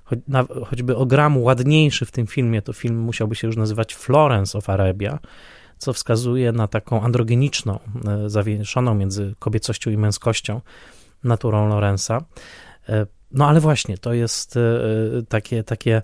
cho 0.04 0.16
na, 0.28 0.44
choćby 0.66 0.96
o 0.96 1.06
gram 1.06 1.42
ładniejszy 1.42 2.06
w 2.06 2.10
tym 2.10 2.26
filmie, 2.26 2.62
to 2.62 2.72
film 2.72 2.98
musiałby 2.98 3.34
się 3.34 3.46
już 3.46 3.56
nazywać 3.56 3.94
Florence 3.94 4.58
of 4.58 4.70
Arabia, 4.70 5.18
co 5.78 5.92
wskazuje 5.92 6.52
na 6.52 6.68
taką 6.68 7.02
androgeniczną, 7.02 7.78
e, 8.08 8.30
zawieszoną 8.30 8.94
między 8.94 9.34
kobiecością 9.38 9.90
i 9.90 9.96
męskością 9.96 10.60
naturą 11.24 11.68
Lorenza. 11.68 12.24
No 13.32 13.48
ale 13.48 13.60
właśnie, 13.60 13.98
to 13.98 14.12
jest 14.12 14.58
takie, 15.28 15.64
takie, 15.64 16.02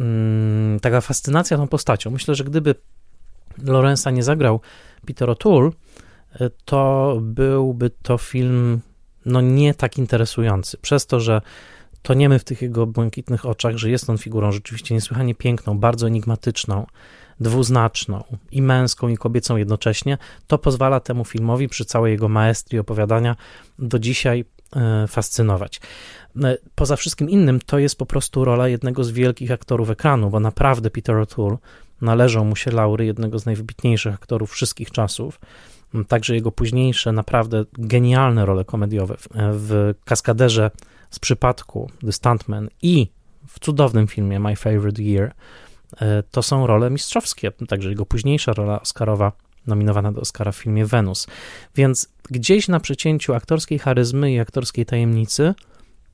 mm, 0.00 0.80
taka 0.80 1.00
fascynacja 1.00 1.56
tą 1.56 1.68
postacią. 1.68 2.10
Myślę, 2.10 2.34
że 2.34 2.44
gdyby 2.44 2.74
Lorenza 3.64 4.10
nie 4.10 4.22
zagrał 4.22 4.60
Peter 5.06 5.28
O'Toole, 5.28 5.70
to 6.64 7.18
byłby 7.22 7.90
to 7.90 8.18
film 8.18 8.80
no 9.26 9.40
nie 9.40 9.74
tak 9.74 9.98
interesujący. 9.98 10.78
Przez 10.78 11.06
to, 11.06 11.20
że 11.20 11.40
toniemy 12.02 12.38
w 12.38 12.44
tych 12.44 12.62
jego 12.62 12.86
błękitnych 12.86 13.46
oczach, 13.46 13.76
że 13.76 13.90
jest 13.90 14.10
on 14.10 14.18
figurą 14.18 14.52
rzeczywiście 14.52 14.94
niesłychanie 14.94 15.34
piękną, 15.34 15.78
bardzo 15.78 16.06
enigmatyczną, 16.06 16.86
dwuznaczną 17.40 18.24
i 18.50 18.62
męską 18.62 19.08
i 19.08 19.16
kobiecą 19.16 19.56
jednocześnie, 19.56 20.18
to 20.46 20.58
pozwala 20.58 21.00
temu 21.00 21.24
filmowi 21.24 21.68
przy 21.68 21.84
całej 21.84 22.12
jego 22.12 22.28
maestrii 22.28 22.78
opowiadania 22.78 23.36
do 23.78 23.98
dzisiaj 23.98 24.44
e, 24.76 25.06
fascynować. 25.06 25.80
E, 26.44 26.56
poza 26.74 26.96
wszystkim 26.96 27.30
innym, 27.30 27.60
to 27.66 27.78
jest 27.78 27.98
po 27.98 28.06
prostu 28.06 28.44
rola 28.44 28.68
jednego 28.68 29.04
z 29.04 29.10
wielkich 29.10 29.50
aktorów 29.50 29.90
ekranu, 29.90 30.30
bo 30.30 30.40
naprawdę 30.40 30.90
Peter 30.90 31.16
O'Toole 31.16 31.56
należą 32.00 32.44
mu 32.44 32.56
się 32.56 32.70
laury 32.70 33.06
jednego 33.06 33.38
z 33.38 33.46
najwybitniejszych 33.46 34.14
aktorów 34.14 34.50
wszystkich 34.50 34.90
czasów. 34.90 35.40
Także 36.04 36.34
jego 36.34 36.52
późniejsze, 36.52 37.12
naprawdę 37.12 37.64
genialne 37.72 38.46
role 38.46 38.64
komediowe 38.64 39.16
w, 39.34 39.94
Kaskaderze 40.04 40.70
z 41.10 41.18
przypadku 41.18 41.90
The 42.06 42.12
Stuntman 42.12 42.68
i 42.82 43.10
w 43.46 43.60
cudownym 43.60 44.06
filmie 44.06 44.40
My 44.40 44.56
Favorite 44.56 45.02
Year 45.02 45.34
e, 46.00 46.22
to 46.22 46.42
są 46.42 46.66
role 46.66 46.90
mistrzowskie. 46.90 47.50
Także 47.68 47.88
jego 47.88 48.06
późniejsza 48.06 48.52
rola 48.52 48.80
Oscarowa 48.80 49.32
nominowana 49.66 50.12
do 50.12 50.20
Oscara 50.20 50.52
w 50.52 50.56
filmie 50.56 50.86
Venus. 50.86 51.26
Więc 51.76 52.08
gdzieś 52.30 52.68
na 52.68 52.80
przecięciu 52.80 53.34
aktorskiej 53.34 53.78
charyzmy 53.78 54.32
i 54.32 54.40
aktorskiej 54.40 54.86
tajemnicy, 54.86 55.54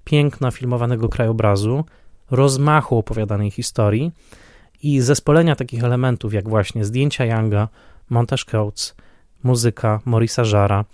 piękna 0.04 0.50
filmowanego 0.50 1.08
krajobrazu, 1.08 1.84
rozmachu 2.30 2.98
opowiadanej 2.98 3.50
historii 3.50 4.12
i 4.82 5.00
zespolenia 5.00 5.56
takich 5.56 5.84
elementów, 5.84 6.34
jak 6.34 6.48
właśnie 6.48 6.84
zdjęcia 6.84 7.24
Younga, 7.24 7.68
montaż 8.10 8.44
Coates, 8.44 8.94
muzyka 9.44 10.00
Morisa 10.04 10.44
Żara 10.44 10.84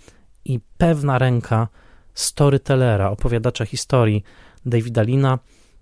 i 0.45 0.59
pewna 0.77 1.17
ręka 1.17 1.67
storytellera, 2.13 3.09
opowiadacza 3.09 3.65
historii 3.65 4.23
Davida 4.65 5.01
Lina, 5.01 5.39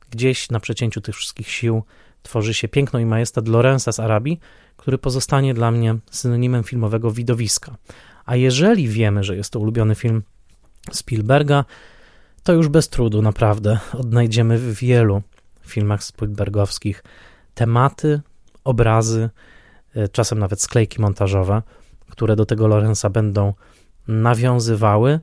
gdzieś 0.09 0.49
na 0.49 0.59
przecięciu 0.59 1.01
tych 1.01 1.15
wszystkich 1.15 1.49
sił 1.49 1.84
tworzy 2.24 2.53
się 2.53 2.68
piękno 2.68 2.99
i 2.99 3.05
majestat 3.05 3.47
Lorenza 3.47 3.91
z 3.91 3.99
Arabii, 3.99 4.39
który 4.78 4.97
pozostanie 4.97 5.53
dla 5.53 5.72
mnie 5.72 5.95
synonimem 6.11 6.63
filmowego 6.63 7.11
widowiska. 7.11 7.76
A 8.26 8.36
jeżeli 8.36 8.88
wiemy, 8.88 9.24
że 9.24 9.36
jest 9.36 9.53
to 9.53 9.59
ulubiony 9.59 9.95
film 9.95 10.24
Spielberga, 10.91 11.65
to 12.43 12.53
już 12.53 12.68
bez 12.68 12.89
trudu 12.89 13.22
naprawdę 13.22 13.80
odnajdziemy 13.93 14.57
w 14.57 14.74
wielu 14.74 15.22
filmach 15.65 16.03
Spielbergowskich 16.03 17.03
tematy, 17.55 18.22
obrazy, 18.63 19.30
e, 19.95 20.07
czasem 20.07 20.39
nawet 20.39 20.61
sklejki 20.61 21.01
montażowe, 21.01 21.61
które 22.10 22.36
do 22.36 22.45
tego 22.45 22.68
Lorenza 22.68 23.10
będą 23.10 23.53
nawiązywały 24.08 25.20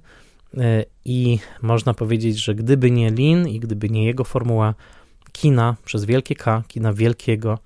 e, 0.59 0.85
i 1.05 1.39
można 1.63 1.95
powiedzieć, 1.95 2.39
że 2.39 2.55
gdyby 2.55 2.91
nie 2.91 3.11
Lin 3.11 3.49
i 3.49 3.61
gdyby 3.61 3.91
nie 3.91 4.05
jego 4.05 4.25
formuła 4.25 4.75
kina 5.33 5.77
przez 5.85 6.05
wielkie 6.05 6.35
K, 6.35 6.63
kina 6.69 6.93
wielkiego, 6.93 7.59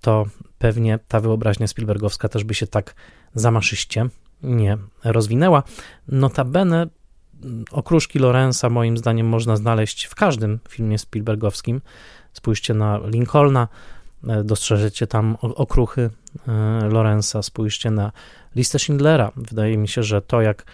to 0.00 0.26
pewnie 0.58 0.98
ta 1.08 1.20
wyobraźnia 1.20 1.66
Spielbergowska 1.66 2.28
też 2.28 2.44
by 2.44 2.54
się 2.54 2.66
tak 2.66 2.94
zamaszyście 3.34 4.08
nie 4.42 4.78
rozwinęła. 5.04 5.62
Notabene 6.08 6.86
okruszki 7.70 8.18
Lorenza 8.18 8.70
moim 8.70 8.96
zdaniem 8.96 9.28
można 9.28 9.56
znaleźć 9.56 10.04
w 10.04 10.14
każdym 10.14 10.58
filmie 10.68 10.98
Spielbergowskim. 10.98 11.80
Spójrzcie 12.32 12.74
na 12.74 13.00
Lincolna, 13.06 13.68
dostrzeżecie 14.44 15.06
tam 15.06 15.36
okruchy 15.40 16.10
e, 16.48 16.52
Lorenza, 16.88 17.42
spójrzcie 17.42 17.90
na 17.90 18.12
listę 18.56 18.78
Schindlera. 18.78 19.32
Wydaje 19.36 19.76
mi 19.76 19.88
się, 19.88 20.02
że 20.02 20.22
to 20.22 20.42
jak 20.42 20.64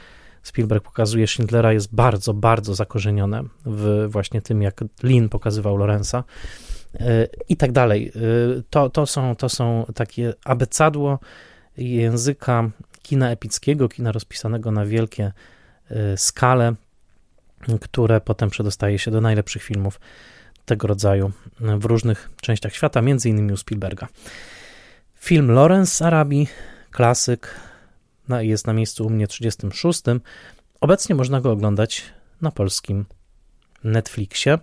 Spielberg 0.43 0.85
pokazuje 0.85 1.27
Schindlera 1.27 1.73
jest 1.73 1.95
bardzo, 1.95 2.35
bardzo 2.35 2.75
zakorzenione 2.75 3.43
w 3.67 4.07
właśnie 4.09 4.43
tym, 4.43 4.63
jak 4.63 4.81
Lin 5.03 5.29
pokazywał 5.29 5.77
Lorenza 5.77 6.25
e, 6.95 7.29
i 7.49 7.57
tak 7.57 7.73
dalej. 7.73 8.13
To, 8.71 8.91
to, 8.91 9.07
są, 9.07 9.37
to 9.37 9.49
są 9.49 9.87
takie 9.95 10.35
abecadło 10.45 11.19
języka 11.77 12.71
kina 13.03 13.31
epickiego, 13.31 13.89
kina 13.89 14.13
rozpisanego 14.13 14.71
na 14.71 14.87
wielkie 14.87 15.33
skale, 16.17 16.75
które 17.81 18.21
potem 18.21 18.51
przedostaje 18.51 18.99
się 18.99 19.11
do 19.11 19.21
najlepszych 19.21 19.63
filmów 19.63 20.01
tego 20.67 20.87
rodzaju 20.87 21.33
w 21.61 21.85
różnych 21.85 22.31
częściach 22.41 22.75
świata, 22.75 23.03
między 23.03 23.29
innymi 23.29 23.53
u 23.53 23.57
Spielberga. 23.57 24.09
Film 25.15 25.51
Lawrence 25.51 25.95
z 25.95 26.03
Arabii, 26.03 26.49
klasyk, 26.91 27.61
jest 28.39 28.67
na 28.67 28.73
miejscu 28.73 29.07
u 29.07 29.11
mnie 29.11 29.27
36. 29.27 30.03
Obecnie 30.81 31.15
można 31.15 31.41
go 31.41 31.51
oglądać 31.51 32.05
na 32.41 32.51
polskim 32.51 33.05
Netflixie, 33.85 34.59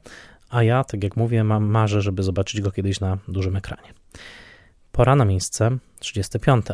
a 0.49 0.63
ja, 0.63 0.83
tak 0.83 1.03
jak 1.03 1.17
mówię, 1.17 1.43
mam 1.43 1.65
marzę, 1.65 2.01
żeby 2.01 2.23
zobaczyć 2.23 2.61
go 2.61 2.71
kiedyś 2.71 2.99
na 2.99 3.17
dużym 3.27 3.55
ekranie. 3.55 3.93
Pora 4.91 5.15
na 5.15 5.25
miejsce 5.25 5.77
35. 5.99 6.65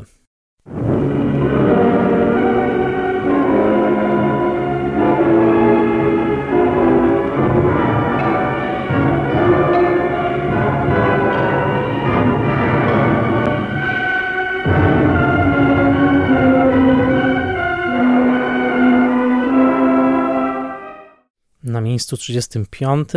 miejscu 21.99 22.17
35 22.17 23.09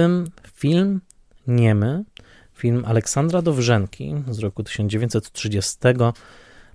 film 0.54 1.00
Niemy, 1.46 2.04
film 2.54 2.84
Aleksandra 2.84 3.42
Dowrzenki 3.42 4.14
z 4.30 4.38
roku 4.38 4.62
1930 4.62 5.78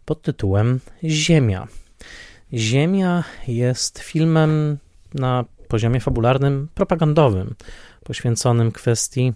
pod 0.05 0.21
tytułem 0.21 0.79
Ziemia. 1.03 1.67
Ziemia 2.53 3.23
jest 3.47 3.99
filmem 3.99 4.77
na 5.13 5.45
poziomie 5.67 5.99
fabularnym 5.99 6.67
propagandowym, 6.75 7.55
poświęconym 8.03 8.71
kwestii 8.71 9.33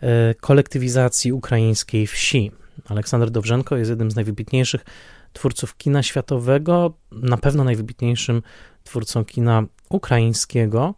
e, 0.00 0.34
kolektywizacji 0.34 1.32
ukraińskiej 1.32 2.06
wsi. 2.06 2.52
Aleksander 2.88 3.30
Dowrzenko 3.30 3.76
jest 3.76 3.90
jednym 3.90 4.10
z 4.10 4.16
najwybitniejszych 4.16 4.84
twórców 5.32 5.76
kina 5.76 6.02
światowego, 6.02 6.94
na 7.12 7.36
pewno 7.36 7.64
najwybitniejszym 7.64 8.42
twórcą 8.84 9.24
kina 9.24 9.62
ukraińskiego 9.88 10.94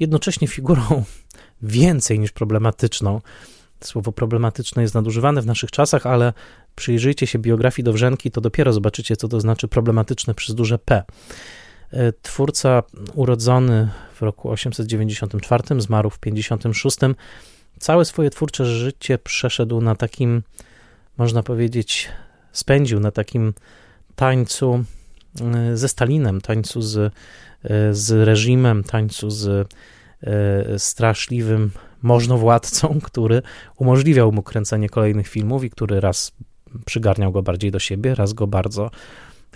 jednocześnie 0.00 0.48
figurą 0.48 1.04
więcej 1.62 2.18
niż 2.18 2.32
problematyczną. 2.32 3.20
Słowo 3.80 4.12
problematyczne 4.12 4.82
jest 4.82 4.94
nadużywane 4.94 5.42
w 5.42 5.46
naszych 5.46 5.70
czasach, 5.70 6.06
ale 6.06 6.32
przyjrzyjcie 6.74 7.26
się 7.26 7.38
biografii 7.38 7.84
Dowrzenki, 7.84 8.30
to 8.30 8.40
dopiero 8.40 8.72
zobaczycie, 8.72 9.16
co 9.16 9.28
to 9.28 9.40
znaczy 9.40 9.68
problematyczne 9.68 10.34
przez 10.34 10.54
duże 10.54 10.78
P. 10.78 11.02
E, 11.90 12.12
twórca 12.12 12.82
urodzony 13.14 13.88
w 14.14 14.22
roku 14.22 14.50
894, 14.50 15.80
zmarł 15.80 16.10
w 16.10 16.18
56, 16.18 16.98
całe 17.78 18.04
swoje 18.04 18.30
twórcze 18.30 18.66
życie 18.66 19.18
przeszedł 19.18 19.80
na 19.80 19.94
takim, 19.94 20.42
można 21.18 21.42
powiedzieć, 21.42 22.08
spędził 22.52 23.00
na 23.00 23.10
takim 23.10 23.54
tańcu 24.16 24.84
ze 25.74 25.88
Stalinem, 25.88 26.40
tańcu 26.40 26.82
z 26.82 27.12
E, 27.70 27.94
z 27.94 28.10
reżimem, 28.10 28.84
tańcu 28.84 29.30
z 29.30 29.68
e, 30.22 30.78
straszliwym 30.78 31.70
możnowładcą, 32.02 32.98
który 33.08 33.42
umożliwiał 33.76 34.32
mu 34.32 34.42
kręcenie 34.42 34.88
kolejnych 34.88 35.28
filmów 35.28 35.64
i 35.64 35.70
który 35.70 36.00
raz 36.00 36.32
przygarniał 36.84 37.32
go 37.32 37.42
bardziej 37.42 37.70
do 37.70 37.78
siebie, 37.78 38.14
raz 38.14 38.32
go 38.32 38.46
bardzo 38.46 38.90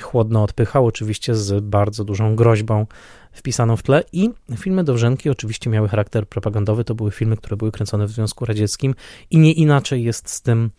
chłodno 0.01 0.43
odpychał, 0.43 0.87
oczywiście 0.87 1.35
z 1.35 1.65
bardzo 1.65 2.05
dużą 2.05 2.37
groźbą 2.37 2.87
wpisaną 3.33 3.77
w 3.77 3.83
tle 3.83 4.05
i 4.13 4.31
filmy 4.57 4.85
Dowrzenki 4.85 5.31
oczywiście 5.31 5.71
miały 5.71 5.89
charakter 5.89 6.29
propagandowy, 6.29 6.85
to 6.85 6.95
były 6.95 7.11
filmy, 7.11 7.37
które 7.37 7.57
były 7.57 7.73
kręcone 7.73 8.07
w 8.07 8.11
Związku 8.11 8.45
Radzieckim 8.45 8.95
i 9.31 9.39
nie 9.39 9.53
inaczej 9.53 10.05
jest 10.05 10.31
z 10.31 10.43
tym, 10.43 10.71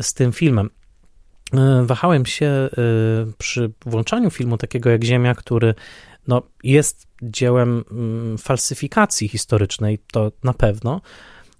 z 0.00 0.14
tym 0.14 0.32
filmem. 0.32 0.70
E, 1.54 1.86
wahałem 1.86 2.26
się 2.26 2.68
przy 3.38 3.72
włączaniu 3.86 4.30
filmu 4.30 4.58
takiego 4.58 4.90
jak 4.90 5.04
Ziemia, 5.04 5.34
który 5.34 5.74
no, 6.28 6.42
jest 6.64 7.06
dziełem 7.22 7.84
mm, 7.90 8.38
falsyfikacji 8.38 9.28
historycznej, 9.28 9.98
to 10.12 10.32
na 10.44 10.54
pewno. 10.54 11.00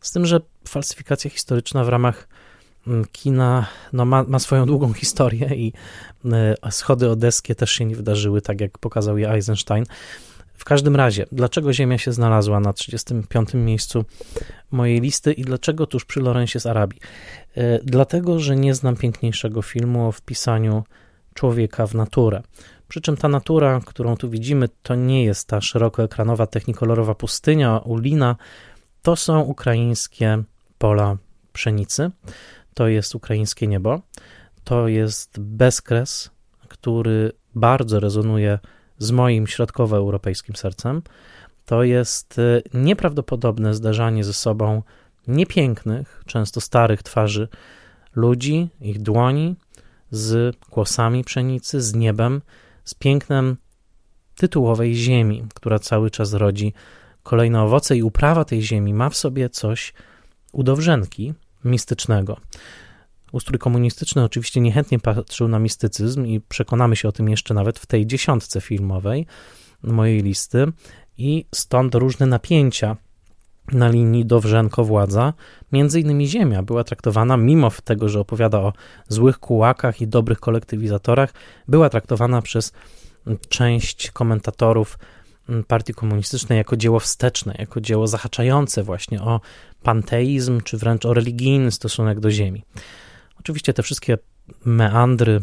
Z 0.01 0.12
tym, 0.12 0.26
że 0.26 0.41
falsyfikacja 0.68 1.30
historyczna 1.30 1.84
w 1.84 1.88
ramach 1.88 2.28
mm, 2.86 3.05
kina 3.12 3.66
no, 3.93 4.05
ma, 4.05 4.22
ma 4.22 4.38
swoją 4.38 4.66
długą 4.66 4.93
historię 5.03 5.51
i 5.55 5.72
e, 6.24 6.70
schody 6.70 7.11
odeskie 7.11 7.55
też 7.55 7.70
się 7.70 7.84
nie 7.84 7.97
wydarzyły, 7.97 8.43
tak 8.43 8.61
jak 8.61 8.78
pokazał 8.78 9.18
je 9.18 9.30
Eisenstein. 9.30 9.84
W 10.61 10.64
każdym 10.64 10.96
razie, 10.96 11.26
dlaczego 11.32 11.72
Ziemia 11.72 11.98
się 11.98 12.12
znalazła 12.12 12.61
na 12.61 12.72
35. 12.72 13.54
miejscu 13.54 14.04
mojej 14.70 15.00
listy 15.00 15.32
i 15.32 15.42
dlaczego 15.42 15.86
tuż 15.86 16.04
przy 16.04 16.20
Lorencie 16.20 16.61
z 16.61 16.66
Arabii? 16.66 17.00
E, 17.56 17.78
dlatego, 17.84 18.38
że 18.38 18.56
nie 18.56 18.74
znam 18.74 18.96
piękniejszego 18.96 19.62
filmu 19.62 20.08
o 20.08 20.12
wpisaniu 20.12 20.84
człowieka 21.34 21.86
w 21.86 21.94
naturę. 21.94 22.42
Przy 22.88 23.00
czym 23.00 23.16
ta 23.16 23.28
natura, 23.28 23.80
którą 23.86 24.16
tu 24.16 24.30
widzimy, 24.30 24.68
to 24.82 24.94
nie 24.94 25.24
jest 25.24 25.48
ta 25.48 25.61
szerokoekranowa, 25.61 26.46
technikolorowa 26.46 27.14
pustynia 27.14 27.78
Ulina, 27.78 28.36
to 29.02 29.16
są 29.16 29.40
ukraińskie 29.40 30.42
pola 30.78 31.16
pszenicy, 31.52 32.11
to 32.74 32.88
jest 32.88 33.14
ukraińskie 33.14 33.66
niebo, 33.66 34.00
to 34.64 34.88
jest 34.88 35.40
bezkres, 35.40 36.30
który 36.68 37.32
bardzo 37.54 38.00
rezonuje 38.00 38.58
z 39.01 39.11
moim 39.11 39.46
środkowoeuropejskim 39.46 40.57
sercem. 40.57 41.03
To 41.66 41.82
jest 41.82 42.38
e, 42.38 42.62
nieprawdopodobne 42.74 43.74
zdarzanie 43.74 44.24
ze 44.24 44.32
sobą 44.32 44.82
niepięknych, 45.28 46.22
często 46.26 46.61
starych 46.61 47.03
twarzy 47.03 47.48
ludzi, 48.14 48.68
ich 48.80 49.03
dłoni, 49.03 49.57
z 50.11 50.57
kłosami 50.57 51.24
pszenicy, 51.24 51.80
z 51.80 51.94
niebem, 51.94 52.42
z 52.84 52.94
pięknem 52.94 53.57
tytułowej 54.36 54.94
ziemi, 54.94 55.44
która 55.55 55.78
cały 55.78 56.11
czas 56.11 56.32
rodzi 56.32 56.74
kolejne 57.22 57.62
owoce 57.62 57.96
i 57.96 58.03
uprawa 58.03 58.44
tej 58.44 58.62
ziemi 58.62 58.94
ma 58.94 59.11
w 59.11 59.16
sobie 59.16 59.48
coś 59.48 59.92
udowrzenki 60.53 61.34
mistycznego. 61.64 62.36
Ustrój 63.33 63.59
komunistyczny 63.59 64.24
oczywiście 64.24 64.61
niechętnie 64.61 64.99
patrzył 64.99 65.49
na 65.49 65.59
mistycyzm 65.59 66.26
i 66.26 66.41
przekonamy 66.41 66.97
się 66.97 67.09
o 67.09 67.12
tym 67.12 67.28
jeszcze 67.28 67.55
nawet 67.55 67.78
w 67.78 67.87
tej 67.87 68.07
dziesiątce 68.07 68.61
filmowej 68.61 69.26
mojej 69.83 70.22
listy 70.22 70.66
i 71.18 71.45
stąd 71.55 71.95
różne 71.95 72.26
napięcia 72.26 72.97
na 73.72 73.89
linii 73.89 74.26
Dowrzenko-władza. 74.26 75.33
Między 75.72 76.01
innymi 76.01 76.28
Ziemia 76.28 76.62
była 76.62 76.85
traktowana, 76.85 77.37
mimo 77.37 77.70
tego, 77.85 78.09
że 78.09 78.20
opowiada 78.20 78.59
o 78.59 78.72
złych 79.09 79.39
kułakach 79.39 80.01
i 80.01 80.09
dobrych 80.09 80.41
kolektywizatorach, 80.41 81.33
była 81.68 81.91
traktowana 81.91 82.43
przez 82.43 82.72
część 83.49 84.11
komentatorów 84.11 84.99
Partii 85.66 85.95
Komunistycznej 85.95 86.57
jako 86.57 86.76
dzieło 86.76 87.01
wsteczne, 87.01 87.55
jako 87.59 87.81
dzieło 87.81 88.07
zahaczające 88.07 88.83
właśnie 88.83 89.22
o 89.22 89.41
panteizm, 89.83 90.61
czy 90.61 90.78
wręcz 90.78 91.07
o 91.07 91.14
religijny 91.14 91.70
stosunek 91.70 92.20
do 92.20 92.31
ziemi. 92.31 92.64
Oczywiście 93.41 93.72
te 93.72 93.82
wszystkie 93.82 94.18
meandry 94.64 95.41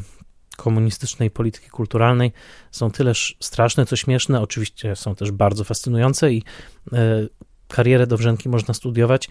komunistycznej 0.57 1.31
polityki 1.31 1.69
kulturalnej 1.69 2.31
są 2.71 2.91
tyleż 2.91 3.37
straszne, 3.39 3.85
co 3.85 3.95
śmieszne, 3.95 4.41
oczywiście 4.41 4.95
są 4.95 5.15
też 5.15 5.31
bardzo 5.31 5.63
fascynujące 5.63 6.33
i 6.33 6.43
e, 6.93 7.27
karierę 7.67 8.07
Dowrzenki 8.07 8.49
można 8.49 8.73
studiować. 8.73 9.29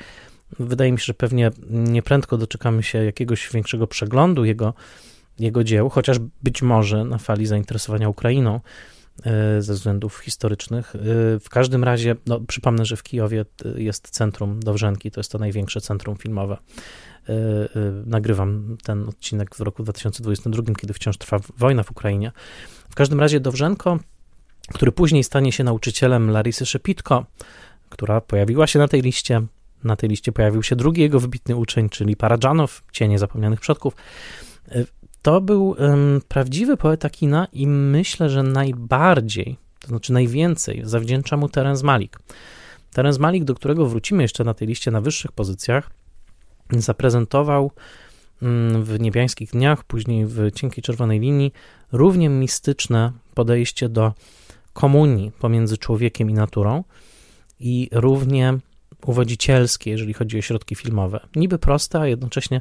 Wydaje 0.59 0.93
mi 0.93 0.99
się, 0.99 1.05
że 1.05 1.15
pewnie 1.15 1.51
nieprędko 1.71 2.39
doczekamy 2.39 2.83
się 2.83 3.05
jakiegoś 3.05 3.51
większego 3.53 3.87
przeglądu 3.87 4.45
jego, 4.45 4.75
jego 5.39 5.65
dzieł, 5.65 5.89
chociaż 5.89 6.19
być 6.43 6.63
może 6.63 7.05
na 7.05 7.19
fali 7.19 7.47
zainteresowania 7.47 8.09
Ukrainą 8.09 8.61
e, 9.25 9.63
ze 9.63 9.75
względów 9.75 10.19
historycznych. 10.19 10.97
E, 10.97 10.99
w 11.41 11.49
każdym 11.51 11.85
razie, 11.85 12.17
no, 12.27 12.41
przypomnę, 12.41 12.85
że 12.85 12.97
w 12.97 13.03
Kijowie 13.03 13.45
jest 13.77 14.11
centrum 14.11 14.61
Dowrzenki, 14.61 15.11
to 15.11 15.21
jest 15.21 15.33
to 15.33 15.39
największe 15.39 15.81
centrum 15.81 16.17
filmowe 16.17 16.57
nagrywam 18.07 18.77
ten 18.85 19.09
odcinek 19.09 19.55
w 19.55 19.61
roku 19.61 19.83
2022, 19.83 20.75
kiedy 20.75 20.95
wciąż 20.95 21.17
trwa 21.17 21.39
wojna 21.59 21.83
w 21.83 21.91
Ukrainie. 21.91 22.33
W 22.91 22.95
każdym 22.95 23.21
razie 23.21 23.41
Dowrzenko, 23.41 23.99
który 24.75 24.93
później 24.93 25.25
stanie 25.25 25.53
się 25.53 25.65
nauczycielem 25.65 26.31
Larisy 26.31 26.67
Szepitko, 26.67 27.27
która 27.89 28.21
pojawiła 28.21 28.67
się 28.67 28.79
na 28.79 28.89
tej 28.89 29.03
liście, 29.03 29.43
na 29.85 29.97
tej 29.97 30.09
liście 30.09 30.33
pojawił 30.33 30.63
się 30.63 30.77
drugi 30.77 31.03
jego 31.03 31.21
wybitny 31.21 31.57
uczeń, 31.57 31.89
czyli 31.89 32.17
Paradżanow, 32.17 32.83
Cienie 32.93 33.19
Zapomnianych 33.19 33.61
Przodków. 33.61 33.97
Y, 34.73 34.87
to 35.23 35.41
był 35.41 35.69
um, 35.69 36.21
prawdziwy 36.29 36.77
poeta 36.77 37.11
kina 37.11 37.47
i 37.53 37.67
myślę, 37.67 38.31
że 38.31 38.43
najbardziej, 38.43 39.57
to 39.81 39.89
znaczy 39.89 40.13
najwięcej 40.13 40.81
zawdzięcza 40.85 41.37
mu 41.37 41.49
Terence 41.49 41.87
Malik. 41.87 42.19
Terence 42.93 43.21
Malik, 43.21 43.45
do 43.45 43.55
którego 43.55 43.87
wrócimy 43.87 44.23
jeszcze 44.23 44.45
na 44.45 44.55
tej 44.55 44.69
liście 44.69 44.91
na 44.91 45.01
wyższych 45.01 45.33
pozycjach, 45.33 45.91
zaprezentował 46.71 47.71
mm, 48.43 48.85
w 48.85 49.01
Niebiańskich 49.01 49.51
Dniach, 49.51 49.85
później 49.85 50.27
w 50.27 50.51
Cienkiej 50.55 50.83
Czerwonej 50.83 51.21
Linii, 51.21 51.53
równie 51.93 52.29
mistyczne 52.29 53.13
podejście 53.35 53.89
do 53.89 54.13
komunii 54.73 55.33
pomiędzy 55.39 55.79
człowiekiem 55.79 56.31
i 56.31 56.35
naturą 56.35 56.85
i 57.61 57.89
równie 57.93 58.59
uwodzicielskie, 59.07 59.91
jeżeli 59.91 60.15
chodzi 60.15 60.39
o 60.39 60.43
środki 60.43 60.75
filmowe. 60.75 61.21
Niby 61.37 61.59
proste, 61.59 62.01
a 62.01 62.07
jednocześnie 62.07 62.61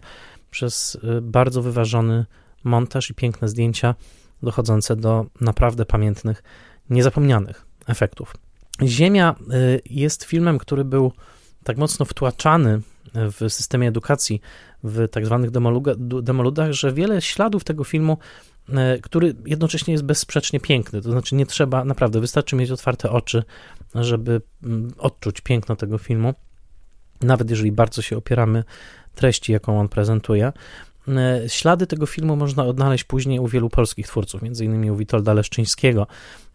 przez 0.51 0.95
y, 0.95 1.21
bardzo 1.21 1.61
wyważony 1.61 2.25
montaż 2.63 3.09
i 3.09 3.13
piękne 3.13 3.49
zdjęcia 3.49 3.95
dochodzące 4.43 4.95
do 4.95 5.25
naprawdę 5.41 5.85
pamiętnych, 5.85 6.43
niezapomnianych 6.89 7.65
efektów. 7.87 8.37
Ziemia 8.83 9.35
y, 9.53 9.81
jest 9.89 10.23
filmem, 10.23 10.57
który 10.57 10.85
był 10.85 11.11
tak 11.63 11.77
mocno 11.77 12.05
wtłaczany 12.05 12.81
w 13.13 13.53
systemie 13.53 13.87
edukacji 13.87 14.41
w 14.83 15.07
tak 15.07 15.25
zwanych 15.25 15.49
demoludach, 16.21 16.71
że 16.71 16.93
wiele 16.93 17.21
śladów 17.21 17.63
tego 17.63 17.83
filmu, 17.83 18.17
e, 18.69 18.99
który 18.99 19.35
jednocześnie 19.45 19.91
jest 19.91 20.03
bezsprzecznie 20.03 20.59
piękny, 20.59 21.01
to 21.01 21.11
znaczy 21.11 21.35
nie 21.35 21.45
trzeba, 21.45 21.85
naprawdę 21.85 22.19
wystarczy 22.19 22.55
mieć 22.55 22.71
otwarte 22.71 23.09
oczy, 23.09 23.43
żeby 23.95 24.41
mm, 24.63 24.93
odczuć 24.97 25.41
piękno 25.41 25.75
tego 25.75 25.97
filmu, 25.97 26.33
nawet 27.21 27.49
jeżeli 27.49 27.71
bardzo 27.71 28.01
się 28.01 28.17
opieramy 28.17 28.63
treści, 29.15 29.51
jaką 29.51 29.79
on 29.79 29.89
prezentuje. 29.89 30.51
E, 31.07 31.49
ślady 31.49 31.87
tego 31.87 32.05
filmu 32.05 32.35
można 32.35 32.65
odnaleźć 32.65 33.03
później 33.03 33.39
u 33.39 33.47
wielu 33.47 33.69
polskich 33.69 34.07
twórców, 34.07 34.41
między 34.41 34.65
innymi 34.65 34.91
u 34.91 34.95
Witolda 34.95 35.33
Leszczyńskiego. 35.33 36.07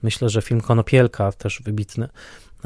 Myślę, 0.03 0.29
że 0.29 0.43
film 0.43 0.61
Konopielka, 0.61 1.33
też 1.33 1.63
wybitny, 1.63 2.09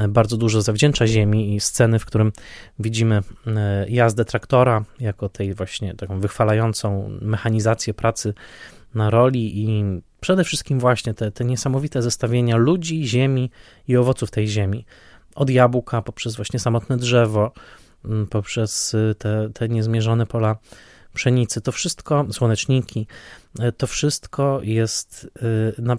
bardzo 0.09 0.36
dużo 0.36 0.62
zawdzięcza 0.62 1.07
ziemi 1.07 1.55
i 1.55 1.61
sceny, 1.61 1.99
w 1.99 2.07
którym 2.07 2.32
widzimy 2.78 3.20
e, 3.47 3.88
jazdę 3.88 4.24
traktora 4.24 4.84
jako 5.01 5.28
tej 5.28 5.55
właśnie 5.55 5.95
taką 5.95 6.20
wychwalającą 6.20 7.11
mechanizację 7.20 7.95
pracy 7.95 8.34
na 8.95 9.11
roli 9.11 9.64
i 9.64 9.84
przede 10.20 10.45
wszystkim 10.45 10.80
właśnie 10.80 11.14
te, 11.14 11.30
te 11.30 11.45
niesamowite 11.45 12.03
zestawienia 12.03 12.57
ludzi, 12.57 13.09
ziemi 13.09 13.51
i 13.88 13.97
owoców 13.97 14.30
tej 14.30 14.49
ziemi. 14.49 14.84
Od 15.34 15.51
jabłka 15.51 16.03
poprzez 16.03 16.36
właśnie 16.36 16.59
samotne 16.61 16.97
drzewo, 16.97 17.53
poprzez 18.30 18.95
e, 18.95 19.14
te, 19.14 19.51
te 19.55 19.68
niezmierzone 19.68 20.26
pola 20.26 20.57
pszenicy, 21.14 21.61
to 21.61 21.72
wszystko, 21.72 22.26
słoneczniki, 22.32 23.07
e, 23.61 23.72
to 23.72 23.86
wszystko 23.86 24.61
jest, 24.62 25.28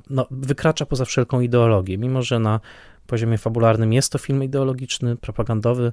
no, 0.10 0.28
wykracza 0.32 0.86
poza 0.86 1.06
wszelką 1.06 1.42
ideologię, 1.42 1.98
mimo 1.98 2.22
że 2.22 2.40
na 2.40 2.60
poziomie 3.08 3.38
fabularnym 3.38 3.94
jest 3.94 4.12
to 4.12 4.18
film 4.18 4.44
ideologiczny, 4.44 5.16
propagandowy, 5.16 5.92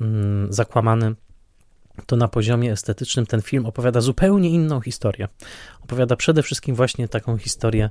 mm, 0.00 0.52
zakłamany, 0.52 1.14
to 2.06 2.16
na 2.16 2.28
poziomie 2.28 2.72
estetycznym 2.72 3.26
ten 3.26 3.42
film 3.42 3.66
opowiada 3.66 4.00
zupełnie 4.00 4.50
inną 4.50 4.80
historię. 4.80 5.28
Opowiada 5.80 6.16
przede 6.16 6.42
wszystkim 6.42 6.74
właśnie 6.74 7.08
taką 7.08 7.38
historię 7.38 7.90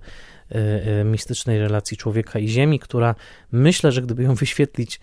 y, 0.52 0.58
y, 1.02 1.04
mistycznej 1.04 1.60
relacji 1.60 1.98
człowieka 1.98 2.40
i 2.40 2.48
ziemi, 2.48 2.80
która 2.80 3.16
myślę, 3.52 3.92
że 3.92 4.02
gdyby 4.02 4.24
ją 4.24 4.36
wyświetlić 4.36 5.00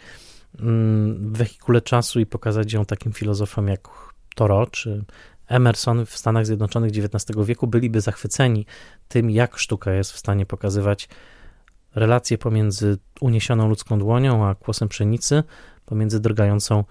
mm, 0.59 1.33
w 1.33 1.39
wehikule 1.39 1.81
czasu 1.81 2.21
i 2.21 2.27
pokazać 2.27 2.73
ją 2.73 2.85
takim 2.85 3.13
filozofom 3.13 3.69
jak 3.69 3.89
Toro 4.35 4.67
czy 4.67 5.05
Emerson 5.49 6.07
w 6.07 6.17
Stanach 6.17 6.47
Zjednoczonych 6.47 6.91
XIX 6.91 7.47
wieku, 7.47 7.67
byliby 7.67 8.01
zachwyceni 8.01 8.67
tym, 9.09 9.31
jak 9.31 9.57
sztuka 9.57 9.93
jest 9.93 10.13
w 10.13 10.19
stanie 10.19 10.47
pokazywać 10.47 11.09
relacje 11.95 12.39
pomiędzy 12.39 12.99
uniesioną 13.21 13.69
ludzką 13.69 13.99
dłonią 13.99 14.47
a 14.47 14.55
kłosem 14.55 14.89
pszenicy, 14.89 15.43
pomiędzy 15.87 16.21
drgającą 16.21 16.85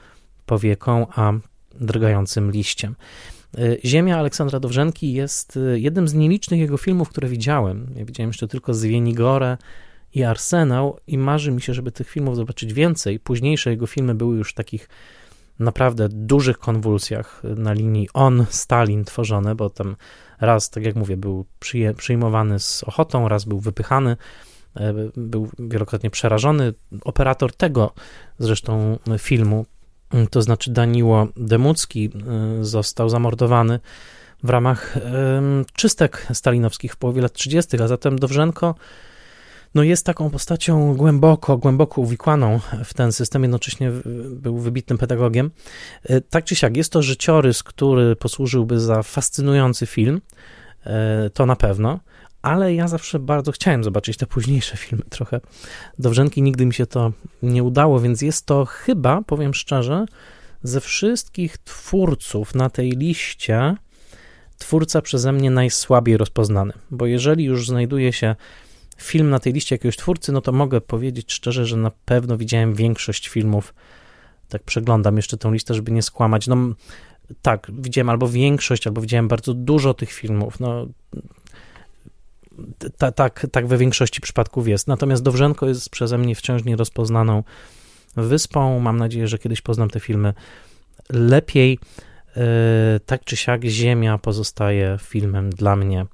powieką 0.46 1.08
a 1.16 1.34
drgającym 1.80 2.52
liściem. 2.52 2.96
Y, 3.60 3.80
Ziemia 3.86 4.20
Aleksandra 4.20 4.60
Dowrzenki 4.60 5.14
jest 5.14 5.58
y, 5.58 5.80
jednym 5.80 6.08
z 6.08 6.14
nielicznych 6.14 6.60
jego 6.60 6.78
filmów, 6.78 7.10
które 7.10 7.28
widziałem. 7.28 7.88
Ja 7.96 8.06
widziałem 8.06 8.30
jeszcze 8.30 8.48
tylko 8.48 8.74
Zwienigorę 8.74 9.58
i 10.14 10.24
Arsenał 10.24 11.00
i 11.08 11.18
marzy 11.18 11.52
mi 11.52 11.62
się, 11.62 11.74
żeby 11.74 11.92
tych 11.92 12.10
filmów 12.10 12.36
zobaczyć 12.36 12.74
więcej. 12.74 13.20
Późniejsze 13.20 13.70
jego 13.70 13.88
filmy 13.88 14.16
były 14.16 14.38
już 14.38 14.52
w 14.52 14.54
takich 14.54 14.90
naprawdę 15.60 16.10
dużych 16.10 16.58
konwulsjach 16.58 17.42
na 17.44 17.74
linii 17.74 18.10
on-Stalin 18.14 19.06
tworzone, 19.06 19.56
bo 19.56 19.70
tam 19.70 19.96
raz, 20.42 20.70
tak 20.70 20.86
jak 20.86 20.96
mówię, 20.96 21.18
był 21.18 21.46
przyjmowany 21.98 22.60
z 22.60 22.84
ochotą, 22.84 23.28
raz 23.28 23.46
był 23.46 23.60
wypychany 23.60 24.18
był 25.16 25.50
wielokrotnie 25.60 26.10
przerażony. 26.10 26.74
Operator 27.04 27.56
tego 27.56 27.94
zresztą 28.40 28.98
filmu, 29.18 29.66
to 30.30 30.42
znaczy 30.42 30.72
Daniło 30.72 31.28
Demucki, 31.38 32.10
e, 32.60 32.66
został 32.66 33.10
zamordowany 33.10 33.80
w 34.44 34.50
ramach 34.50 34.98
czystek 35.74 36.28
stalinowskich 36.34 36.94
w 36.94 36.98
połowie 36.98 37.22
lat 37.22 37.34
30., 37.34 37.82
a 37.84 37.88
zatem 37.88 38.20
Dowrzenko 38.20 38.76
no 39.76 39.84
jest 39.84 40.06
taką 40.06 40.30
postacią 40.30 40.96
głęboko, 40.96 41.58
głęboko 41.58 42.02
uwikłaną 42.02 42.60
w 42.86 42.94
ten 42.94 43.12
system, 43.12 43.42
jednocześnie 43.42 43.92
był 44.30 44.58
wybitnym 44.58 44.98
pedagogiem. 44.98 45.52
E, 46.04 46.22
tak 46.22 46.44
czy 46.46 46.56
siak, 46.56 46.78
jest 46.78 46.92
to 46.92 47.02
życiorys, 47.02 47.64
który 47.64 48.16
posłużyłby 48.16 48.80
za 48.80 49.04
fascynujący 49.04 49.86
film, 49.86 50.22
to 51.34 51.46
na 51.46 51.56
pewno 51.56 52.00
ale 52.42 52.74
ja 52.74 52.88
zawsze 52.88 53.20
bardzo 53.20 53.52
chciałem 53.52 53.84
zobaczyć 53.84 54.18
te 54.18 54.26
późniejsze 54.26 54.78
filmy. 54.78 55.04
Trochę 55.10 55.42
Dowrzenki 56.00 56.42
nigdy 56.42 56.66
mi 56.66 56.74
się 56.74 56.86
to 56.86 57.12
nie 57.44 57.64
udało, 57.64 58.00
więc 58.00 58.22
jest 58.22 58.46
to 58.46 58.66
chyba, 58.66 59.22
powiem 59.22 59.54
szczerze, 59.54 60.06
ze 60.64 60.82
wszystkich 60.82 61.58
twórców 61.58 62.56
na 62.56 62.70
tej 62.70 62.92
liście 62.92 63.76
twórca 64.58 65.02
przeze 65.02 65.32
mnie 65.32 65.52
najsłabiej 65.52 66.18
rozpoznany, 66.18 66.74
bo 66.92 67.06
jeżeli 67.06 67.44
już 67.44 67.68
znajduje 67.68 68.14
się 68.14 68.36
film 68.98 69.30
na 69.30 69.40
tej 69.40 69.54
liście 69.54 69.76
jakiegoś 69.76 69.98
twórcy, 69.98 70.32
no 70.32 70.42
to 70.42 70.52
mogę 70.52 70.82
powiedzieć 70.82 71.34
szczerze, 71.34 71.66
że 71.66 71.78
na 71.78 71.92
pewno 72.06 72.38
widziałem 72.38 72.74
większość 72.74 73.30
filmów. 73.30 73.74
Tak 74.50 74.64
przeglądam 74.64 75.18
jeszcze 75.18 75.38
tę 75.38 75.52
listę, 75.52 75.74
żeby 75.74 75.92
nie 75.92 76.02
skłamać. 76.02 76.48
No 76.48 76.58
tak, 77.42 77.72
widziałem 77.74 78.10
albo 78.10 78.30
większość, 78.30 78.88
albo 78.88 79.02
widziałem 79.02 79.28
bardzo 79.28 79.54
dużo 79.54 79.94
tych 79.94 80.12
filmów. 80.12 80.60
No 80.60 80.88
ta, 82.98 83.12
tak, 83.12 83.48
tak 83.52 83.68
we 83.68 83.78
większości 83.78 84.22
przypadków 84.22 84.68
jest. 84.68 84.88
Natomiast 84.88 85.24
Dowrzenko 85.24 85.68
jest 85.68 85.90
przeze 85.90 86.18
mnie 86.18 86.36
wciąż 86.36 86.64
nierozpoznaną 86.64 87.44
wyspą. 88.16 88.80
Mam 88.80 88.98
nadzieję, 88.98 89.28
że 89.28 89.38
kiedyś 89.38 89.62
poznam 89.62 89.90
te 89.90 90.00
filmy 90.00 90.34
lepiej. 91.10 91.80
E, 92.38 93.00
tak 93.06 93.24
czy 93.24 93.38
siak, 93.38 93.64
Ziemia 93.64 94.18
pozostaje 94.18 94.98
filmem 95.02 95.50
dla 95.50 95.76
mnie 95.76 96.06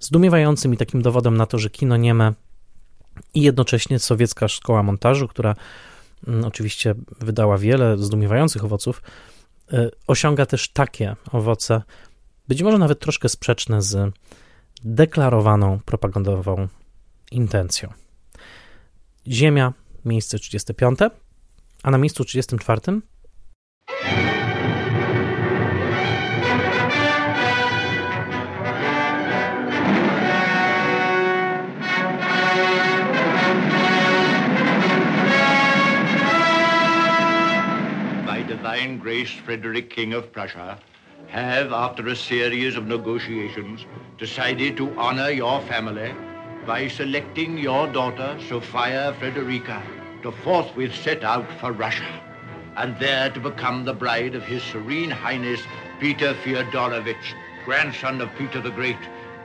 zdumiewającym 0.00 0.74
i 0.74 0.76
takim 0.76 1.02
dowodem 1.02 1.36
na 1.36 1.46
to, 1.46 1.58
że 1.58 1.70
kino 1.70 1.96
nieme 1.96 2.32
i 3.34 3.42
jednocześnie 3.42 3.98
sowiecka 3.98 4.48
szkoła 4.48 4.82
montażu, 4.82 5.28
która 5.28 5.54
mm, 6.28 6.44
oczywiście 6.44 6.94
wydała 7.20 7.58
wiele 7.58 7.98
zdumiewających 7.98 8.64
owoców, 8.64 9.02
e, 9.72 9.90
osiąga 10.06 10.46
też 10.46 10.68
takie 10.68 11.16
owoce, 11.32 11.82
być 12.48 12.62
może 12.62 12.78
nawet 12.78 13.00
troszkę 13.00 13.28
sprzeczne 13.28 13.82
z 13.82 14.12
deklarowaną 14.84 15.80
propagandową 15.84 16.68
intencją. 17.30 17.88
Ziemia, 19.28 19.72
miejsce 20.04 20.38
35, 20.38 20.98
a 21.82 21.90
na 21.90 21.98
miejscu 21.98 22.24
34 22.24 22.80
By 38.26 38.44
divine 38.44 38.98
grace, 38.98 39.42
Frederick, 39.44 39.94
King 39.94 40.14
of 40.14 40.26
Prussia, 40.26 40.89
have, 41.30 41.72
after 41.72 42.06
a 42.08 42.16
series 42.16 42.76
of 42.76 42.86
negotiations, 42.86 43.86
decided 44.18 44.76
to 44.76 44.90
honor 44.98 45.30
your 45.30 45.60
family 45.62 46.12
by 46.66 46.88
selecting 46.88 47.56
your 47.56 47.86
daughter, 47.86 48.36
Sophia 48.48 49.14
Frederica, 49.18 49.82
to 50.22 50.32
forthwith 50.32 50.94
set 50.94 51.22
out 51.22 51.46
for 51.60 51.72
Russia, 51.72 52.20
and 52.76 52.98
there 52.98 53.30
to 53.30 53.40
become 53.40 53.84
the 53.84 53.94
bride 53.94 54.34
of 54.34 54.42
His 54.42 54.62
Serene 54.62 55.10
Highness 55.10 55.60
Peter 56.00 56.34
Fyodorovich, 56.34 57.34
grandson 57.64 58.20
of 58.20 58.34
Peter 58.36 58.60
the 58.60 58.70
Great, 58.70 58.98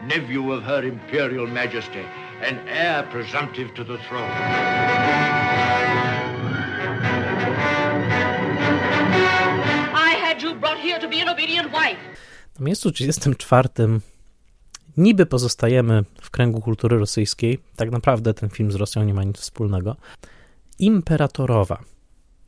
nephew 0.05 0.51
of 0.51 0.63
Her 0.63 0.83
Imperial 0.83 1.47
Majesty, 1.47 2.05
and 2.41 2.59
heir 2.67 3.03
presumptive 3.03 3.73
to 3.75 3.83
the 3.83 3.97
throne. 3.99 5.44
Na 12.59 12.65
miejscu 12.65 12.91
34 12.91 13.69
niby 14.97 15.25
pozostajemy 15.25 16.03
w 16.21 16.29
kręgu 16.29 16.61
kultury 16.61 16.97
rosyjskiej. 16.97 17.59
Tak 17.75 17.91
naprawdę 17.91 18.33
ten 18.33 18.49
film 18.49 18.71
z 18.71 18.75
Rosją 18.75 19.03
nie 19.03 19.13
ma 19.13 19.23
nic 19.23 19.37
wspólnego. 19.37 19.95
Imperatorowa. 20.79 21.83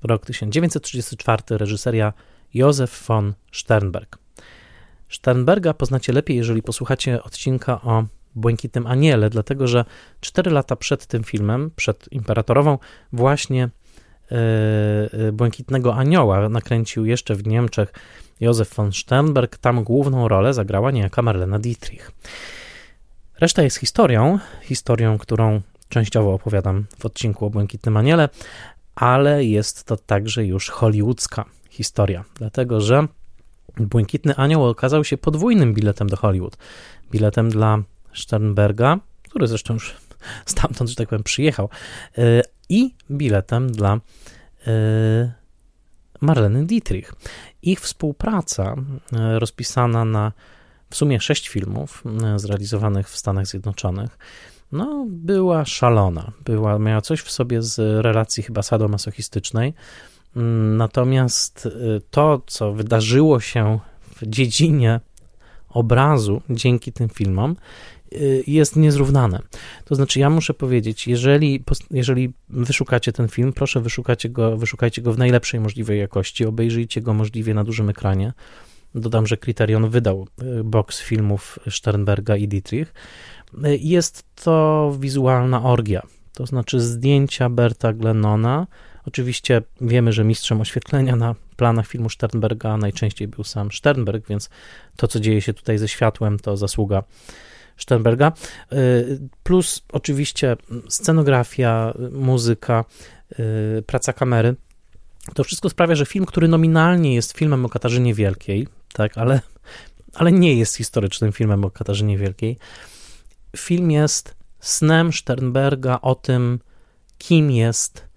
Rok 0.03 0.25
1934, 0.25 1.43
reżyseria 1.49 2.13
Józef 2.53 3.05
von 3.07 3.33
Sternberg. 3.51 4.17
Sternberga 5.09 5.73
poznacie 5.73 6.13
lepiej, 6.13 6.37
jeżeli 6.37 6.61
posłuchacie 6.61 7.23
odcinka 7.23 7.81
o 7.81 8.03
Błękitnym 8.35 8.87
Aniele, 8.87 9.29
dlatego 9.29 9.67
że 9.67 9.85
4 10.21 10.51
lata 10.51 10.75
przed 10.75 11.05
tym 11.05 11.23
filmem, 11.23 11.71
przed 11.75 12.11
Imperatorową, 12.11 12.77
właśnie 13.13 13.69
Błękitnego 15.33 15.95
Anioła 15.95 16.49
nakręcił 16.49 17.05
jeszcze 17.05 17.35
w 17.35 17.47
Niemczech 17.47 17.93
Józef 18.39 18.73
von 18.73 18.93
Sternberg. 18.93 19.57
Tam 19.57 19.83
główną 19.83 20.27
rolę 20.27 20.53
zagrała 20.53 20.91
niejaka 20.91 21.21
Marlena 21.21 21.59
Dietrich. 21.59 22.11
Reszta 23.39 23.63
jest 23.63 23.77
historią, 23.77 24.39
historią, 24.61 25.17
którą 25.17 25.61
częściowo 25.89 26.33
opowiadam 26.33 26.85
w 26.99 27.05
odcinku 27.05 27.45
o 27.45 27.49
Błękitnym 27.49 27.97
Aniele, 27.97 28.29
ale 28.95 29.45
jest 29.45 29.83
to 29.83 29.97
także 29.97 30.45
już 30.45 30.69
hollywoodzka 30.69 31.45
historia, 31.69 32.23
dlatego 32.35 32.81
że 32.81 33.07
Błękitny 33.77 34.35
Anioł 34.35 34.65
okazał 34.65 35.03
się 35.03 35.17
podwójnym 35.17 35.73
biletem 35.73 36.09
do 36.09 36.17
Hollywood. 36.17 36.57
Biletem 37.11 37.49
dla 37.49 37.79
Sternberga, 38.13 38.99
który 39.29 39.47
zresztą 39.47 39.73
już 39.73 39.93
stamtąd, 40.45 40.89
że 40.89 40.95
tak 40.95 41.09
powiem, 41.09 41.23
przyjechał, 41.23 41.69
yy, 42.17 42.41
i 42.69 42.93
biletem 43.11 43.71
dla 43.71 43.99
yy, 44.67 45.31
Marleny 46.21 46.65
Dietrich. 46.65 47.13
Ich 47.61 47.79
współpraca, 47.79 48.75
yy, 49.11 49.39
rozpisana 49.39 50.05
na 50.05 50.31
w 50.89 50.95
sumie 50.95 51.19
sześć 51.19 51.49
filmów 51.49 52.03
zrealizowanych 52.35 53.09
w 53.09 53.17
Stanach 53.17 53.47
Zjednoczonych, 53.47 54.17
no, 54.71 55.05
była 55.09 55.65
szalona. 55.65 56.31
Była, 56.45 56.79
miała 56.79 57.01
coś 57.01 57.21
w 57.21 57.31
sobie 57.31 57.61
z 57.61 58.05
relacji 58.05 58.43
chyba 58.43 58.61
sadomasochistycznej. 58.61 59.73
Natomiast 60.77 61.65
y, 61.65 62.01
to, 62.11 62.41
co 62.47 62.73
wydarzyło 62.73 63.39
się 63.39 63.79
w 64.15 64.27
dziedzinie 64.27 64.99
obrazu 65.69 66.41
dzięki 66.49 66.93
tym 66.93 67.09
filmom, 67.09 67.55
jest 68.47 68.75
niezrównane. 68.75 69.39
To 69.85 69.95
znaczy, 69.95 70.19
ja 70.19 70.29
muszę 70.29 70.53
powiedzieć, 70.53 71.07
jeżeli, 71.07 71.63
jeżeli 71.91 72.33
wyszukacie 72.49 73.11
ten 73.11 73.27
film, 73.27 73.53
proszę 73.53 73.81
wyszukajcie 73.81 74.29
go, 74.29 74.57
wyszukajcie 74.57 75.01
go 75.01 75.13
w 75.13 75.17
najlepszej 75.17 75.59
możliwej 75.59 75.99
jakości, 75.99 76.45
obejrzyjcie 76.45 77.01
go 77.01 77.13
możliwie 77.13 77.53
na 77.53 77.63
dużym 77.63 77.89
ekranie. 77.89 78.33
Dodam, 78.95 79.27
że 79.27 79.37
Criterion 79.37 79.89
wydał 79.89 80.27
y, 80.59 80.63
box 80.63 81.01
filmów 81.01 81.59
Sternberga 81.69 82.35
i 82.35 82.47
Dietrich. 82.47 82.93
Jest 83.79 84.23
to 84.43 84.95
wizualna 84.99 85.63
orgia, 85.63 86.01
to 86.33 86.45
znaczy 86.45 86.79
zdjęcia 86.79 87.49
Berta 87.49 87.93
Glennona. 87.93 88.67
Oczywiście 89.05 89.61
wiemy, 89.81 90.13
że 90.13 90.23
mistrzem 90.23 90.61
oświetlenia 90.61 91.15
na 91.15 91.35
planach 91.55 91.87
filmu 91.87 92.09
Sternberga 92.09 92.77
najczęściej 92.77 93.27
był 93.27 93.43
sam 93.43 93.71
Sternberg, 93.71 94.27
więc 94.27 94.49
to, 94.95 95.07
co 95.07 95.19
dzieje 95.19 95.41
się 95.41 95.53
tutaj 95.53 95.77
ze 95.77 95.87
światłem, 95.87 96.39
to 96.39 96.57
zasługa 96.57 97.03
Sternberga. 97.77 98.31
Plus 99.43 99.81
oczywiście 99.91 100.57
scenografia, 100.89 101.93
muzyka, 102.11 102.85
praca 103.85 104.13
kamery. 104.13 104.55
To 105.33 105.43
wszystko 105.43 105.69
sprawia, 105.69 105.95
że 105.95 106.05
film, 106.05 106.25
który 106.25 106.47
nominalnie 106.47 107.15
jest 107.15 107.37
filmem 107.37 107.65
o 107.65 107.69
Katarzynie 107.69 108.13
Wielkiej, 108.13 108.67
tak, 108.93 109.17
ale, 109.17 109.41
ale 110.13 110.31
nie 110.31 110.53
jest 110.53 110.75
historycznym 110.75 111.31
filmem 111.31 111.65
o 111.65 111.71
Katarzynie 111.71 112.17
Wielkiej, 112.17 112.57
film 113.57 113.91
jest 113.91 114.35
snem 114.59 115.13
Sternberga 115.13 115.99
o 116.01 116.15
tym, 116.15 116.59
kim 117.17 117.51
jest 117.51 118.07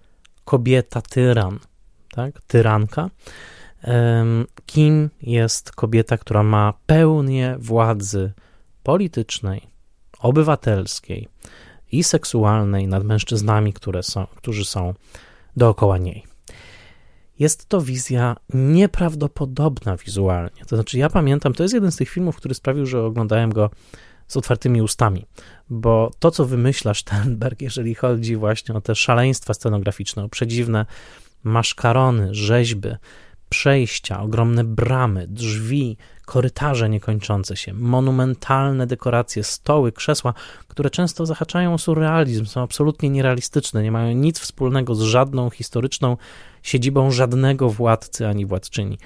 kobieta 0.45 1.01
tyran, 1.01 1.59
tak? 2.11 2.41
tyranka, 2.41 3.09
kim 4.65 5.09
jest 5.21 5.71
kobieta, 5.71 6.17
która 6.17 6.43
ma 6.43 6.73
pełnię 6.85 7.55
władzy 7.59 8.31
politycznej, 8.83 9.67
obywatelskiej 10.19 11.27
i 11.91 12.03
seksualnej 12.03 12.87
nad 12.87 13.03
mężczyznami, 13.03 13.73
które 13.73 14.03
są, 14.03 14.27
którzy 14.35 14.65
są 14.65 14.93
dookoła 15.57 15.97
niej. 15.97 16.23
Jest 17.39 17.69
to 17.69 17.81
wizja 17.81 18.35
nieprawdopodobna 18.53 19.97
wizualnie. 19.97 20.65
To 20.67 20.75
znaczy, 20.75 20.97
ja 20.97 21.09
pamiętam, 21.09 21.53
to 21.53 21.63
jest 21.63 21.73
jeden 21.73 21.91
z 21.91 21.95
tych 21.95 22.09
filmów, 22.09 22.35
który 22.35 22.55
sprawił, 22.55 22.85
że 22.85 23.03
oglądałem 23.03 23.53
go 23.53 23.69
z 24.27 24.37
otwartymi 24.37 24.81
ustami, 24.81 25.25
bo 25.69 26.11
to, 26.19 26.31
co 26.31 26.45
wymyśla 26.45 26.93
Sternberg, 26.93 27.61
jeżeli 27.67 27.95
chodzi 27.95 28.35
właśnie 28.35 28.75
o 28.75 28.81
te 28.81 28.95
szaleństwa 28.95 29.53
scenograficzne, 29.53 30.23
o 30.23 30.29
przedziwne 30.29 30.85
maszkarony, 31.43 32.35
rzeźby, 32.35 32.89
przejścia, 33.49 34.21
ogromne 34.21 34.63
bramy, 34.63 35.27
drzwi, 35.27 35.97
korytarze 36.31 36.89
niekończące 36.89 37.57
się, 37.57 37.73
monumentalne 37.73 38.87
dekoracje, 38.87 39.43
stoły, 39.43 39.91
krzesła, 39.91 40.33
które 40.67 40.89
często 40.89 41.25
zahaczają 41.25 41.73
o 41.73 41.77
surrealizm, 41.77 42.45
są 42.45 42.61
absolutnie 42.61 43.09
nierealistyczne, 43.09 43.83
nie 43.83 43.91
mają 43.91 44.11
nic 44.11 44.39
wspólnego 44.39 44.95
z 44.95 45.01
żadną 45.01 45.49
historyczną 45.49 46.17
siedzibą 46.63 47.11
żadnego 47.11 47.69
władcy 47.69 48.27
ani 48.27 48.45
władczyni. 48.45 48.97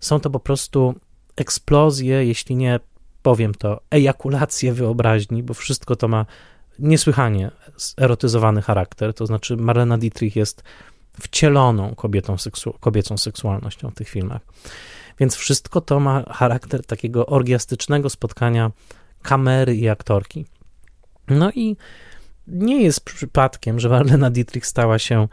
Są 0.00 0.20
to 0.20 0.30
po 0.30 0.40
prostu 0.40 0.94
eksplozje, 1.36 2.26
jeśli 2.26 2.56
nie 2.56 2.80
powiem 3.22 3.54
to, 3.54 3.80
ejakulację 3.90 4.72
wyobraźni, 4.72 5.42
bo 5.42 5.54
wszystko 5.54 5.96
to 5.96 6.08
ma 6.08 6.26
niesłychanie 6.78 7.50
erotyzowany 7.96 8.62
charakter. 8.62 9.14
To 9.14 9.26
znaczy, 9.26 9.56
Marlena 9.56 9.98
Dietrich 9.98 10.36
jest 10.36 10.62
wcieloną 11.20 11.94
kobietą 11.94 12.38
seksu 12.38 12.74
kobiecą 12.80 13.18
seksualnością 13.18 13.90
w 13.90 13.94
tych 13.94 14.08
filmach. 14.08 14.42
Więc 15.18 15.34
wszystko 15.34 15.80
to 15.80 16.00
ma 16.00 16.24
charakter 16.30 16.86
takiego 16.86 17.26
orgiastycznego 17.26 18.10
spotkania 18.10 18.70
kamery 19.22 19.76
i 19.76 19.88
aktorki. 19.88 20.46
No 21.28 21.50
i 21.50 21.76
nie 22.46 22.82
jest 22.82 23.00
przypadkiem, 23.04 23.80
że 23.80 23.88
Marlena 23.88 24.30
Dietrich 24.30 24.66
stała 24.66 24.98
się 24.98 25.28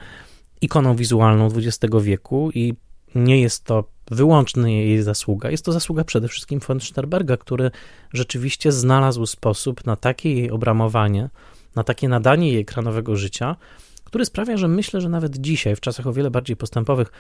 ikoną 0.62 0.96
wizualną 0.96 1.48
XX 1.48 1.96
wieku 2.02 2.52
i 2.54 2.74
nie 3.16 3.42
jest 3.42 3.64
to 3.64 3.84
wyłączna 4.12 4.70
jej 4.70 5.04
zasługa. 5.04 5.52
Jest 5.52 5.66
to 5.66 5.72
zasługa 5.72 6.04
przede 6.04 6.28
wszystkim 6.28 6.60
von 6.60 6.80
Sternberga, 6.80 7.38
który 7.38 7.72
rzeczywiście 8.14 8.72
znalazł 8.72 9.26
sposób 9.26 9.86
na 9.86 9.96
takie 9.96 10.34
jej 10.34 10.52
obramowanie, 10.52 11.30
na 11.76 11.84
takie 11.84 12.10
nadanie 12.10 12.52
jej 12.52 12.62
ekranowego 12.62 13.16
życia, 13.16 13.56
który 14.04 14.26
sprawia, 14.26 14.58
że 14.58 14.68
myślę, 14.68 15.02
że 15.02 15.10
nawet 15.10 15.38
dzisiaj, 15.38 15.76
w 15.76 15.80
czasach 15.80 16.08
o 16.08 16.14
wiele 16.14 16.32
bardziej 16.32 16.56
postępowych, 16.56 17.12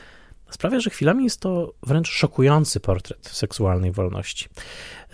sprawia, 0.51 0.79
że 0.79 0.89
chwilami 0.89 1.23
jest 1.23 1.41
to 1.41 1.73
wręcz 1.83 2.09
szokujący 2.09 2.79
portret 2.79 3.27
seksualnej 3.27 3.91
wolności. 3.91 4.47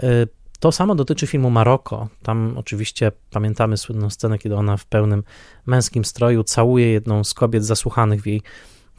Y, 0.04 0.28
to 0.60 0.72
samo 0.72 0.96
dotyczy 0.96 1.28
filmu 1.28 1.50
Maroko. 1.50 2.08
Tam 2.24 2.58
oczywiście 2.58 3.12
pamiętamy 3.32 3.78
słynną 3.78 4.10
scenę, 4.10 4.38
kiedy 4.40 4.56
ona 4.56 4.78
w 4.78 4.86
pełnym 4.86 5.24
męskim 5.66 6.06
stroju 6.06 6.44
całuje 6.44 6.92
jedną 6.92 7.24
z 7.24 7.34
kobiet 7.34 7.66
zasłuchanych 7.66 8.22
w 8.22 8.28
jej 8.28 8.42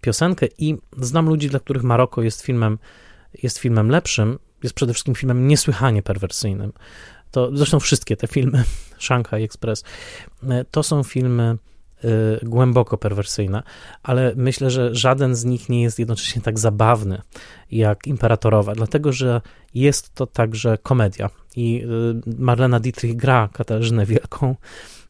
piosenkę 0.01 0.47
i 0.59 0.77
znam 0.99 1.29
ludzi, 1.29 1.49
dla 1.49 1.61
których 1.61 1.83
Maroko 1.83 2.23
jest 2.23 2.43
filmem, 2.43 2.79
jest 3.43 3.59
filmem 3.59 3.91
lepszym, 3.91 4.39
jest 4.63 4.75
przede 4.75 4.93
wszystkim 4.93 5.15
filmem 5.15 5.49
niesłychanie 5.49 6.03
perwersyjnym. 6.03 6.73
To 7.31 7.57
zresztą 7.57 7.81
wszystkie 7.81 8.17
te 8.17 8.27
filmy, 8.27 8.65
Shanghai 9.07 9.43
Express, 9.43 9.85
to 10.71 10.83
są 10.83 11.03
filmy 11.03 11.43
y, 11.53 11.76
głęboko 12.43 12.99
perwersyjne, 12.99 13.63
ale 14.03 14.33
myślę, 14.37 14.71
że 14.71 14.95
żaden 14.95 15.35
z 15.35 15.45
nich 15.45 15.69
nie 15.69 15.83
jest 15.83 15.99
jednocześnie 15.99 16.43
tak 16.43 16.59
zabawny 16.59 17.23
jak 17.71 18.07
Imperatorowa, 18.07 18.75
dlatego 18.75 19.13
że 19.13 19.41
jest 19.75 20.15
to 20.15 20.27
także 20.27 20.79
komedia. 20.83 21.31
I 21.57 21.85
y, 21.85 22.37
Marlena 22.39 22.81
Dietrich 22.81 23.17
gra 23.17 23.49
Katarzynę 23.53 24.07
Wielką 24.07 24.55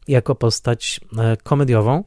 jako 0.07 0.35
postać 0.35 0.99
e, 1.17 1.37
komediową. 1.37 2.03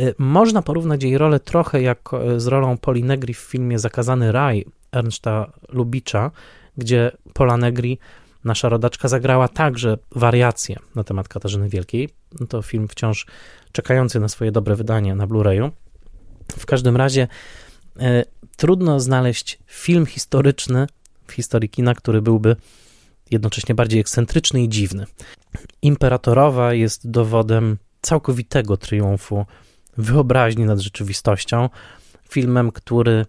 E, 0.00 0.14
można 0.18 0.62
porównać 0.62 1.02
jej 1.02 1.18
rolę 1.18 1.40
trochę 1.40 1.82
jak 1.82 1.98
e, 2.14 2.40
z 2.40 2.46
rolą 2.46 2.78
Poli 2.78 3.04
Negri 3.04 3.34
w 3.34 3.38
filmie 3.38 3.78
Zakazany 3.78 4.32
Raj 4.32 4.64
Ernsta 4.92 5.52
Lubicza, 5.68 6.30
gdzie 6.76 7.10
Pola 7.32 7.56
Negri, 7.56 7.98
nasza 8.44 8.68
rodaczka, 8.68 9.08
zagrała 9.08 9.48
także 9.48 9.98
wariacje 10.10 10.76
na 10.94 11.04
temat 11.04 11.28
Katarzyny 11.28 11.68
Wielkiej. 11.68 12.08
To 12.48 12.62
film 12.62 12.88
wciąż 12.88 13.26
czekający 13.72 14.20
na 14.20 14.28
swoje 14.28 14.52
dobre 14.52 14.76
wydanie 14.76 15.14
na 15.14 15.26
Blu-rayu. 15.26 15.70
W 16.58 16.66
każdym 16.66 16.96
razie 16.96 17.28
e, 18.00 18.24
trudno 18.56 19.00
znaleźć 19.00 19.58
film 19.66 20.06
historyczny 20.06 20.86
w 21.26 21.32
historii 21.32 21.68
kina, 21.68 21.94
który 21.94 22.22
byłby 22.22 22.56
jednocześnie 23.30 23.74
bardziej 23.74 24.00
ekscentryczny 24.00 24.62
i 24.62 24.68
dziwny. 24.68 25.06
Imperatorowa 25.82 26.74
jest 26.74 27.10
dowodem 27.10 27.78
całkowitego 28.02 28.76
triumfu 28.76 29.46
wyobraźni 29.96 30.64
nad 30.64 30.78
rzeczywistością. 30.78 31.68
Filmem, 32.28 32.72
który, 32.72 33.26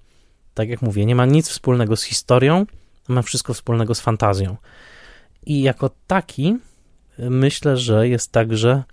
tak 0.53 0.69
jak 0.69 0.81
mówię, 0.81 1.05
nie 1.05 1.15
ma 1.15 1.25
nic 1.25 1.49
wspólnego 1.49 1.95
z 1.95 2.03
historią, 2.03 2.65
ma 3.07 3.21
wszystko 3.21 3.53
wspólnego 3.53 3.95
z 3.95 3.99
fantazją. 3.99 4.57
I 5.45 5.61
jako 5.61 5.89
taki 6.07 6.57
myślę, 7.17 7.77
że 7.77 8.07
jest 8.07 8.31
także 8.31 8.83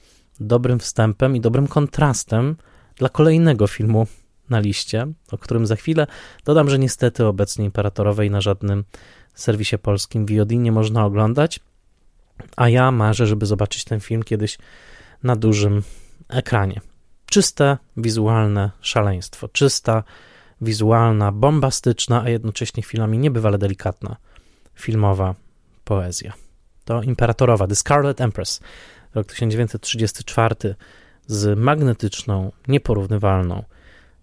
dobrym 0.40 0.78
wstępem 0.78 1.36
i 1.36 1.40
dobrym 1.40 1.66
kontrastem 1.66 2.56
dla 2.96 3.08
kolejnego 3.08 3.66
filmu 3.66 4.06
na 4.50 4.60
liście, 4.60 5.06
o 5.32 5.38
którym 5.38 5.66
za 5.66 5.76
chwilę 5.76 6.06
dodam, 6.44 6.70
że 6.70 6.78
niestety 6.78 7.26
obecnie 7.26 7.64
Imperatorowej 7.64 8.30
na 8.30 8.40
żadnym 8.40 8.84
serwisie 9.34 9.78
polskim 9.78 10.26
VOD 10.26 10.50
nie 10.50 10.72
można 10.72 11.04
oglądać, 11.04 11.60
a 12.56 12.68
ja 12.68 12.90
marzę, 12.90 13.26
żeby 13.26 13.46
zobaczyć 13.46 13.84
ten 13.84 14.00
film 14.00 14.22
kiedyś 14.22 14.58
na 15.22 15.36
dużym 15.36 15.82
ekranie. 16.28 16.80
Czyste, 17.26 17.78
wizualne 17.96 18.70
szaleństwo, 18.80 19.48
czysta, 19.48 20.02
wizualna, 20.60 21.32
bombastyczna, 21.32 22.22
a 22.22 22.28
jednocześnie 22.28 22.82
chwilami 22.82 23.18
niebywale 23.18 23.58
delikatna 23.58 24.16
filmowa 24.74 25.34
poezja. 25.84 26.32
To 26.84 27.02
Imperatorowa, 27.02 27.66
The 27.66 27.74
Scarlet 27.74 28.20
Empress, 28.20 28.60
rok 29.14 29.26
1934 29.26 30.74
z 31.26 31.58
magnetyczną, 31.58 32.52
nieporównywalną 32.68 33.64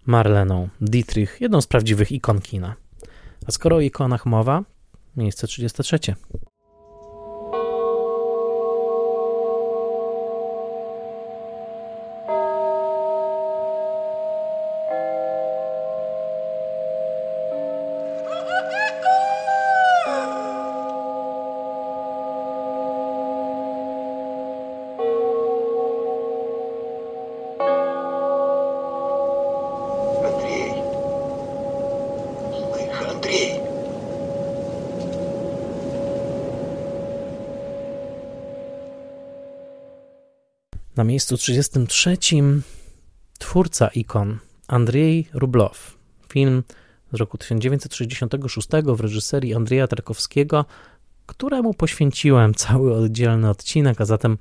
Marleną 0.06 0.68
Dietrich, 0.80 1.36
jedną 1.40 1.60
z 1.60 1.66
prawdziwych 1.66 2.12
ikon 2.12 2.40
kina. 2.40 2.74
A 3.46 3.50
skoro 3.50 3.76
o 3.76 3.80
ikonach 3.80 4.26
mowa, 4.26 4.64
miejsce 5.16 5.46
33. 5.46 5.98
Na 40.98 41.04
miejscu 41.04 41.36
33 41.36 42.16
twórca 43.38 43.88
ikon 43.88 44.38
Andrzej 44.68 45.28
Rublow. 45.32 45.96
Film 46.32 46.62
z 47.12 47.16
roku 47.16 47.38
1966 47.38 48.68
w 48.86 49.00
reżyserii 49.00 49.54
Andrzeja 49.54 49.86
Tarkowskiego, 49.86 50.64
któremu 51.26 51.74
poświęciłem 51.74 52.54
cały 52.54 52.94
oddzielny 52.94 53.50
odcinek, 53.50 54.00
a 54.00 54.04
zatem 54.04 54.38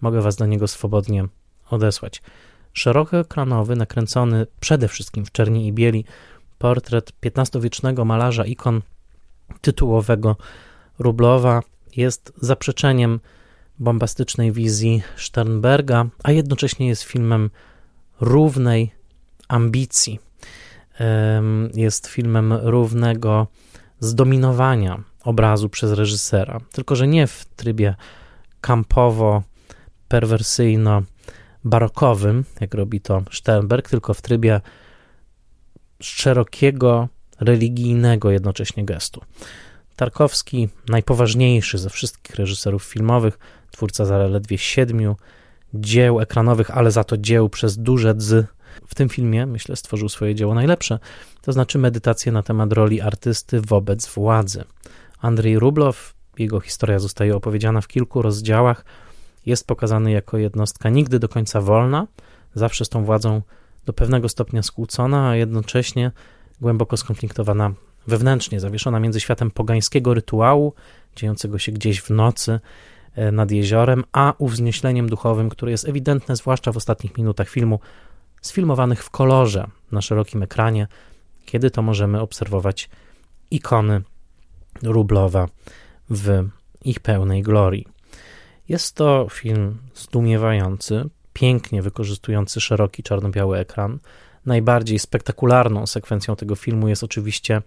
mogę 0.00 0.20
Was 0.20 0.36
do 0.36 0.46
niego 0.46 0.68
swobodnie 0.68 1.24
odesłać. 1.70 2.22
Szerokoekranowy, 2.72 3.76
nakręcony 3.76 4.46
przede 4.60 4.88
wszystkim 4.88 5.24
w 5.24 5.32
czerni 5.32 5.66
i 5.66 5.72
bieli 5.72 6.04
portret 6.58 7.12
XV-wiecznego 7.22 8.04
malarza 8.04 8.44
ikon 8.44 8.82
tytułowego 9.60 10.36
Rublowa 10.98 11.62
jest 11.96 12.32
zaprzeczeniem 12.40 13.20
bombastycznej 13.80 14.52
wizji 14.52 15.02
Sternberga, 15.16 16.06
a 16.22 16.32
jednocześnie 16.32 16.88
jest 16.88 17.02
filmem 17.02 17.50
równej 18.20 18.90
ambicji. 19.48 20.18
Jest 21.74 22.06
filmem 22.06 22.52
równego 22.52 23.46
zdominowania 24.00 25.02
obrazu 25.24 25.68
przez 25.68 25.92
reżysera, 25.92 26.60
tylko 26.72 26.96
że 26.96 27.08
nie 27.08 27.26
w 27.26 27.44
trybie 27.56 27.94
kampowo, 28.60 29.42
perwersyjno, 30.08 31.02
barokowym, 31.64 32.44
jak 32.60 32.74
robi 32.74 33.00
to 33.00 33.22
Sternberg, 33.32 33.88
tylko 33.88 34.14
w 34.14 34.22
trybie 34.22 34.60
szerokiego, 36.00 37.08
religijnego 37.40 38.30
jednocześnie 38.30 38.84
gestu. 38.84 39.20
Tarkowski, 40.00 40.68
najpoważniejszy 40.88 41.78
ze 41.78 41.90
wszystkich 41.90 42.36
reżyserów 42.36 42.84
filmowych, 42.84 43.38
twórca 43.70 44.04
zaledwie 44.04 44.58
siedmiu 44.58 45.16
dzieł 45.74 46.20
ekranowych, 46.20 46.70
ale 46.70 46.90
za 46.90 47.04
to 47.04 47.16
dzieł 47.16 47.48
przez 47.48 47.78
duże 47.78 48.14
dzy. 48.14 48.46
W 48.86 48.94
tym 48.94 49.08
filmie, 49.08 49.46
myślę, 49.46 49.76
stworzył 49.76 50.08
swoje 50.08 50.34
dzieło 50.34 50.54
najlepsze, 50.54 50.98
to 51.42 51.52
znaczy 51.52 51.78
medytację 51.78 52.32
na 52.32 52.42
temat 52.42 52.72
roli 52.72 53.00
artysty 53.00 53.60
wobec 53.60 54.08
władzy. 54.08 54.64
Andrzej 55.20 55.58
Rublow, 55.58 56.14
jego 56.38 56.60
historia 56.60 56.98
zostaje 56.98 57.36
opowiedziana 57.36 57.80
w 57.80 57.88
kilku 57.88 58.22
rozdziałach, 58.22 58.84
jest 59.46 59.66
pokazany 59.66 60.10
jako 60.10 60.38
jednostka 60.38 60.88
nigdy 60.90 61.18
do 61.18 61.28
końca 61.28 61.60
wolna, 61.60 62.06
zawsze 62.54 62.84
z 62.84 62.88
tą 62.88 63.04
władzą 63.04 63.42
do 63.86 63.92
pewnego 63.92 64.28
stopnia 64.28 64.62
skłócona, 64.62 65.28
a 65.28 65.36
jednocześnie 65.36 66.12
głęboko 66.60 66.96
skonfliktowana 66.96 67.72
wewnętrznie, 68.06 68.60
zawieszona 68.60 69.00
między 69.00 69.20
światem 69.20 69.50
pogańskiego 69.50 70.14
rytuału, 70.14 70.74
dziejącego 71.16 71.58
się 71.58 71.72
gdzieś 71.72 72.00
w 72.00 72.10
nocy 72.10 72.60
e, 73.14 73.32
nad 73.32 73.50
jeziorem, 73.50 74.04
a 74.12 74.34
uwznieśleniem 74.38 75.08
duchowym, 75.08 75.48
które 75.48 75.70
jest 75.70 75.88
ewidentne, 75.88 76.36
zwłaszcza 76.36 76.72
w 76.72 76.76
ostatnich 76.76 77.18
minutach 77.18 77.48
filmu, 77.48 77.80
sfilmowanych 78.42 79.04
w 79.04 79.10
kolorze 79.10 79.66
na 79.92 80.02
szerokim 80.02 80.42
ekranie, 80.42 80.86
kiedy 81.46 81.70
to 81.70 81.82
możemy 81.82 82.20
obserwować 82.20 82.90
ikony 83.50 84.02
Rublowa 84.82 85.48
w 86.10 86.48
ich 86.84 87.00
pełnej 87.00 87.42
glorii. 87.42 87.86
Jest 88.68 88.94
to 88.94 89.26
film 89.30 89.78
zdumiewający, 89.94 91.04
pięknie 91.32 91.82
wykorzystujący 91.82 92.60
szeroki 92.60 93.02
czarno-biały 93.02 93.58
ekran. 93.58 93.98
Najbardziej 94.46 94.98
spektakularną 94.98 95.86
sekwencją 95.86 96.36
tego 96.36 96.54
filmu 96.54 96.88
jest 96.88 97.04
oczywiście 97.04 97.62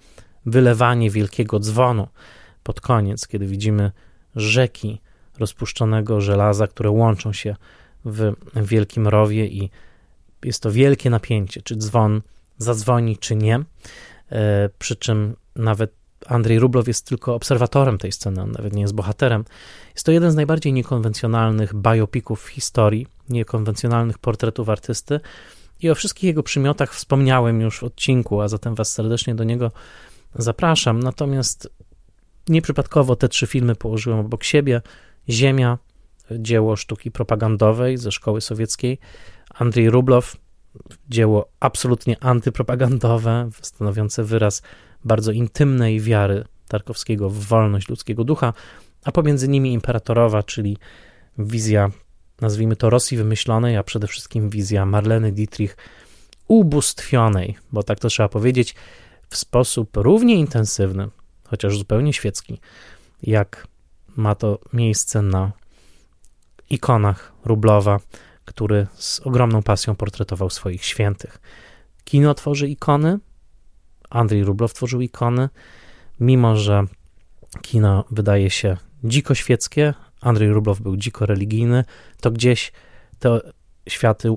wylewanie 0.45 1.09
wielkiego 1.09 1.59
dzwonu 1.59 2.07
pod 2.63 2.81
koniec, 2.81 3.27
kiedy 3.27 3.47
widzimy 3.47 3.91
rzeki 4.35 5.01
rozpuszczonego 5.39 6.21
żelaza, 6.21 6.67
które 6.67 6.89
łączą 6.89 7.33
się 7.33 7.55
w 8.05 8.33
wielkim 8.55 9.07
rowie 9.07 9.47
i 9.47 9.69
jest 10.43 10.63
to 10.63 10.71
wielkie 10.71 11.09
napięcie, 11.09 11.61
czy 11.61 11.75
dzwon 11.75 12.21
zadzwoni, 12.57 13.17
czy 13.17 13.35
nie. 13.35 13.63
E, 14.31 14.69
przy 14.79 14.95
czym 14.95 15.35
nawet 15.55 15.93
Andrzej 16.27 16.59
Rublow 16.59 16.87
jest 16.87 17.07
tylko 17.07 17.35
obserwatorem 17.35 17.97
tej 17.97 18.11
sceny, 18.11 18.41
on 18.41 18.51
nawet 18.51 18.73
nie 18.73 18.81
jest 18.81 18.93
bohaterem. 18.93 19.45
Jest 19.93 20.05
to 20.05 20.11
jeden 20.11 20.31
z 20.31 20.35
najbardziej 20.35 20.73
niekonwencjonalnych 20.73 21.73
biopików 21.75 22.43
w 22.43 22.47
historii, 22.47 23.07
niekonwencjonalnych 23.29 24.17
portretów 24.17 24.69
artysty 24.69 25.19
i 25.83 25.89
o 25.89 25.95
wszystkich 25.95 26.23
jego 26.23 26.43
przymiotach 26.43 26.93
wspomniałem 26.93 27.61
już 27.61 27.79
w 27.79 27.83
odcinku, 27.83 28.41
a 28.41 28.47
zatem 28.47 28.75
Was 28.75 28.93
serdecznie 28.93 29.35
do 29.35 29.43
niego 29.43 29.71
zapraszam. 30.35 31.03
Natomiast 31.03 31.69
nieprzypadkowo 32.47 33.15
te 33.15 33.29
trzy 33.29 33.47
filmy 33.47 33.75
położyłem 33.75 34.19
obok 34.19 34.43
siebie. 34.43 34.81
Ziemia, 35.29 35.77
dzieło 36.31 36.75
sztuki 36.75 37.11
propagandowej 37.11 37.97
ze 37.97 38.11
szkoły 38.11 38.41
sowieckiej, 38.41 38.99
Andrzej 39.53 39.89
Rublow, 39.89 40.37
dzieło 41.09 41.49
absolutnie 41.59 42.23
antypropagandowe, 42.23 43.49
stanowiące 43.61 44.23
wyraz 44.23 44.61
bardzo 45.05 45.31
intymnej 45.31 45.99
wiary 45.99 46.45
Tarkowskiego 46.67 47.29
w 47.29 47.39
wolność 47.39 47.89
ludzkiego 47.89 48.23
ducha, 48.23 48.53
a 49.03 49.11
pomiędzy 49.11 49.47
nimi 49.47 49.73
imperatorowa, 49.73 50.43
czyli 50.43 50.77
wizja 51.37 51.91
nazwijmy 52.43 52.75
to 52.75 52.89
Rosji 52.89 53.17
wymyślonej, 53.17 53.77
a 53.77 53.83
przede 53.83 54.07
wszystkim 54.07 54.49
wizja 54.49 54.85
Marleny 54.85 55.31
Dietrich 55.31 55.77
ubóstwionej, 56.47 57.57
bo 57.71 57.83
tak 57.83 57.99
to 57.99 58.07
trzeba 58.07 58.29
powiedzieć, 58.29 58.75
w 59.29 59.37
sposób 59.37 59.97
równie 59.97 60.35
intensywny, 60.35 61.07
chociaż 61.43 61.77
zupełnie 61.77 62.13
świecki, 62.13 62.59
jak 63.23 63.67
ma 64.15 64.35
to 64.35 64.59
miejsce 64.73 65.21
na 65.21 65.51
ikonach 66.69 67.33
Rublowa, 67.45 67.99
który 68.45 68.87
z 68.93 69.19
ogromną 69.19 69.63
pasją 69.63 69.95
portretował 69.95 70.49
swoich 70.49 70.85
świętych. 70.85 71.39
Kino 72.03 72.33
tworzy 72.33 72.69
ikony, 72.69 73.19
Andrzej 74.09 74.43
Rublow 74.43 74.73
tworzył 74.73 75.01
ikony, 75.01 75.49
mimo 76.19 76.55
że 76.55 76.83
kino 77.61 78.05
wydaje 78.11 78.49
się 78.49 78.77
dziko 79.03 79.35
świeckie, 79.35 79.93
Andrzej 80.23 80.49
Rublow 80.49 80.81
był 80.81 80.97
dziko 80.97 81.25
religijny, 81.25 81.83
to 82.21 82.31
gdzieś 82.31 82.71
te 83.19 83.39
światy 83.89 84.35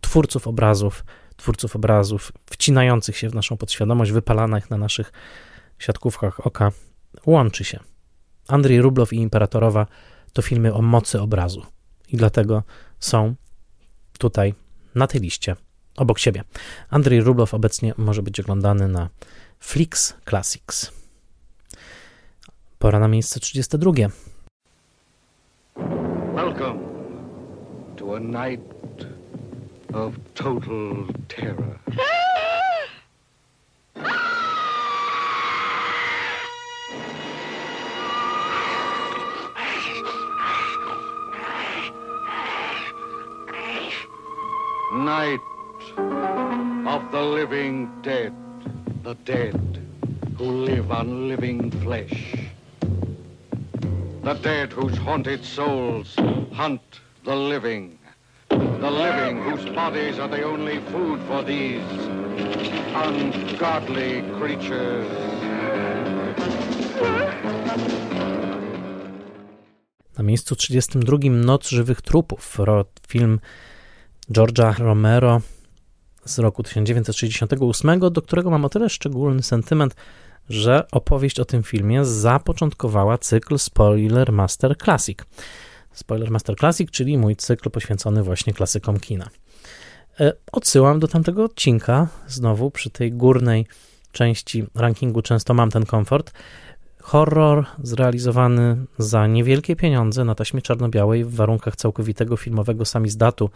twórców 0.00 0.46
obrazów, 0.46 1.04
twórców 1.36 1.76
obrazów 1.76 2.32
wcinających 2.50 3.16
się 3.16 3.28
w 3.28 3.34
naszą 3.34 3.56
podświadomość, 3.56 4.12
wypalanych 4.12 4.70
na 4.70 4.76
naszych 4.76 5.12
siatkówkach 5.78 6.46
oka, 6.46 6.72
łączy 7.26 7.64
się. 7.64 7.80
Andrzej 8.48 8.82
Rublow 8.82 9.12
i 9.12 9.16
Imperatorowa 9.16 9.86
to 10.32 10.42
filmy 10.42 10.74
o 10.74 10.82
mocy 10.82 11.20
obrazu 11.20 11.66
i 12.08 12.16
dlatego 12.16 12.62
są 13.00 13.34
tutaj 14.18 14.54
na 14.94 15.06
tej 15.06 15.20
liście 15.20 15.56
obok 15.96 16.18
siebie. 16.18 16.44
Andrzej 16.90 17.20
Rublow 17.20 17.54
obecnie 17.54 17.94
może 17.96 18.22
być 18.22 18.40
oglądany 18.40 18.88
na 18.88 19.08
Flix 19.60 20.14
Classics. 20.28 20.92
Pora 22.78 22.98
na 22.98 23.08
miejsce 23.08 23.40
32. 23.40 23.92
A 28.18 28.20
night 28.20 28.60
of 29.94 30.18
total 30.34 31.06
terror. 31.28 31.78
Night 44.94 45.38
of 46.88 47.12
the 47.12 47.22
living 47.22 47.88
dead, 48.02 48.34
the 49.04 49.14
dead 49.24 49.78
who 50.36 50.44
live 50.44 50.90
on 50.90 51.28
living 51.28 51.70
flesh. 51.82 52.34
The 54.24 54.34
dead 54.42 54.72
whose 54.72 54.96
haunted 54.96 55.44
souls 55.44 56.16
hunt 56.52 56.82
the 57.22 57.36
living. 57.36 57.97
The 58.80 58.90
living 58.90 59.42
whose 59.42 59.74
bodies 59.74 60.18
are 60.18 60.28
the 60.28 60.46
only 60.46 60.80
food 60.92 61.20
for 61.28 61.44
these 61.44 62.08
ungodly 62.94 64.22
creatures. 64.38 65.06
Na 70.18 70.24
miejscu 70.24 70.56
32 70.56 71.18
Noc 71.30 71.68
żywych 71.68 72.02
trupów, 72.02 72.58
film 73.08 73.40
George'a 74.30 74.78
Romero 74.78 75.40
z 76.24 76.38
roku 76.38 76.62
1968, 76.62 78.00
do 78.00 78.22
którego 78.22 78.50
mam 78.50 78.64
o 78.64 78.68
tyle 78.68 78.90
szczególny 78.90 79.42
sentyment, 79.42 79.94
że 80.48 80.86
opowieść 80.92 81.40
o 81.40 81.44
tym 81.44 81.62
filmie 81.62 82.04
zapoczątkowała 82.04 83.18
cykl 83.18 83.58
Spoiler 83.58 84.32
Master 84.32 84.76
Classic. 84.78 85.18
Spoiler 85.98 86.30
Master 86.30 86.56
Classic, 86.56 86.90
czyli 86.90 87.18
mój 87.18 87.36
cykl 87.36 87.70
poświęcony 87.70 88.22
właśnie 88.22 88.52
klasykom 88.52 89.00
kina. 89.00 89.28
E, 90.20 90.32
odsyłam 90.52 91.00
do 91.00 91.08
tamtego 91.08 91.44
odcinka, 91.44 92.08
znowu 92.26 92.70
przy 92.70 92.90
tej 92.90 93.12
górnej 93.12 93.66
części 94.12 94.66
rankingu 94.74 95.22
często 95.22 95.54
mam 95.54 95.70
ten 95.70 95.86
komfort. 95.86 96.32
Horror 97.02 97.66
zrealizowany 97.82 98.76
za 98.98 99.26
niewielkie 99.26 99.76
pieniądze 99.76 100.24
na 100.24 100.34
taśmie 100.34 100.62
czarno-białej 100.62 101.24
w 101.24 101.34
warunkach 101.34 101.76
całkowitego 101.76 102.36
filmowego 102.36 102.84
samizdatu 102.84 103.50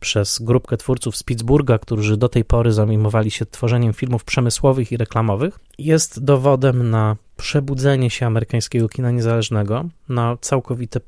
przez 0.00 0.38
grupkę 0.38 0.76
twórców 0.76 1.16
z 1.16 1.22
Pittsburgha, 1.22 1.78
którzy 1.78 2.16
do 2.16 2.28
tej 2.28 2.44
pory 2.44 2.72
zajmowali 2.72 3.30
się 3.30 3.46
tworzeniem 3.46 3.92
filmów 3.92 4.24
przemysłowych 4.24 4.92
i 4.92 4.96
reklamowych, 4.96 5.58
jest 5.78 6.24
dowodem 6.24 6.90
na 6.90 7.16
przebudzenie 7.36 8.10
się 8.10 8.26
amerykańskiego 8.26 8.88
kina 8.88 9.10
niezależnego, 9.10 9.84
na 10.08 10.36
całkowite 10.40 11.00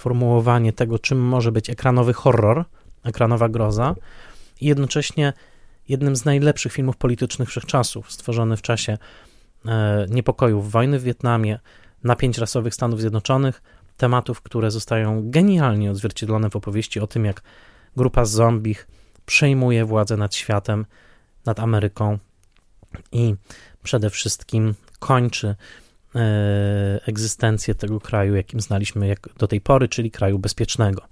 przeformułowanie 0.00 0.72
tego, 0.72 0.98
czym 0.98 1.18
może 1.18 1.52
być 1.52 1.70
ekranowy 1.70 2.12
horror, 2.12 2.64
ekranowa 3.04 3.48
groza 3.48 3.94
i 4.60 4.66
jednocześnie 4.66 5.32
jednym 5.88 6.16
z 6.16 6.24
najlepszych 6.24 6.72
filmów 6.72 6.96
politycznych 6.96 7.48
wszechczasów, 7.48 8.12
stworzony 8.12 8.56
w 8.56 8.62
czasie 8.62 8.98
e, 9.66 10.06
niepokojów 10.10 10.70
wojny 10.70 10.98
w 10.98 11.02
Wietnamie, 11.02 11.58
napięć 12.04 12.38
rasowych 12.38 12.74
Stanów 12.74 13.00
Zjednoczonych, 13.00 13.62
tematów, 13.96 14.42
które 14.42 14.70
zostają 14.70 15.30
genialnie 15.30 15.90
odzwierciedlone 15.90 16.50
w 16.50 16.56
opowieści 16.56 17.00
o 17.00 17.06
tym, 17.06 17.24
jak 17.24 17.42
grupa 17.96 18.24
zombich 18.24 18.88
przejmuje 19.26 19.84
władzę 19.84 20.16
nad 20.16 20.34
światem, 20.34 20.86
nad 21.46 21.60
Ameryką 21.60 22.18
i 23.12 23.34
przede 23.82 24.10
wszystkim 24.10 24.74
kończy 24.98 25.56
egzystencję 27.06 27.74
tego 27.74 28.00
kraju, 28.00 28.34
jakim 28.34 28.60
znaliśmy 28.60 29.06
jak 29.06 29.28
do 29.38 29.46
tej 29.48 29.60
pory, 29.60 29.88
czyli 29.88 30.10
kraju 30.10 30.38
bezpiecznego. 30.38 31.02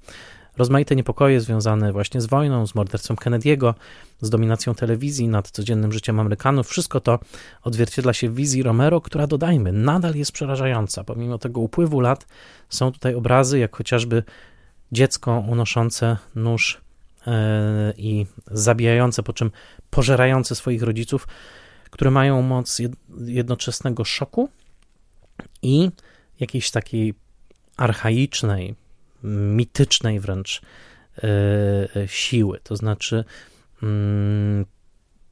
Rozmaite 0.58 0.96
niepokoje 0.96 1.40
związane 1.40 1.92
właśnie 1.92 2.20
z 2.20 2.26
wojną, 2.26 2.66
z 2.66 2.74
morderstwem 2.74 3.16
Kennedy'ego, 3.16 3.74
z 4.20 4.30
dominacją 4.30 4.74
telewizji 4.74 5.28
nad 5.28 5.50
codziennym 5.50 5.92
życiem 5.92 6.20
Amerykanów, 6.20 6.68
wszystko 6.68 7.00
to 7.00 7.18
odzwierciedla 7.62 8.12
się 8.12 8.30
w 8.30 8.34
wizji 8.34 8.62
Romero, 8.62 9.00
która 9.00 9.26
dodajmy, 9.26 9.72
nadal 9.72 10.14
jest 10.14 10.32
przerażająca. 10.32 11.04
Pomimo 11.04 11.38
tego 11.38 11.60
upływu 11.60 12.00
lat 12.00 12.26
są 12.68 12.92
tutaj 12.92 13.14
obrazy, 13.14 13.58
jak 13.58 13.76
chociażby 13.76 14.22
dziecko 14.92 15.44
unoszące 15.48 16.16
nóż 16.34 16.80
e, 17.26 17.92
i 17.96 18.26
zabijające, 18.50 19.22
po 19.22 19.32
czym 19.32 19.50
pożerające 19.90 20.54
swoich 20.54 20.82
rodziców, 20.82 21.28
które 21.90 22.10
mają 22.10 22.42
moc 22.42 22.80
jednoczesnego 23.26 24.04
szoku 24.04 24.48
i 25.62 25.90
jakiejś 26.40 26.70
takiej 26.70 27.14
archaicznej, 27.76 28.74
mitycznej 29.22 30.20
wręcz 30.20 30.60
e, 31.18 31.22
e, 31.96 32.08
siły. 32.08 32.60
To 32.62 32.76
znaczy, 32.76 33.24
mm, 33.82 34.64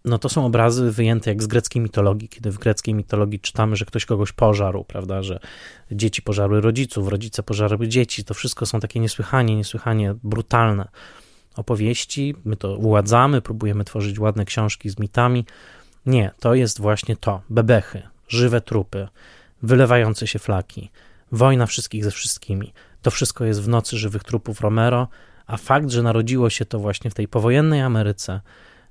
no 0.04 0.18
to 0.18 0.28
są 0.28 0.46
obrazy 0.46 0.90
wyjęte 0.90 1.30
jak 1.30 1.42
z 1.42 1.46
greckiej 1.46 1.82
mitologii, 1.82 2.28
kiedy 2.28 2.50
w 2.50 2.58
greckiej 2.58 2.94
mitologii 2.94 3.40
czytamy, 3.40 3.76
że 3.76 3.84
ktoś 3.84 4.04
kogoś 4.04 4.32
pożarł, 4.32 4.84
prawda, 4.84 5.22
że 5.22 5.40
dzieci 5.90 6.22
pożarły 6.22 6.60
rodziców, 6.60 7.08
rodzice 7.08 7.42
pożarły 7.42 7.88
dzieci. 7.88 8.24
To 8.24 8.34
wszystko 8.34 8.66
są 8.66 8.80
takie 8.80 9.00
niesłychanie, 9.00 9.56
niesłychanie 9.56 10.14
brutalne 10.22 10.88
opowieści. 11.56 12.34
My 12.44 12.56
to 12.56 12.76
uładzamy, 12.76 13.42
próbujemy 13.42 13.84
tworzyć 13.84 14.18
ładne 14.18 14.44
książki 14.44 14.90
z 14.90 14.98
mitami. 14.98 15.44
Nie, 16.06 16.30
to 16.40 16.54
jest 16.54 16.80
właśnie 16.80 17.16
to. 17.16 17.42
Bebechy, 17.50 18.02
żywe 18.28 18.60
trupy, 18.60 19.08
wylewające 19.62 20.26
się 20.26 20.38
flaki, 20.38 20.90
wojna 21.32 21.66
wszystkich 21.66 22.04
ze 22.04 22.10
wszystkimi. 22.10 22.72
To 23.02 23.10
wszystko 23.10 23.44
jest 23.44 23.62
w 23.62 23.68
nocy 23.68 23.96
żywych 23.96 24.24
trupów 24.24 24.60
Romero, 24.60 25.08
a 25.46 25.56
fakt, 25.56 25.90
że 25.90 26.02
narodziło 26.02 26.50
się 26.50 26.64
to 26.64 26.78
właśnie 26.78 27.10
w 27.10 27.14
tej 27.14 27.28
powojennej 27.28 27.80
Ameryce, 27.80 28.40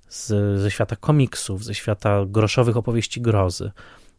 z, 0.10 0.28
ze 0.62 0.72
świata 0.72 0.96
komiksów, 0.96 1.64
ze 1.64 1.76
świata 1.76 2.26
groszowych 2.28 2.78
opowieści 2.78 3.22
grozy, 3.22 3.72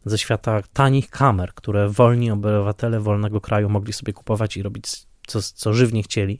ze 0.05 0.17
świata 0.17 0.61
tanich 0.73 1.09
kamer, 1.09 1.53
które 1.53 1.89
wolni 1.89 2.31
obywatele 2.31 2.99
wolnego 2.99 3.41
kraju 3.41 3.69
mogli 3.69 3.93
sobie 3.93 4.13
kupować 4.13 4.57
i 4.57 4.63
robić 4.63 5.07
co, 5.27 5.41
co 5.41 5.73
żywnie 5.73 6.03
chcieli, 6.03 6.39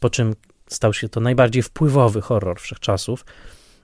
po 0.00 0.10
czym 0.10 0.34
stał 0.68 0.94
się 0.94 1.08
to 1.08 1.20
najbardziej 1.20 1.62
wpływowy 1.62 2.20
horror 2.20 2.60
wszechczasów, 2.60 3.24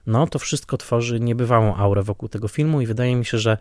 no 0.07 0.27
to 0.27 0.39
wszystko 0.39 0.77
tworzy 0.77 1.19
niebywałą 1.19 1.75
aurę 1.75 2.03
wokół 2.03 2.29
tego 2.29 2.47
filmu 2.47 2.81
i 2.81 2.85
wydaje 2.85 3.15
mi 3.15 3.25
się, 3.25 3.37
że 3.37 3.57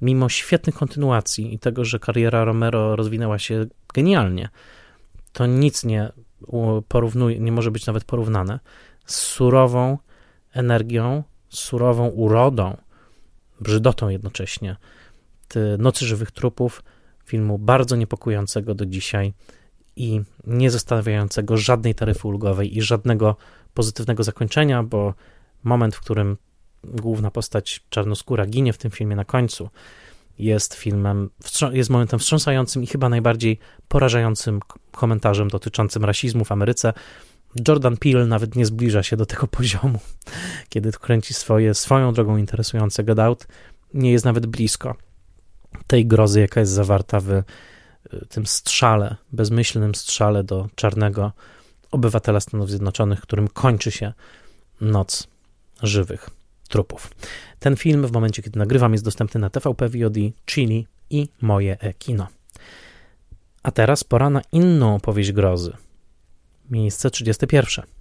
mimo 0.00 0.28
świetnych 0.28 0.74
kontynuacji 0.74 1.54
i 1.54 1.58
tego, 1.58 1.84
że 1.84 1.98
kariera 1.98 2.44
Romero 2.44 2.96
rozwinęła 2.96 3.38
się 3.38 3.66
genialnie, 3.94 4.48
to 5.32 5.46
nic 5.46 5.84
nie 5.84 6.12
porównuje, 6.88 7.38
nie 7.38 7.52
może 7.52 7.70
być 7.70 7.86
nawet 7.86 8.04
porównane 8.04 8.60
z 9.06 9.14
surową, 9.14 9.98
energią, 10.52 11.22
surową 11.48 12.08
urodą, 12.08 12.76
brzydotą 13.60 14.08
jednocześnie 14.08 14.76
Nocy 15.78 16.06
Żywych 16.06 16.30
Trupów, 16.30 16.82
filmu 17.24 17.58
bardzo 17.58 17.96
niepokojącego 17.96 18.74
do 18.74 18.86
dzisiaj 18.86 19.32
i 19.96 20.20
nie 20.46 20.70
zostawiającego 20.70 21.56
żadnej 21.56 21.94
taryfy 21.94 22.28
ulgowej 22.28 22.76
i 22.76 22.82
żadnego 22.82 23.36
pozytywnego 23.74 24.22
zakończenia, 24.24 24.82
bo 24.82 25.14
moment, 25.64 25.94
w 25.96 26.00
którym 26.00 26.36
główna 26.84 27.30
postać 27.30 27.80
czarnoskóra 27.90 28.46
ginie 28.46 28.72
w 28.72 28.78
tym 28.78 28.90
filmie 28.90 29.16
na 29.16 29.24
końcu, 29.24 29.70
jest 30.38 30.74
filmem, 30.74 31.30
jest 31.72 31.90
momentem 31.90 32.18
wstrząsającym 32.18 32.82
i 32.82 32.86
chyba 32.86 33.08
najbardziej 33.08 33.58
porażającym 33.88 34.60
komentarzem 34.90 35.48
dotyczącym 35.48 36.04
rasizmu 36.04 36.44
w 36.44 36.52
Ameryce. 36.52 36.92
Jordan 37.68 37.96
Peele 37.96 38.26
nawet 38.26 38.56
nie 38.56 38.66
zbliża 38.66 39.02
się 39.02 39.16
do 39.16 39.26
tego 39.26 39.46
poziomu, 39.58 39.98
kiedy 40.68 40.92
kręci 40.92 41.34
swoje, 41.34 41.74
swoją 41.74 42.12
drogą 42.12 42.36
interesujące 42.36 43.04
Get 43.04 43.18
nie 43.94 44.12
jest 44.12 44.24
nawet 44.24 44.46
blisko 44.46 44.96
tej 45.86 46.06
grozy, 46.06 46.40
jaka 46.40 46.60
jest 46.60 46.72
zawarta 46.72 47.20
w 47.20 47.30
y, 47.30 47.44
tym 48.28 48.46
strzale, 48.46 49.16
bezmyślnym 49.32 49.94
strzale 49.94 50.44
do 50.44 50.68
czarnego 50.74 51.32
obywatela 51.90 52.40
Stanów 52.40 52.70
Zjednoczonych, 52.70 53.20
którym 53.20 53.48
kończy 53.48 53.90
się 53.90 54.12
noc 54.80 55.26
żywych 55.82 56.30
trupów. 56.68 57.10
Ten 57.58 57.76
film 57.76 58.06
w 58.06 58.12
momencie, 58.12 58.42
kiedy 58.42 58.58
nagrywam, 58.58 58.92
jest 58.92 59.04
dostępny 59.04 59.40
na 59.40 59.50
TVP 59.50 59.88
VOD, 59.88 60.16
Chili 60.46 60.86
i 61.10 61.28
moje 61.40 61.80
e-kino. 61.80 62.28
A 63.62 63.70
teraz 63.70 64.04
pora 64.04 64.30
na 64.30 64.42
inną 64.52 64.94
opowieść 64.94 65.32
grozy. 65.32 65.72
Miejsce 66.70 67.10
31. 67.10 67.93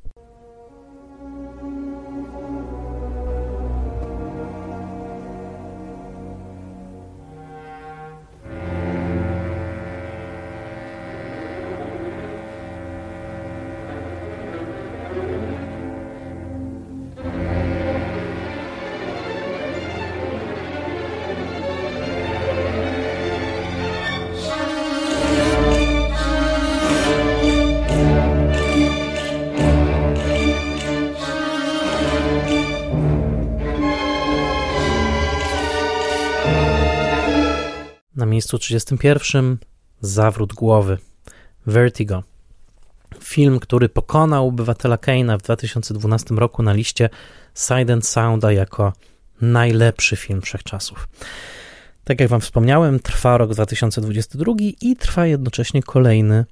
Na 38.53 38.55
miejscu 38.55 38.65
31 38.65 39.57
Zawrót 40.01 40.53
głowy 40.53 40.97
Vertigo. 41.65 42.23
Film, 43.19 43.59
który 43.59 43.89
pokonał 43.89 44.47
obywatela 44.47 44.97
Keina 44.97 45.37
w 45.37 45.41
2012 45.41 46.35
roku 46.35 46.63
na 46.63 46.73
liście 46.73 47.09
Side 47.55 47.93
and 47.93 48.07
Sounda 48.07 48.51
jako 48.51 48.93
najlepszy 49.41 50.15
film 50.15 50.41
wszechczasów. 50.41 51.07
Tak 52.03 52.19
jak 52.19 52.29
Wam 52.29 52.41
wspomniałem, 52.41 52.99
trwa 52.99 53.37
rok 53.37 53.53
2022 53.53 54.53
i 54.81 54.95
trwa 54.95 55.25
jednocześnie 55.25 55.83
kolejny 55.83 56.45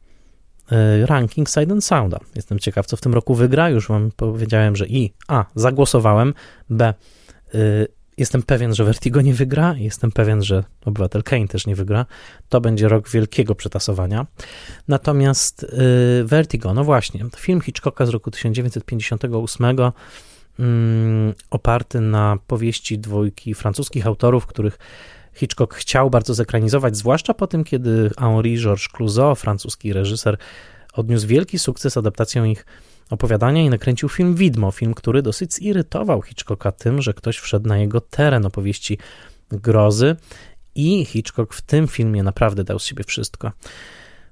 e, 0.72 1.06
ranking 1.06 1.50
Side 1.50 1.74
and 1.74 1.86
Sounda. 1.86 2.20
Jestem 2.36 2.60
ciekaw, 2.60 2.86
co 2.86 2.98
w 2.98 3.02
tym 3.02 3.14
roku 3.14 3.36
wygra. 3.36 3.70
Już 3.70 3.88
Wam 3.88 4.12
powiedziałem, 4.16 4.76
że 4.76 4.88
i 4.88 5.14
A. 5.28 5.46
Zagłosowałem, 5.56 6.34
B. 6.70 6.94
Y, 8.12 8.22
Jestem 8.22 8.44
pewien, 8.44 8.76
że 8.76 8.84
Vertigo 8.84 9.22
nie 9.22 9.34
wygra, 9.34 9.76
jestem 9.78 10.12
pewien, 10.12 10.44
że 10.44 10.64
Obywatel 10.86 11.24
Kane 11.24 11.48
też 11.48 11.68
nie 11.68 11.76
wygra. 11.76 12.06
To 12.50 12.62
będzie 12.62 12.88
rok 12.88 13.10
wielkiego 13.10 13.56
przetasowania. 13.56 14.26
Natomiast 14.88 15.66
yy, 16.18 16.24
Vertigo, 16.26 16.74
no 16.74 16.84
właśnie, 16.84 17.26
film 17.38 17.62
Hitchcocka 17.62 18.06
z 18.06 18.10
roku 18.10 18.32
1958, 18.32 19.78
yy, 19.78 19.92
mm, 20.60 21.34
oparty 21.50 22.02
na 22.02 22.38
powieści 22.48 23.00
dwójki 23.00 23.54
francuskich 23.54 24.08
autorów, 24.08 24.46
których 24.46 24.80
Hitchcock 25.34 25.74
chciał 25.74 26.10
bardzo 26.10 26.34
zekranizować, 26.34 26.98
zwłaszcza 26.98 27.34
po 27.34 27.48
tym, 27.48 27.64
kiedy 27.64 28.12
Henri 28.20 28.58
Georges 28.58 28.88
Clouzot, 28.88 29.40
francuski 29.40 29.94
reżyser, 29.94 30.38
odniósł 30.94 31.28
wielki 31.28 31.60
sukces 31.60 31.98
adaptacją 31.98 32.44
ich 32.44 32.66
opowiadania 33.12 33.62
i 33.62 33.70
nakręcił 33.70 34.10
film 34.10 34.36
Widmo, 34.36 34.72
film, 34.72 34.94
który 34.94 35.22
dosyć 35.22 35.54
zirytował 35.54 36.22
Hitchcocka 36.22 36.72
tym, 36.72 37.02
że 37.02 37.14
ktoś 37.14 37.38
wszedł 37.38 37.68
na 37.68 37.78
jego 37.78 38.02
teren 38.02 38.46
opowieści 38.46 38.98
grozy 39.52 40.16
i 40.76 41.06
Hitchcock 41.06 41.54
w 41.54 41.62
tym 41.62 41.88
filmie 41.88 42.24
naprawdę 42.24 42.64
dał 42.64 42.80
z 42.80 42.86
siebie 42.86 43.04
wszystko. 43.04 43.52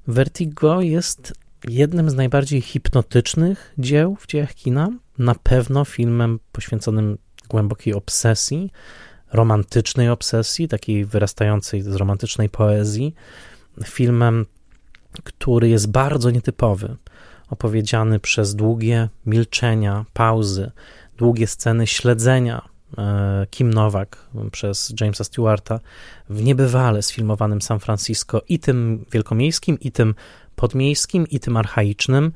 Vertigo 0.07 0.81
jest 0.81 1.33
jednym 1.67 2.09
z 2.09 2.15
najbardziej 2.15 2.61
hipnotycznych 2.61 3.73
dzieł 3.77 4.17
w 4.19 4.27
dziejach 4.27 4.53
kina, 4.53 4.89
na 5.17 5.35
pewno 5.35 5.85
filmem 5.85 6.39
poświęconym 6.51 7.17
głębokiej 7.49 7.93
obsesji, 7.93 8.71
romantycznej 9.33 10.09
obsesji, 10.09 10.67
takiej 10.67 11.05
wyrastającej 11.05 11.81
z 11.81 11.95
romantycznej 11.95 12.49
poezji, 12.49 13.15
filmem, 13.85 14.45
który 15.23 15.69
jest 15.69 15.91
bardzo 15.91 16.31
nietypowy 16.31 16.95
opowiedziany 17.49 18.19
przez 18.19 18.55
długie 18.55 19.09
milczenia, 19.25 20.05
pauzy, 20.13 20.71
długie 21.17 21.47
sceny 21.47 21.87
śledzenia 21.87 22.61
e, 22.97 23.47
Kim 23.49 23.73
Nowak 23.73 24.17
przez 24.51 24.93
Jamesa 25.01 25.23
Stewarta 25.23 25.79
w 26.29 26.43
niebywale 26.43 27.01
sfilmowanym 27.01 27.61
San 27.61 27.79
Francisco 27.79 28.41
i 28.49 28.59
tym 28.59 29.05
wielkomiejskim, 29.11 29.79
i 29.79 29.91
tym 29.91 30.15
podmiejskim, 30.55 31.27
i 31.27 31.39
tym 31.39 31.57
archaicznym, 31.57 32.31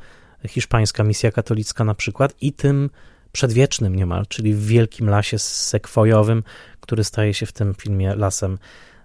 hiszpańska 0.48 1.04
misja 1.04 1.32
katolicka 1.32 1.84
na 1.84 1.94
przykład, 1.94 2.34
i 2.42 2.54
tym 2.54 2.90
przedwiecznym 3.32 3.96
niemal, 3.96 4.26
czyli 4.28 4.54
w 4.54 4.66
wielkim 4.66 5.10
lasie 5.10 5.40
sekwojowym, 5.40 6.44
który 6.80 7.04
staje 7.04 7.34
się 7.34 7.46
w 7.46 7.52
tym 7.52 7.74
filmie 7.74 8.16
lasem 8.16 8.58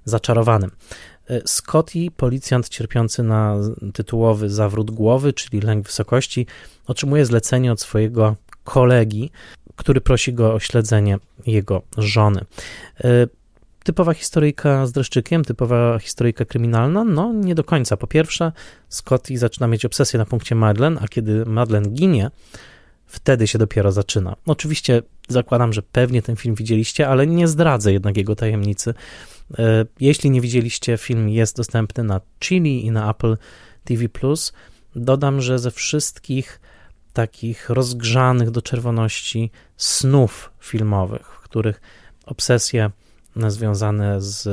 zaczarowanym. 0.05 0.71
E, 1.29 1.41
Scotty, 1.47 2.11
policjant 2.17 2.69
cierpiący 2.69 3.23
na 3.23 3.57
tytułowy 3.95 4.51
zawrót 4.51 4.91
głowy, 4.91 5.33
czyli 5.33 5.61
lęk 5.61 5.87
wysokości, 5.87 6.47
otrzymuje 6.87 7.27
zlecenie 7.27 7.73
od 7.73 7.81
swojego 7.81 8.37
kolegi, 8.65 9.31
który 9.77 10.01
prosi 10.01 10.33
go 10.33 10.55
o 10.55 10.61
śledzenie 10.61 11.19
jego 11.47 11.83
żony. 11.99 12.45
E, 13.05 13.27
typowa 13.85 14.15
historyjka 14.15 14.87
z 14.87 14.93
dreszczykiem, 14.93 15.45
typowa 15.45 15.99
historyjka 15.99 16.45
kryminalna? 16.45 17.05
No, 17.05 17.33
nie 17.33 17.55
do 17.55 17.65
końca. 17.65 17.97
Po 17.97 18.07
pierwsze, 18.07 18.53
Scotty 18.89 19.39
zaczyna 19.39 19.67
mieć 19.67 19.85
obsesję 19.85 20.19
na 20.19 20.27
punkcie 20.27 20.55
Madeleine, 20.55 20.99
a 21.03 21.09
kiedy 21.09 21.47
Madeleine 21.47 21.91
ginie, 21.91 22.31
wtedy 23.07 23.47
się 23.47 23.59
dopiero 23.59 23.93
zaczyna. 23.93 24.37
Oczywiście 24.47 25.03
zakładam, 25.29 25.73
że 25.73 25.83
pewnie 25.83 26.23
ten 26.23 26.37
film 26.37 26.55
widzieliście, 26.55 27.09
ale 27.09 27.27
nie 27.27 27.49
zdradzę 27.49 27.93
jednak 27.93 28.17
jego 28.17 28.37
tajemnicy. 28.37 28.95
E, 29.59 29.85
jeśli 30.01 30.31
nie 30.31 30.41
widzieliście, 30.41 30.99
film 30.99 31.29
jest 31.29 31.57
dostępny 31.57 32.05
na 32.05 32.21
Chili 32.41 32.87
i 32.87 32.91
na 32.91 33.11
Apple 33.11 33.37
TV+. 33.85 34.09
Dodam, 34.97 35.41
że 35.41 35.59
ze 35.59 35.71
wszystkich 35.71 36.61
takich 37.13 37.71
rozgrzanych 37.71 38.51
do 38.51 38.63
czerwoności 38.63 39.51
snów 39.77 40.51
filmowych, 40.61 41.27
w 41.27 41.41
których 41.41 41.81
obsesje 42.27 42.91
związane 43.49 44.21
z 44.21 44.49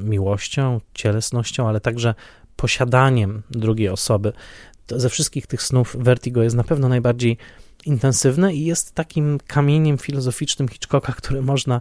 miłością, 0.00 0.80
cielesnością, 0.94 1.68
ale 1.68 1.80
także 1.80 2.14
posiadaniem 2.56 3.42
drugiej 3.50 3.88
osoby, 3.88 4.32
ze 4.88 5.08
wszystkich 5.08 5.46
tych 5.46 5.62
snów 5.62 5.96
Vertigo 5.98 6.42
jest 6.42 6.56
na 6.56 6.64
pewno 6.64 6.88
najbardziej 6.88 7.38
intensywne 7.84 8.54
i 8.54 8.64
jest 8.64 8.94
takim 8.94 9.38
kamieniem 9.46 9.98
filozoficznym 9.98 10.68
Hitchcocka, 10.68 11.12
który 11.12 11.42
można 11.42 11.80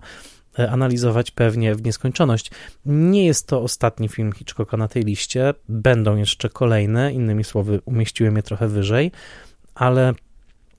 analizować 0.58 1.32
pewnie 1.32 1.76
w 1.76 1.84
nieskończoność. 1.84 2.52
Nie 2.86 3.26
jest 3.26 3.48
to 3.48 3.62
ostatni 3.62 4.10
film 4.10 4.32
Hitchcocka 4.32 4.78
na 4.78 4.88
tej 4.88 5.04
liście, 5.04 5.54
będą 5.70 6.16
jeszcze 6.16 6.50
kolejne, 6.50 7.14
innymi 7.14 7.44
słowy, 7.44 7.82
umieściłem 7.86 8.36
je 8.36 8.44
trochę 8.44 8.68
wyżej, 8.68 9.12
ale 9.76 10.14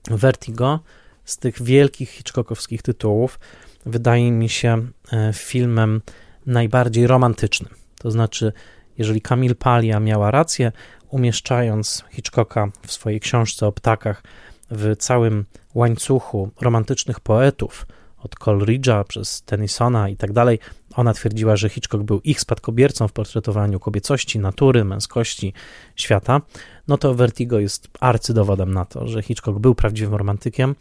Vertigo 0.09 0.79
z 1.25 1.37
tych 1.37 1.63
wielkich 1.63 2.09
Hitchcockowskich 2.09 2.81
tytułów 2.81 3.39
wydaje 3.85 4.31
mi 4.31 4.49
się 4.49 4.87
e, 5.11 5.33
filmem 5.33 6.01
najbardziej 6.45 7.07
romantycznym. 7.07 7.73
To 7.99 8.11
znaczy, 8.11 8.53
jeżeli 8.97 9.21
Camille 9.21 9.55
Paglia 9.55 9.99
miała 9.99 10.31
rację, 10.31 10.71
umieszczając 11.09 12.03
Hitchcocka 12.11 12.69
w 12.87 12.91
swojej 12.91 13.19
książce 13.19 13.67
o 13.67 13.71
ptakach 13.71 14.23
w 14.71 14.95
całym 14.95 15.45
łańcuchu 15.75 16.49
romantycznych 16.61 17.19
poetów, 17.19 17.87
od 18.23 18.35
Coleridge'a 18.35 19.03
przez 19.03 19.41
Tennysona 19.41 20.09
i 20.09 20.17
tak 20.17 20.33
dalej. 20.33 20.59
Ona 20.95 21.13
twierdziła, 21.13 21.55
że 21.55 21.69
Hitchcock 21.69 22.03
był 22.03 22.21
ich 22.21 22.39
spadkobiercą 22.39 23.07
w 23.07 23.13
portretowaniu 23.13 23.79
kobiecości, 23.79 24.39
natury, 24.39 24.85
męskości, 24.85 25.53
świata. 25.95 26.41
No 26.87 26.97
to 26.97 27.13
Vertigo 27.13 27.59
jest 27.59 27.87
arcydowodem 27.99 28.73
na 28.73 28.85
to, 28.85 29.07
że 29.07 29.21
Hitchcock 29.21 29.59
był 29.59 29.75
prawdziwym 29.75 30.15
romantykiem 30.15 30.75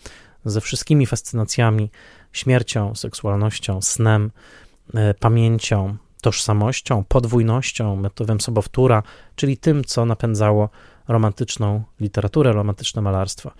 ze 0.44 0.60
wszystkimi 0.60 1.06
fascynacjami, 1.06 1.90
śmiercią, 2.32 2.94
seksualnością, 2.94 3.82
snem, 3.82 4.30
e, 4.94 5.14
pamięcią, 5.14 5.96
tożsamością, 6.20 7.04
podwójnością, 7.08 7.96
motywem 7.96 8.40
sobowtóra, 8.40 9.02
czyli 9.36 9.56
tym, 9.56 9.84
co 9.84 10.06
napędzało 10.06 10.68
romantyczną 11.08 11.82
literaturę, 12.00 12.52
romantyczne 12.52 13.02
malarstwo. 13.02 13.50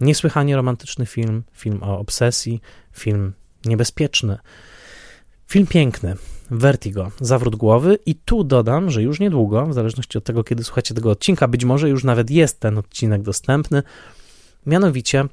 Niesłychanie 0.00 0.56
romantyczny 0.56 1.06
film, 1.06 1.42
film 1.52 1.82
o 1.82 1.98
obsesji, 1.98 2.60
film 2.92 3.32
niebezpieczny, 3.64 4.38
film 5.46 5.66
piękny. 5.66 6.16
Vertigo, 6.50 7.10
zawrót 7.20 7.56
głowy 7.56 7.98
i 8.06 8.14
tu 8.14 8.44
dodam, 8.44 8.90
że 8.90 9.02
już 9.02 9.20
niedługo, 9.20 9.66
w 9.66 9.74
zależności 9.74 10.18
od 10.18 10.24
tego, 10.24 10.44
kiedy 10.44 10.64
słuchacie 10.64 10.94
tego 10.94 11.10
odcinka, 11.10 11.48
być 11.48 11.64
może 11.64 11.88
już 11.88 12.04
nawet 12.04 12.30
jest 12.30 12.60
ten 12.60 12.78
odcinek 12.78 13.22
dostępny, 13.22 13.82
mianowicie 14.66 15.24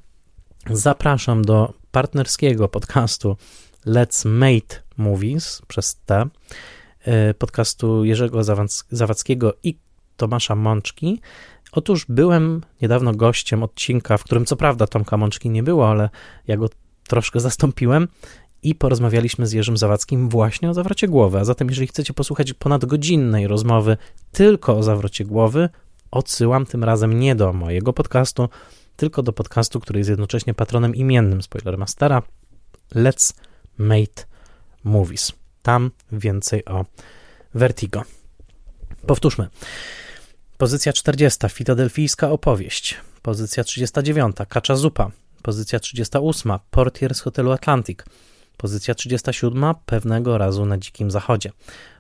zapraszam 0.70 1.42
do 1.42 1.74
partnerskiego 1.92 2.68
podcastu 2.68 3.38
Let's 3.86 4.28
Mate 4.28 4.82
Movies 4.98 5.62
przez 5.68 5.96
T, 6.06 6.26
y, 7.08 7.34
podcastu 7.34 8.06
Jerzego 8.06 8.44
Zawadzkiego 8.92 9.54
i 9.64 9.78
Tomasza 10.18 10.56
Mączki. 10.56 11.22
Otóż 11.72 12.06
byłem 12.10 12.62
niedawno 12.82 13.14
gościem 13.14 13.64
odcinka, 13.64 14.18
w 14.18 14.24
którym 14.24 14.46
co 14.46 14.56
prawda 14.56 14.88
Tomka 14.88 15.18
Mączki 15.18 15.50
nie 15.50 15.64
było, 15.64 15.90
ale 15.90 16.10
ja 16.48 16.58
go 16.58 16.70
troszkę 17.08 17.40
zastąpiłem 17.40 18.08
i 18.64 18.76
porozmawialiśmy 18.76 19.48
z 19.48 19.52
Jerzym 19.52 19.78
Zawadzkim 19.78 20.30
właśnie 20.30 20.70
o 20.70 20.74
zawrocie 20.74 21.08
głowy. 21.08 21.40
A 21.40 21.46
zatem, 21.46 21.70
jeżeli 21.70 21.88
chcecie 21.88 22.14
posłuchać 22.14 22.54
ponadgodzinnej 22.54 23.48
rozmowy 23.48 23.98
tylko 24.32 24.78
o 24.78 24.84
zawrocie 24.84 25.26
głowy, 25.26 25.70
odsyłam 26.12 26.66
tym 26.66 26.84
razem 26.84 27.20
nie 27.20 27.36
do 27.36 27.54
mojego 27.54 27.94
podcastu, 27.94 28.50
tylko 28.96 29.24
do 29.24 29.34
podcastu, 29.34 29.80
który 29.80 30.00
jest 30.00 30.10
jednocześnie 30.10 30.54
patronem 30.54 30.96
imiennym 30.96 31.42
Spoilermastera 31.42 32.22
Let's 32.96 33.34
Mate 33.78 34.24
Movies. 34.84 35.32
Tam 35.62 35.92
więcej 36.12 36.66
o 36.66 36.86
Vertigo. 37.54 38.04
Powtórzmy. 39.08 39.48
Pozycja 40.62 40.94
40. 40.94 41.50
Filadelfijska 41.50 42.32
opowieść. 42.32 42.98
Pozycja 43.22 43.64
39. 43.64 44.36
Kacza 44.50 44.76
zupa. 44.76 45.12
Pozycja 45.42 45.80
38. 45.80 46.52
Portier 46.72 47.16
z 47.16 47.20
hotelu 47.20 47.52
Atlantic. 47.52 48.00
Pozycja 48.58 48.96
37. 48.96 49.74
Pewnego 49.86 50.38
razu 50.38 50.66
na 50.66 50.78
Dzikim 50.78 51.12
Zachodzie. 51.12 51.52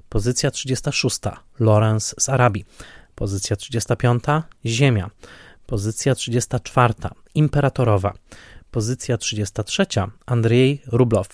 Pozycja 0.10 0.52
36. 0.52 1.20
Lawrence 1.60 2.16
z 2.20 2.30
Arabii. 2.30 2.66
Pozycja 3.16 3.56
35. 3.56 4.24
Ziemia. 4.66 5.10
Pozycja 5.66 6.16
34. 6.16 6.94
Imperatorowa. 7.36 8.14
Pozycja 8.72 9.18
33. 9.18 9.86
Andrzej 10.26 10.82
Rublow. 10.88 11.28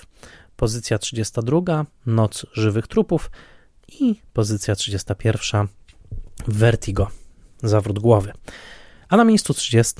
Pozycja 0.56 0.98
32. 0.98 1.86
Noc 2.06 2.46
żywych 2.54 2.88
trupów. 2.88 3.32
I 4.00 4.16
pozycja 4.34 4.76
31. 4.76 5.77
Vertigo. 6.48 7.08
Zawrót 7.64 8.00
głowy. 8.00 8.34
A 9.10 9.18
na 9.18 9.24
miejscu 9.24 9.54
30. 9.54 9.94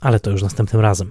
Ale 0.00 0.20
to 0.20 0.30
już 0.30 0.42
następnym 0.42 0.82
razem. 0.82 1.10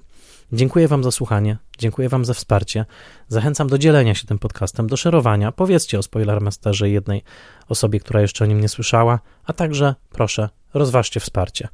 Dziękuję 0.54 0.88
Wam 0.88 1.04
za 1.04 1.12
słuchanie, 1.12 1.58
dziękuję 1.78 2.10
Wam 2.10 2.26
za 2.26 2.34
wsparcie. 2.34 2.86
Zachęcam 3.28 3.68
do 3.68 3.78
dzielenia 3.78 4.16
się 4.16 4.28
tym 4.28 4.40
podcastem, 4.40 4.88
do 4.88 4.98
szerowania. 4.98 5.52
Powiedzcie 5.52 6.00
o 6.00 6.04
Spoilermasterze 6.04 6.90
jednej 6.90 7.24
osobie, 7.70 8.00
która 8.00 8.22
jeszcze 8.22 8.44
o 8.44 8.48
nim 8.48 8.62
nie 8.62 8.70
słyszała, 8.70 9.20
a 9.46 9.54
także 9.54 9.96
proszę, 10.10 10.50
rozważcie 10.74 11.20
wsparcie 11.20 11.68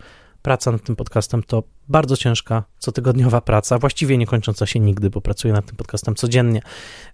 praca 0.48 0.72
nad 0.72 0.84
tym 0.84 0.96
podcastem 0.96 1.44
to 1.44 1.64
bardzo 1.90 2.18
ciężka, 2.18 2.64
cotygodniowa 2.80 3.42
praca, 3.42 3.78
właściwie 3.78 4.18
nie 4.18 4.28
kończąca 4.28 4.66
się 4.66 4.80
nigdy, 4.80 5.10
bo 5.10 5.22
pracuję 5.22 5.54
nad 5.54 5.66
tym 5.66 5.76
podcastem 5.76 6.16
codziennie. 6.16 6.62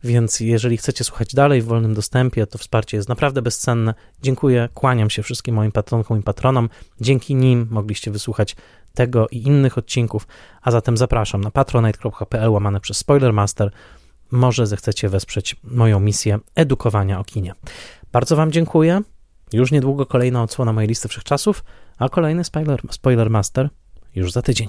Więc 0.04 0.40
jeżeli 0.40 0.78
chcecie 0.78 1.04
słuchać 1.04 1.34
dalej 1.34 1.62
w 1.62 1.66
wolnym 1.66 1.94
dostępie, 1.94 2.48
to 2.48 2.58
wsparcie 2.58 2.98
jest 2.98 3.10
naprawdę 3.10 3.42
bezcenne. 3.42 3.94
Dziękuję, 4.22 4.70
kłaniam 4.74 5.10
się 5.10 5.24
wszystkim 5.24 5.56
moim 5.56 5.72
patronkom 5.72 6.20
i 6.20 6.24
patronom. 6.24 6.70
Dzięki 7.02 7.36
nim 7.36 7.68
mogliście 7.72 8.12
wysłuchać 8.12 8.56
tego 8.94 9.28
i 9.28 9.38
innych 9.38 9.78
odcinków, 9.78 10.28
a 10.62 10.72
zatem 10.72 10.98
zapraszam 10.98 11.42
na 11.42 11.52
patronite.pl 11.52 12.50
łamane 12.50 12.80
przez 12.80 12.98
Spoilermaster. 12.98 13.72
Może 14.32 14.68
zechcecie 14.68 15.10
wesprzeć 15.10 15.56
moją 15.64 16.00
misję 16.00 16.40
edukowania 16.56 17.20
o 17.20 17.24
kinie. 17.24 17.54
Bardzo 18.12 18.36
Wam 18.36 18.52
dziękuję. 18.52 19.02
Już 19.54 19.72
niedługo 19.72 20.06
kolejna 20.06 20.44
odsłona 20.44 20.74
mojej 20.74 20.88
listy 20.88 21.08
wszechczasów, 21.08 21.64
a 21.98 22.10
kolejny 22.10 22.44
spoiler, 22.44 22.82
spoiler 22.92 23.30
master 23.30 23.70
już 24.16 24.32
za 24.32 24.42
tydzień. 24.42 24.68